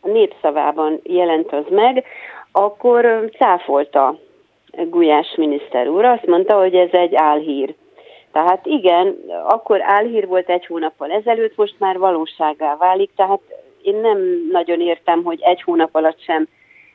a 0.00 0.08
népszavában 0.08 1.00
jelent 1.02 1.52
az 1.52 1.64
meg, 1.70 2.04
akkor 2.52 3.30
cáfolta 3.38 4.18
Gulyás 4.72 5.34
miniszter 5.36 5.88
úr, 5.88 6.04
azt 6.04 6.26
mondta, 6.26 6.58
hogy 6.58 6.74
ez 6.74 6.92
egy 6.92 7.14
álhír. 7.14 7.74
Tehát 8.32 8.66
igen, 8.66 9.16
akkor 9.48 9.82
álhír 9.82 10.26
volt 10.26 10.48
egy 10.48 10.66
hónappal 10.66 11.10
ezelőtt, 11.10 11.56
most 11.56 11.74
már 11.78 11.98
valóságá 11.98 12.76
válik, 12.76 13.10
tehát 13.16 13.40
én 13.82 13.96
nem 13.96 14.18
nagyon 14.50 14.80
értem, 14.80 15.22
hogy 15.22 15.40
egy 15.42 15.62
hónap 15.62 15.94
alatt 15.94 16.22
sem 16.22 16.48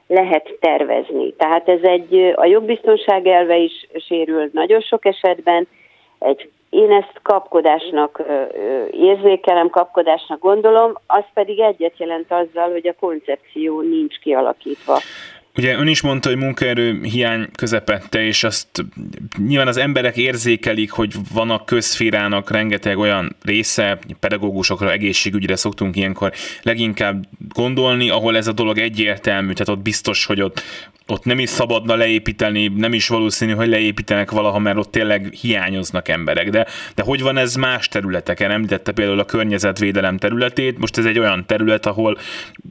lehet 0.08 0.58
tervezni. 0.60 1.34
Tehát 1.34 1.70
ez 1.70 1.82
egy, 1.82 2.34
a 2.36 2.46
jogbiztonság 2.46 3.28
elve 3.28 3.58
is 3.58 3.88
sérül 4.08 4.50
nagyon 4.54 4.82
sok 4.82 5.06
esetben, 5.06 5.68
egy, 6.20 6.50
én 6.70 6.92
ezt 6.92 7.20
kapkodásnak 7.22 8.24
érzékelem, 8.92 9.70
kapkodásnak 9.70 10.40
gondolom, 10.40 10.94
az 11.08 11.24
pedig 11.34 11.60
egyet 11.60 11.98
jelent 11.98 12.32
azzal, 12.32 12.72
hogy 12.72 12.88
a 12.88 12.96
koncepció 13.00 13.82
nincs 13.82 14.20
kialakítva. 14.20 15.00
Ugye 15.58 15.78
ön 15.78 15.88
is 15.88 16.02
mondta, 16.02 16.30
hogy 16.30 16.38
munkaerő 16.38 17.00
hiány 17.04 17.48
közepette, 17.56 18.26
és 18.26 18.44
azt 18.44 18.68
nyilván 19.48 19.68
az 19.68 19.78
emberek 19.78 20.18
érzékelik, 20.18 20.92
hogy 20.92 21.14
van 21.34 21.50
a 21.50 21.64
közférának 21.64 22.52
rengeteg 22.52 22.98
olyan 22.98 23.36
része, 23.42 24.00
pedagógusokra, 24.20 24.92
egészségügyre 24.92 25.56
szoktunk 25.56 25.96
ilyenkor 25.96 26.34
leginkább 26.62 27.28
gondolni, 27.50 28.10
ahol 28.10 28.38
ez 28.38 28.48
a 28.48 28.52
dolog 28.52 28.78
egyértelmű, 28.78 29.54
tehát 29.54 29.70
ott 29.70 29.84
biztos, 29.84 30.26
hogy 30.26 30.42
ott 30.42 30.64
ott 31.08 31.24
nem 31.24 31.40
is 31.40 31.50
szabadna 31.50 31.96
leépíteni, 31.96 32.68
nem 32.68 32.94
is 32.94 33.08
valószínű, 33.08 33.54
hogy 33.54 33.68
leépítenek 33.68 34.32
valaha, 34.32 34.60
mert 34.60 34.78
ott 34.78 34.92
tényleg 34.92 35.34
hiányoznak 35.34 36.08
emberek. 36.08 36.50
De, 36.50 36.68
de 36.96 37.04
hogy 37.04 37.22
van 37.22 37.38
ez 37.38 37.56
más 37.56 37.88
területeken? 37.88 38.52
Említette 38.52 38.92
például 38.92 39.20
a 39.20 39.26
környezetvédelem 39.26 40.18
területét, 40.18 40.78
most 40.78 40.98
ez 40.98 41.06
egy 41.06 41.20
olyan 41.20 41.46
terület, 41.46 41.86
ahol, 41.86 42.18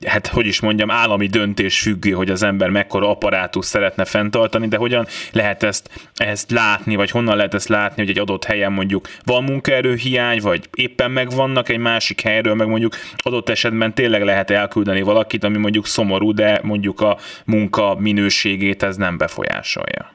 hát 0.06 0.26
hogy 0.26 0.46
is 0.46 0.60
mondjam, 0.60 0.90
állami 0.90 1.26
döntés 1.26 1.80
függő, 1.80 2.10
hogy 2.10 2.30
az 2.30 2.42
ember 2.42 2.70
mekkora 2.76 3.08
apparátus 3.10 3.64
szeretne 3.64 4.04
fenntartani, 4.04 4.66
de 4.68 4.76
hogyan 4.76 5.06
lehet 5.32 5.62
ezt, 5.62 5.88
ezt 6.14 6.50
látni, 6.50 6.96
vagy 6.96 7.10
honnan 7.10 7.36
lehet 7.36 7.54
ezt 7.54 7.68
látni, 7.68 8.02
hogy 8.02 8.10
egy 8.10 8.18
adott 8.18 8.44
helyen 8.44 8.72
mondjuk 8.72 9.08
van 9.24 9.44
munkaerő 9.44 9.94
hiány, 9.94 10.40
vagy 10.42 10.60
éppen 10.74 11.10
megvannak 11.10 11.68
egy 11.68 11.78
másik 11.78 12.20
helyről, 12.20 12.54
meg 12.54 12.68
mondjuk 12.68 12.92
adott 13.16 13.48
esetben 13.48 13.94
tényleg 13.94 14.22
lehet 14.22 14.50
elküldeni 14.50 15.02
valakit, 15.02 15.44
ami 15.44 15.58
mondjuk 15.58 15.86
szomorú, 15.86 16.32
de 16.32 16.60
mondjuk 16.62 17.00
a 17.00 17.16
munka 17.44 17.96
minő 17.98 18.26
minőségét 18.26 18.82
ez 18.82 18.96
nem 18.96 19.18
befolyásolja? 19.18 20.10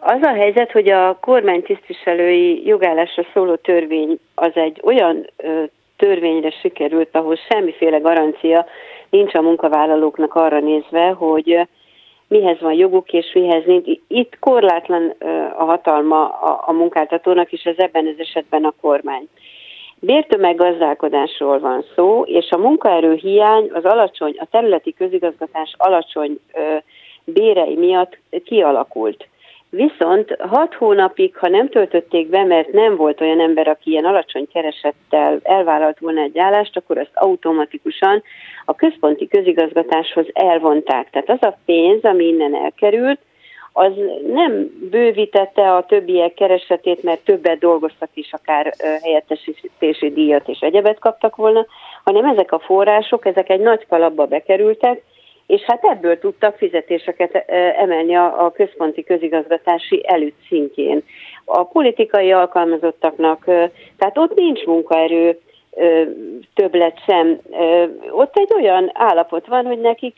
Az 0.00 0.22
a 0.22 0.34
helyzet, 0.34 0.70
hogy 0.70 0.90
a 0.90 1.18
kormány 1.20 1.62
tisztviselői 1.62 2.66
jogállásra 2.66 3.26
szóló 3.32 3.54
törvény 3.56 4.18
az 4.34 4.50
egy 4.54 4.80
olyan 4.82 5.30
törvényre 5.96 6.50
sikerült, 6.50 7.08
ahol 7.12 7.38
semmiféle 7.48 7.98
garancia 7.98 8.66
nincs 9.14 9.34
a 9.34 9.40
munkavállalóknak 9.40 10.34
arra 10.34 10.60
nézve, 10.60 11.08
hogy 11.08 11.68
mihez 12.28 12.60
van 12.60 12.72
joguk 12.72 13.12
és 13.12 13.32
mihez 13.34 13.64
nincs. 13.66 13.86
Itt 14.08 14.38
korlátlan 14.38 15.14
a 15.58 15.64
hatalma 15.64 16.28
a 16.66 16.72
munkáltatónak, 16.72 17.52
és 17.52 17.62
ez 17.62 17.78
ebben 17.78 18.06
az 18.06 18.18
esetben 18.18 18.64
a 18.64 18.74
kormány. 18.80 19.28
Bértömeggazdálkodásról 20.00 21.58
van 21.58 21.84
szó, 21.94 22.22
és 22.26 22.50
a 22.50 22.58
munkaerő 22.58 23.14
hiány 23.14 23.70
az 23.72 23.84
alacsony, 23.84 24.36
a 24.38 24.46
területi 24.50 24.92
közigazgatás 24.92 25.74
alacsony 25.76 26.38
ö, 26.54 26.76
bérei 27.24 27.76
miatt 27.76 28.18
kialakult. 28.44 29.28
Viszont 29.74 30.36
hat 30.38 30.74
hónapig, 30.74 31.36
ha 31.36 31.48
nem 31.48 31.68
töltötték 31.68 32.28
be, 32.28 32.44
mert 32.44 32.72
nem 32.72 32.96
volt 32.96 33.20
olyan 33.20 33.40
ember, 33.40 33.68
aki 33.68 33.90
ilyen 33.90 34.04
alacsony 34.04 34.48
keresettel 34.52 35.38
elvállalt 35.42 35.98
volna 35.98 36.20
egy 36.20 36.38
állást, 36.38 36.76
akkor 36.76 36.98
ezt 36.98 37.10
automatikusan 37.14 38.22
a 38.64 38.74
központi 38.74 39.28
közigazgatáshoz 39.28 40.26
elvonták. 40.32 41.10
Tehát 41.10 41.30
az 41.30 41.48
a 41.48 41.58
pénz, 41.64 42.04
ami 42.04 42.24
innen 42.24 42.54
elkerült, 42.54 43.18
az 43.72 43.92
nem 44.32 44.70
bővítette 44.90 45.74
a 45.74 45.86
többiek 45.86 46.34
keresetét, 46.34 47.02
mert 47.02 47.24
többet 47.24 47.58
dolgoztak 47.58 48.08
is, 48.14 48.32
akár 48.32 48.74
helyettesítési 49.02 50.10
díjat 50.10 50.48
és 50.48 50.58
egyebet 50.60 50.98
kaptak 50.98 51.36
volna, 51.36 51.66
hanem 52.04 52.24
ezek 52.24 52.52
a 52.52 52.58
források, 52.58 53.26
ezek 53.26 53.48
egy 53.48 53.60
nagy 53.60 53.86
kalapba 53.86 54.26
bekerültek, 54.26 55.02
és 55.46 55.60
hát 55.60 55.84
ebből 55.84 56.18
tudtak 56.18 56.56
fizetéseket 56.56 57.34
emelni 57.78 58.14
a, 58.16 58.52
központi 58.54 59.04
közigazgatási 59.04 60.02
előtt 60.06 60.38
szintjén. 60.48 61.02
A 61.44 61.64
politikai 61.64 62.32
alkalmazottaknak, 62.32 63.44
tehát 63.98 64.18
ott 64.18 64.34
nincs 64.34 64.64
munkaerő, 64.64 65.38
többlet 66.54 66.98
sem. 67.06 67.40
Ott 68.10 68.36
egy 68.36 68.52
olyan 68.54 68.90
állapot 68.92 69.46
van, 69.46 69.66
hogy 69.66 69.80
nekik 69.80 70.16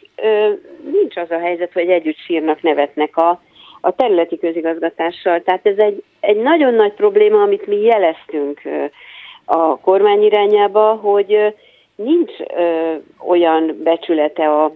nincs 0.93 1.17
az 1.17 1.31
a 1.31 1.39
helyzet, 1.39 1.73
hogy 1.73 1.89
együtt 1.89 2.17
sírnak, 2.17 2.63
nevetnek 2.63 3.17
a, 3.17 3.41
a 3.81 3.91
területi 3.91 4.39
közigazgatással. 4.39 5.43
Tehát 5.43 5.67
ez 5.67 5.79
egy, 5.79 6.03
egy 6.21 6.37
nagyon 6.37 6.75
nagy 6.75 6.93
probléma, 6.93 7.43
amit 7.43 7.67
mi 7.67 7.81
jeleztünk 7.81 8.61
a 9.45 9.79
kormány 9.79 10.23
irányába, 10.23 10.95
hogy 10.95 11.55
nincs 11.95 12.33
olyan 13.27 13.81
becsülete 13.83 14.51
a 14.51 14.73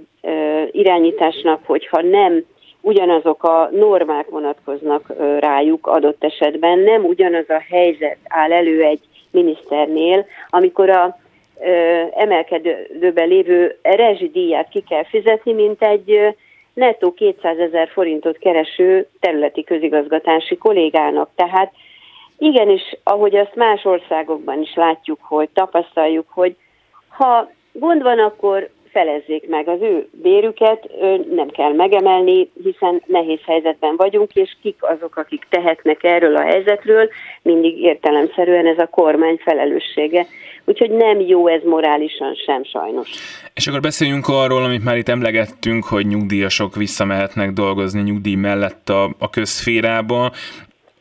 irányításnak, 0.70 1.60
hogyha 1.66 2.02
nem 2.02 2.44
ugyanazok 2.80 3.42
a 3.42 3.68
normák 3.72 4.28
vonatkoznak 4.28 5.12
rájuk 5.38 5.86
adott 5.86 6.24
esetben, 6.24 6.78
nem 6.78 7.04
ugyanaz 7.04 7.50
a 7.50 7.64
helyzet 7.70 8.16
áll 8.28 8.52
elő 8.52 8.82
egy 8.82 9.00
miniszternél, 9.30 10.26
amikor 10.48 10.90
a 10.90 11.18
emelkedőben 12.14 13.28
lévő 13.28 13.78
rezsidíját 13.82 14.68
ki 14.68 14.84
kell 14.88 15.04
fizetni, 15.04 15.52
mint 15.52 15.82
egy 15.82 16.34
nettó 16.74 17.12
200 17.12 17.58
ezer 17.58 17.88
forintot 17.88 18.38
kereső 18.38 19.06
területi 19.20 19.64
közigazgatási 19.64 20.56
kollégának. 20.56 21.30
Tehát 21.34 21.72
igenis, 22.38 22.82
ahogy 23.02 23.36
azt 23.36 23.54
más 23.54 23.84
országokban 23.84 24.60
is 24.60 24.74
látjuk, 24.74 25.18
hogy 25.22 25.48
tapasztaljuk, 25.48 26.26
hogy 26.28 26.56
ha 27.08 27.50
gond 27.72 28.02
van, 28.02 28.18
akkor 28.18 28.68
felezzék 28.92 29.48
meg 29.48 29.68
az 29.68 29.80
ő 29.80 30.08
bérüket, 30.22 30.90
nem 31.34 31.48
kell 31.48 31.72
megemelni, 31.72 32.50
hiszen 32.62 33.02
nehéz 33.06 33.38
helyzetben 33.46 33.96
vagyunk, 33.96 34.34
és 34.34 34.56
kik 34.62 34.76
azok, 34.80 35.16
akik 35.16 35.46
tehetnek 35.48 36.02
erről 36.02 36.36
a 36.36 36.42
helyzetről, 36.42 37.08
mindig 37.42 37.82
értelemszerűen 37.82 38.66
ez 38.66 38.78
a 38.78 38.86
kormány 38.86 39.36
felelőssége. 39.44 40.26
Úgyhogy 40.64 40.90
nem 40.90 41.20
jó 41.20 41.46
ez 41.46 41.62
morálisan 41.64 42.34
sem 42.34 42.64
sajnos. 42.64 43.10
És 43.54 43.66
akkor 43.66 43.80
beszéljünk 43.80 44.28
arról, 44.28 44.62
amit 44.62 44.84
már 44.84 44.96
itt 44.96 45.08
emlegettünk, 45.08 45.84
hogy 45.84 46.06
nyugdíjasok 46.06 46.76
visszamehetnek 46.76 47.50
dolgozni 47.50 48.02
nyugdíj 48.02 48.34
mellett 48.34 48.88
a, 48.88 49.04
a 49.18 49.30
közférába 49.30 50.30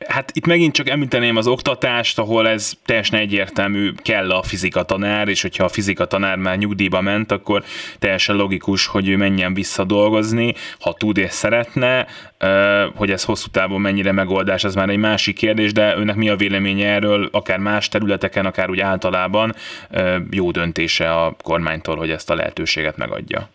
hát 0.10 0.32
itt 0.34 0.46
megint 0.46 0.74
csak 0.74 0.90
említeném 0.90 1.36
az 1.36 1.48
oktatást, 1.48 2.20
ahol 2.20 2.48
ez 2.48 2.74
teljesen 2.86 3.20
egyértelmű, 3.20 3.92
kell 4.04 4.32
a 4.32 4.44
fizika 4.44 4.84
tanár, 4.84 5.28
és 5.28 5.42
hogyha 5.42 5.64
a 5.64 5.70
fizika 5.70 6.06
tanár 6.06 6.38
már 6.38 6.58
nyugdíjba 6.58 7.02
ment, 7.02 7.32
akkor 7.32 7.64
teljesen 8.00 8.36
logikus, 8.36 8.88
hogy 8.88 9.10
ő 9.10 9.18
menjen 9.18 9.54
vissza 9.54 9.84
dolgozni, 9.84 10.54
ha 10.80 10.94
tud 10.94 11.18
és 11.18 11.32
szeretne, 11.32 12.06
hogy 12.96 13.12
ez 13.12 13.24
hosszú 13.24 13.48
távon 13.52 13.82
mennyire 13.82 14.12
megoldás, 14.12 14.64
ez 14.64 14.76
már 14.76 14.90
egy 14.90 14.98
másik 14.98 15.36
kérdés, 15.36 15.74
de 15.74 15.96
önnek 15.96 16.16
mi 16.16 16.30
a 16.30 16.36
véleménye 16.36 16.88
erről, 16.88 17.30
akár 17.32 17.58
más 17.60 17.88
területeken, 17.88 18.46
akár 18.46 18.70
úgy 18.70 18.80
általában 18.80 19.54
jó 20.32 20.52
döntése 20.52 21.12
a 21.12 21.36
kormánytól, 21.44 21.96
hogy 21.96 22.10
ezt 22.10 22.30
a 22.30 22.36
lehetőséget 22.36 22.98
megadja? 22.98 23.50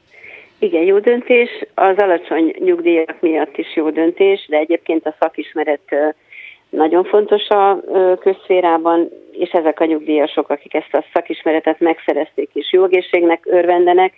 Igen, 0.59 0.83
jó 0.83 0.99
döntés. 0.99 1.51
Az 1.75 1.97
alacsony 1.97 2.55
nyugdíjak 2.59 3.21
miatt 3.21 3.57
is 3.57 3.77
jó 3.77 3.91
döntés, 3.91 4.47
de 4.49 4.57
egyébként 4.57 5.07
a 5.07 5.17
szakismeret 5.21 6.15
nagyon 6.75 7.05
fontos 7.05 7.49
a 7.49 7.81
közszférában, 8.21 9.09
és 9.33 9.51
ezek 9.51 9.81
a 9.81 9.85
nyugdíjasok, 9.85 10.49
akik 10.51 10.75
ezt 10.75 10.95
a 10.95 11.05
szakismeretet 11.13 11.81
megszerezték 11.81 12.51
és 12.53 12.73
jó 12.73 12.85
egészségnek 12.85 13.47
örvendenek, 13.47 14.13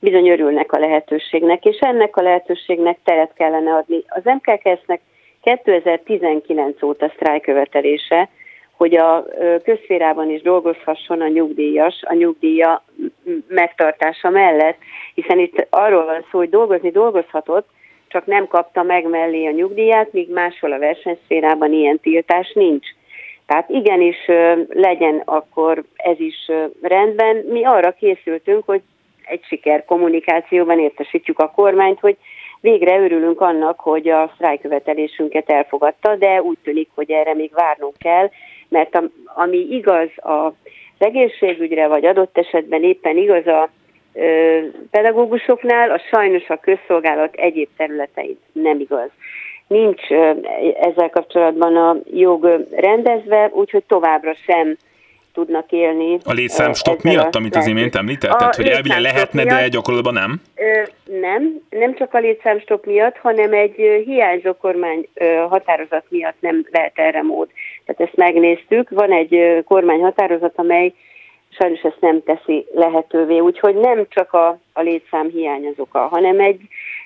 bizony 0.00 0.28
örülnek 0.28 0.72
a 0.72 0.78
lehetőségnek, 0.78 1.64
és 1.64 1.78
ennek 1.78 2.16
a 2.16 2.22
lehetőségnek 2.22 2.98
teret 3.04 3.32
kellene 3.34 3.74
adni. 3.74 4.02
Az 4.08 4.22
MKKS-nek 4.24 5.00
2019 5.42 6.82
óta 6.82 7.12
sztrájkövetelése, 7.14 8.28
hogy 8.76 8.96
a 8.96 9.24
közférában 9.64 10.30
is 10.30 10.42
dolgozhasson 10.42 11.20
a 11.20 11.28
nyugdíjas, 11.28 12.02
a 12.02 12.14
nyugdíja 12.14 12.84
megtartása 13.48 14.30
mellett, 14.30 14.78
hiszen 15.14 15.38
itt 15.38 15.66
arról 15.70 16.04
van 16.04 16.24
szó, 16.30 16.38
hogy 16.38 16.48
dolgozni 16.48 16.90
dolgozhatott, 16.90 17.68
csak 18.08 18.26
nem 18.26 18.46
kapta 18.46 18.82
meg 18.82 19.08
mellé 19.08 19.46
a 19.46 19.50
nyugdíját, 19.50 20.12
míg 20.12 20.30
máshol 20.30 20.72
a 20.72 20.78
versenyszférában 20.78 21.72
ilyen 21.72 22.00
tiltás 22.00 22.52
nincs. 22.52 22.86
Tehát 23.46 23.68
igenis 23.68 24.26
legyen 24.68 25.22
akkor 25.24 25.82
ez 25.96 26.20
is 26.20 26.50
rendben. 26.82 27.36
Mi 27.36 27.64
arra 27.64 27.92
készültünk, 27.92 28.64
hogy 28.64 28.82
egy 29.24 29.44
siker 29.44 29.84
kommunikációban 29.84 30.78
értesítjük 30.78 31.38
a 31.38 31.50
kormányt, 31.50 32.00
hogy 32.00 32.16
végre 32.60 32.98
örülünk 32.98 33.40
annak, 33.40 33.80
hogy 33.80 34.08
a 34.08 34.30
sztrájkövetelésünket 34.34 35.50
elfogadta, 35.50 36.16
de 36.16 36.42
úgy 36.42 36.58
tűnik, 36.62 36.88
hogy 36.94 37.10
erre 37.10 37.34
még 37.34 37.50
várnunk 37.54 37.98
kell, 37.98 38.30
mert 38.68 39.02
ami 39.24 39.56
igaz 39.56 40.08
az 40.16 40.52
egészségügyre, 40.98 41.86
vagy 41.86 42.04
adott 42.04 42.38
esetben 42.38 42.82
éppen 42.82 43.16
igaz 43.16 43.46
a 43.46 43.68
pedagógusoknál, 44.90 45.90
a 45.90 46.00
sajnos 46.10 46.48
a 46.48 46.60
közszolgálat 46.60 47.34
egyéb 47.34 47.68
területein 47.76 48.38
nem 48.52 48.80
igaz. 48.80 49.10
Nincs 49.66 50.02
ezzel 50.80 51.10
kapcsolatban 51.10 51.76
a 51.76 51.96
jog 52.12 52.66
rendezve, 52.76 53.50
úgyhogy 53.52 53.84
továbbra 53.86 54.34
sem 54.46 54.76
tudnak 55.32 55.72
élni. 55.72 56.18
A 56.24 56.32
létszámstop 56.32 57.02
miatt, 57.02 57.34
amit 57.34 57.56
az 57.56 57.66
imént 57.66 57.94
említetted, 57.94 58.54
hogy 58.54 58.66
elvileg 58.66 59.00
lehetne, 59.00 59.42
miatt, 59.42 59.58
de 59.58 59.68
gyakorlatban 59.68 60.12
nem? 60.12 60.40
Nem, 61.20 61.60
nem 61.70 61.94
csak 61.94 62.14
a 62.14 62.18
létszámstop 62.18 62.86
miatt, 62.86 63.16
hanem 63.16 63.52
egy 63.52 64.02
hiányzó 64.04 64.52
kormány 64.52 65.08
határozat 65.48 66.04
miatt 66.08 66.36
nem 66.40 66.64
lehet 66.70 66.98
erre 66.98 67.22
mód. 67.22 67.48
Tehát 67.84 68.00
ezt 68.00 68.16
megnéztük, 68.16 68.90
van 68.90 69.12
egy 69.12 69.62
kormány 69.64 70.00
határozat, 70.00 70.52
amely 70.56 70.92
sajnos 71.50 71.80
ezt 71.80 72.00
nem 72.00 72.22
teszi 72.22 72.66
lehetővé, 72.74 73.38
úgyhogy 73.38 73.74
nem 73.74 74.06
csak 74.08 74.32
a, 74.32 74.58
a 74.72 74.80
létszám 74.80 75.28
hiány 75.28 75.66
az 75.66 75.74
oka, 75.76 75.98
hanem 75.98 76.40
egy, 76.40 76.60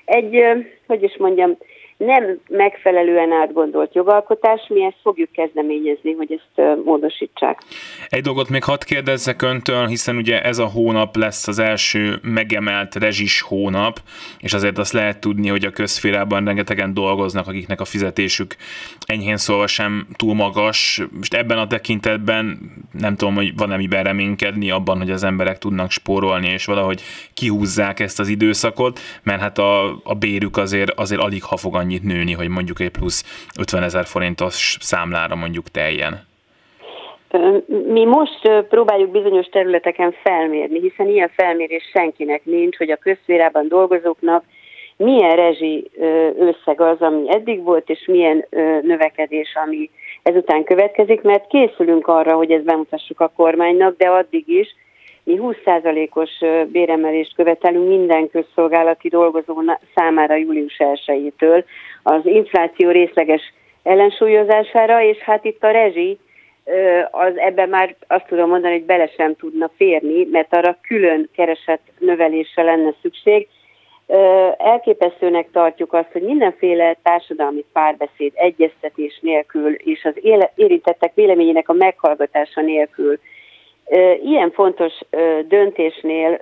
egy, 0.05 0.43
hogy 0.87 1.03
is 1.03 1.17
mondjam, 1.17 1.57
nem 2.05 2.39
megfelelően 2.47 3.31
átgondolt 3.31 3.95
jogalkotás, 3.95 4.61
mi 4.69 4.83
ezt 4.83 4.97
fogjuk 5.01 5.31
kezdeményezni, 5.31 6.11
hogy 6.11 6.31
ezt 6.31 6.83
módosítsák. 6.83 7.61
Egy 8.09 8.21
dolgot 8.21 8.49
még 8.49 8.63
hadd 8.63 8.85
kérdezzek 8.85 9.41
öntől, 9.41 9.87
hiszen 9.87 10.15
ugye 10.15 10.41
ez 10.41 10.57
a 10.57 10.65
hónap 10.65 11.15
lesz 11.15 11.47
az 11.47 11.59
első 11.59 12.19
megemelt 12.21 12.95
rezsis 12.95 13.41
hónap, 13.41 13.99
és 14.39 14.53
azért 14.53 14.77
azt 14.77 14.93
lehet 14.93 15.19
tudni, 15.19 15.47
hogy 15.47 15.65
a 15.65 15.69
közférában 15.69 16.45
rengetegen 16.45 16.93
dolgoznak, 16.93 17.47
akiknek 17.47 17.81
a 17.81 17.85
fizetésük 17.85 18.55
enyhén 19.05 19.37
szólva 19.37 19.67
sem 19.67 20.07
túl 20.15 20.33
magas. 20.33 21.01
Most 21.11 21.33
ebben 21.33 21.57
a 21.57 21.67
tekintetben 21.67 22.59
nem 22.91 23.15
tudom, 23.15 23.35
hogy 23.35 23.57
van-e 23.57 23.77
miben 23.77 24.03
reménykedni 24.03 24.71
abban, 24.71 24.97
hogy 24.97 25.11
az 25.11 25.23
emberek 25.23 25.57
tudnak 25.57 25.91
spórolni, 25.91 26.47
és 26.47 26.65
valahogy 26.65 27.01
kihúzzák 27.33 27.99
ezt 27.99 28.19
az 28.19 28.27
időszakot, 28.27 28.99
mert 29.23 29.41
hát 29.41 29.57
a, 29.57 29.99
a 30.03 30.13
bérük 30.19 30.57
azért, 30.57 30.91
azért 30.91 31.21
alig 31.21 31.43
ha 31.43 31.57
fog 31.57 31.75
annyi 31.75 31.92
annyit 31.93 32.13
nőni, 32.13 32.33
hogy 32.33 32.49
mondjuk 32.49 32.79
egy 32.79 32.91
plusz 32.91 33.49
50 33.59 33.83
ezer 33.83 34.05
forintos 34.05 34.77
számlára 34.79 35.35
mondjuk 35.35 35.69
teljen? 35.69 36.25
Mi 37.87 38.05
most 38.05 38.49
próbáljuk 38.69 39.11
bizonyos 39.11 39.45
területeken 39.45 40.15
felmérni, 40.23 40.79
hiszen 40.79 41.07
ilyen 41.07 41.31
felmérés 41.35 41.83
senkinek 41.93 42.45
nincs, 42.45 42.77
hogy 42.77 42.89
a 42.89 42.95
közférában 42.95 43.67
dolgozóknak 43.67 44.43
milyen 44.97 45.35
rezsi 45.35 45.89
összeg 46.37 46.81
az, 46.81 47.01
ami 47.01 47.35
eddig 47.35 47.63
volt, 47.63 47.89
és 47.89 48.05
milyen 48.05 48.45
növekedés, 48.81 49.55
ami 49.65 49.89
ezután 50.23 50.63
következik, 50.63 51.21
mert 51.21 51.47
készülünk 51.47 52.07
arra, 52.07 52.35
hogy 52.35 52.51
ezt 52.51 52.63
bemutassuk 52.63 53.19
a 53.19 53.31
kormánynak, 53.35 53.97
de 53.97 54.07
addig 54.07 54.47
is 54.47 54.75
mi 55.23 55.39
20%-os 55.41 56.29
béremelést 56.71 57.35
követelünk 57.35 57.87
minden 57.87 58.29
közszolgálati 58.29 59.07
dolgozó 59.07 59.61
számára 59.95 60.35
július 60.35 60.75
1-től 60.79 61.63
az 62.03 62.21
infláció 62.23 62.89
részleges 62.89 63.53
ellensúlyozására, 63.83 65.01
és 65.01 65.17
hát 65.17 65.45
itt 65.45 65.63
a 65.63 65.71
rezsi 65.71 66.17
az 67.11 67.37
ebben 67.37 67.69
már 67.69 67.95
azt 68.07 68.27
tudom 68.27 68.49
mondani, 68.49 68.73
hogy 68.73 68.85
bele 68.85 69.07
sem 69.07 69.35
tudna 69.35 69.71
férni, 69.75 70.27
mert 70.31 70.55
arra 70.55 70.77
külön 70.81 71.29
keresett 71.35 71.81
növelésre 71.99 72.63
lenne 72.63 72.93
szükség. 73.01 73.47
Elképesztőnek 74.57 75.51
tartjuk 75.51 75.93
azt, 75.93 76.11
hogy 76.11 76.21
mindenféle 76.21 76.97
társadalmi 77.03 77.65
párbeszéd, 77.73 78.31
egyeztetés 78.35 79.19
nélkül 79.21 79.73
és 79.73 80.03
az 80.03 80.13
érintettek 80.55 81.13
véleményének 81.13 81.69
a 81.69 81.73
meghallgatása 81.73 82.61
nélkül 82.61 83.19
ilyen 84.23 84.51
fontos 84.51 84.93
döntésnél 85.47 86.39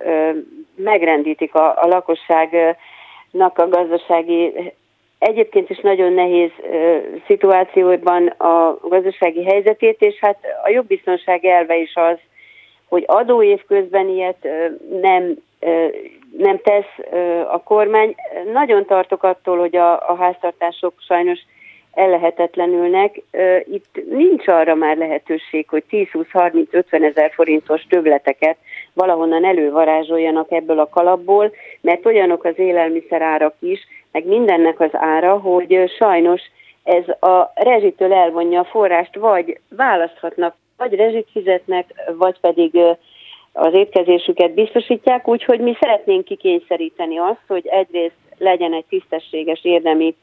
megrendítik 0.75 1.55
a, 1.55 1.81
a 1.81 1.87
lakosságnak 1.87 3.57
a 3.57 3.67
gazdasági 3.69 4.73
egyébként 5.21 5.69
is 5.69 5.79
nagyon 5.79 6.13
nehéz 6.13 6.51
szituációban 7.25 8.27
a 8.27 8.77
gazdasági 8.81 9.43
helyzetét, 9.43 10.01
és 10.01 10.19
hát 10.19 10.37
a 10.63 10.69
jogbiztonság 10.69 11.45
elve 11.45 11.77
is 11.77 11.95
az, 11.95 12.17
hogy 12.87 13.03
adóév 13.07 13.65
közben 13.67 14.07
ilyet 14.07 14.47
nem, 15.01 15.35
nem 16.37 16.59
tesz 16.63 17.13
a 17.51 17.63
kormány. 17.63 18.15
Nagyon 18.53 18.85
tartok 18.85 19.23
attól, 19.23 19.57
hogy 19.57 19.75
a, 19.75 20.09
a 20.09 20.15
háztartások 20.15 20.93
sajnos 21.07 21.39
ellehetetlenülnek. 21.93 23.21
Itt 23.71 24.03
nincs 24.09 24.47
arra 24.47 24.75
már 24.75 24.97
lehetőség, 24.97 25.69
hogy 25.69 25.83
10-20-30-50 25.91 27.03
ezer 27.03 27.31
forintos 27.33 27.85
töbleteket 27.89 28.57
valahonnan 28.93 29.45
elővarázsoljanak 29.45 30.51
ebből 30.51 30.79
a 30.79 30.89
kalapból, 30.89 31.51
mert 31.81 32.05
olyanok 32.05 32.43
az 32.43 32.59
élelmiszerárak 32.59 33.55
is, 33.59 33.79
meg 34.11 34.25
mindennek 34.25 34.79
az 34.79 34.89
ára, 34.91 35.37
hogy 35.37 35.91
sajnos 35.97 36.41
ez 36.83 37.07
a 37.29 37.51
rezsitől 37.55 38.13
elvonja 38.13 38.59
a 38.59 38.65
forrást, 38.65 39.15
vagy 39.15 39.59
választhatnak, 39.69 40.55
vagy 40.77 40.93
rezsit 40.93 41.27
fizetnek, 41.31 41.85
vagy 42.17 42.39
pedig 42.39 42.77
az 43.53 43.73
étkezésüket 43.73 44.53
biztosítják, 44.53 45.27
úgyhogy 45.27 45.59
mi 45.59 45.77
szeretnénk 45.79 46.25
kikényszeríteni 46.25 47.17
azt, 47.17 47.41
hogy 47.47 47.67
egyrészt 47.67 48.15
legyen 48.37 48.73
egy 48.73 48.85
tisztességes 48.89 49.59
érdemi 49.63 50.15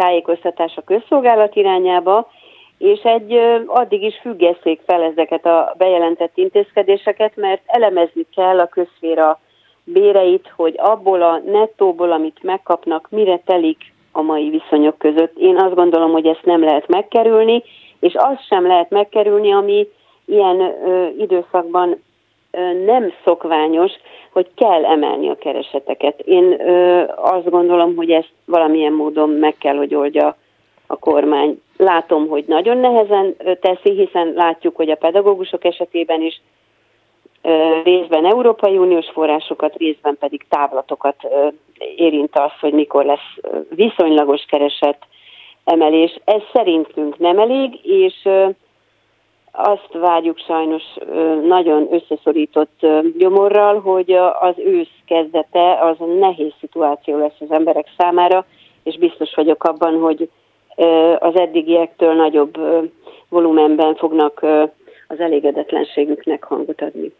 tájékoztatás 0.00 0.76
a 0.76 0.82
közszolgálat 0.82 1.56
irányába, 1.56 2.30
és 2.78 3.00
egy 3.02 3.32
addig 3.66 4.02
is 4.02 4.18
függesszék 4.20 4.80
fel 4.86 5.02
ezeket 5.02 5.46
a 5.46 5.74
bejelentett 5.78 6.32
intézkedéseket, 6.34 7.36
mert 7.36 7.62
elemezni 7.66 8.26
kell 8.34 8.58
a 8.58 8.66
közféra 8.66 9.40
béreit, 9.84 10.52
hogy 10.56 10.74
abból 10.76 11.22
a 11.22 11.40
nettóból, 11.46 12.12
amit 12.12 12.42
megkapnak, 12.42 13.06
mire 13.10 13.38
telik 13.44 13.92
a 14.12 14.22
mai 14.22 14.48
viszonyok 14.50 14.98
között. 14.98 15.38
Én 15.38 15.56
azt 15.56 15.74
gondolom, 15.74 16.10
hogy 16.12 16.26
ezt 16.26 16.44
nem 16.44 16.62
lehet 16.62 16.88
megkerülni, 16.88 17.62
és 18.00 18.14
azt 18.14 18.46
sem 18.46 18.66
lehet 18.66 18.90
megkerülni, 18.90 19.52
ami 19.52 19.88
ilyen 20.24 20.60
ö, 20.60 21.06
időszakban 21.18 22.02
nem 22.84 23.12
szokványos, 23.24 23.92
hogy 24.32 24.46
kell 24.54 24.84
emelni 24.84 25.28
a 25.28 25.34
kereseteket. 25.34 26.20
Én 26.20 26.62
azt 27.16 27.50
gondolom, 27.50 27.96
hogy 27.96 28.10
ezt 28.10 28.32
valamilyen 28.44 28.92
módon 28.92 29.30
meg 29.30 29.56
kell, 29.58 29.76
hogy 29.76 29.94
oldja 29.94 30.36
a 30.86 30.96
kormány. 30.96 31.60
Látom, 31.76 32.28
hogy 32.28 32.44
nagyon 32.46 32.76
nehezen 32.76 33.36
teszi, 33.60 33.90
hiszen 33.90 34.32
látjuk, 34.32 34.76
hogy 34.76 34.90
a 34.90 34.94
pedagógusok 34.94 35.64
esetében 35.64 36.20
is 36.20 36.40
részben 37.84 38.26
Európai 38.26 38.78
Uniós 38.78 39.10
forrásokat, 39.12 39.76
részben 39.76 40.16
pedig 40.18 40.44
táblatokat 40.48 41.16
érint 41.96 42.38
az, 42.38 42.50
hogy 42.60 42.72
mikor 42.72 43.04
lesz 43.04 43.36
viszonylagos 43.68 44.44
kereset 44.48 44.98
emelés. 45.64 46.18
Ez 46.24 46.40
szerintünk 46.52 47.18
nem 47.18 47.38
elég, 47.38 47.80
és 47.82 48.28
azt 49.52 49.92
várjuk 49.92 50.38
sajnos 50.38 50.82
nagyon 51.46 51.88
összeszorított 51.90 52.86
gyomorral, 53.18 53.80
hogy 53.80 54.12
az 54.40 54.54
ősz 54.56 54.94
kezdete 55.06 55.78
az 55.80 55.96
nehéz 56.18 56.52
szituáció 56.60 57.18
lesz 57.18 57.40
az 57.40 57.50
emberek 57.50 57.86
számára, 57.96 58.44
és 58.82 58.98
biztos 58.98 59.34
vagyok 59.34 59.64
abban, 59.64 59.98
hogy 59.98 60.30
az 61.18 61.36
eddigiektől 61.36 62.14
nagyobb 62.14 62.58
volumenben 63.28 63.94
fognak 63.94 64.42
az 65.06 65.18
elégedetlenségüknek 65.18 66.44
hangot 66.44 66.80
adni. 66.80 67.12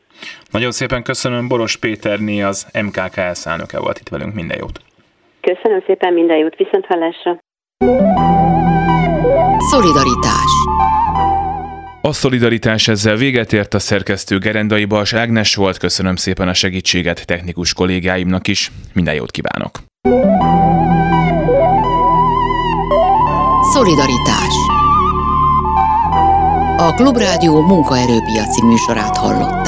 Nagyon 0.51 0.70
szépen 0.70 1.03
köszönöm, 1.03 1.49
Boros 1.49 1.76
Péterné 1.76 2.43
az 2.43 2.66
MKK 2.85 3.16
elszállnöke 3.16 3.81
volt 3.81 3.99
itt 3.99 4.09
velünk, 4.09 4.35
minden 4.35 4.59
jót! 4.59 4.78
Köszönöm 5.41 5.83
szépen, 5.87 6.12
minden 6.12 6.37
jót, 6.37 6.57
viszont 6.57 6.87
hallásra! 6.87 7.39
Szolidaritás 9.70 10.53
a 12.03 12.12
szolidaritás 12.12 12.88
ezzel 12.88 13.16
véget 13.16 13.53
ért 13.53 13.74
a 13.74 13.78
szerkesztő 13.78 14.38
Gerendai 14.38 14.84
Bals 14.84 15.12
Ágnes 15.12 15.55
volt, 15.55 15.78
köszönöm 15.78 16.16
szépen 16.16 16.48
a 16.48 16.55
segítséget 16.55 17.26
technikus 17.26 17.72
kollégáimnak 17.72 18.48
is, 18.48 18.72
minden 18.92 19.14
jót 19.14 19.30
kívánok! 19.30 19.78
Szolidaritás 23.72 24.55
A 26.76 26.94
Klubrádió 26.94 27.61
munkaerőpiaci 27.66 28.64
műsorát 28.64 29.16
hallotta. 29.16 29.59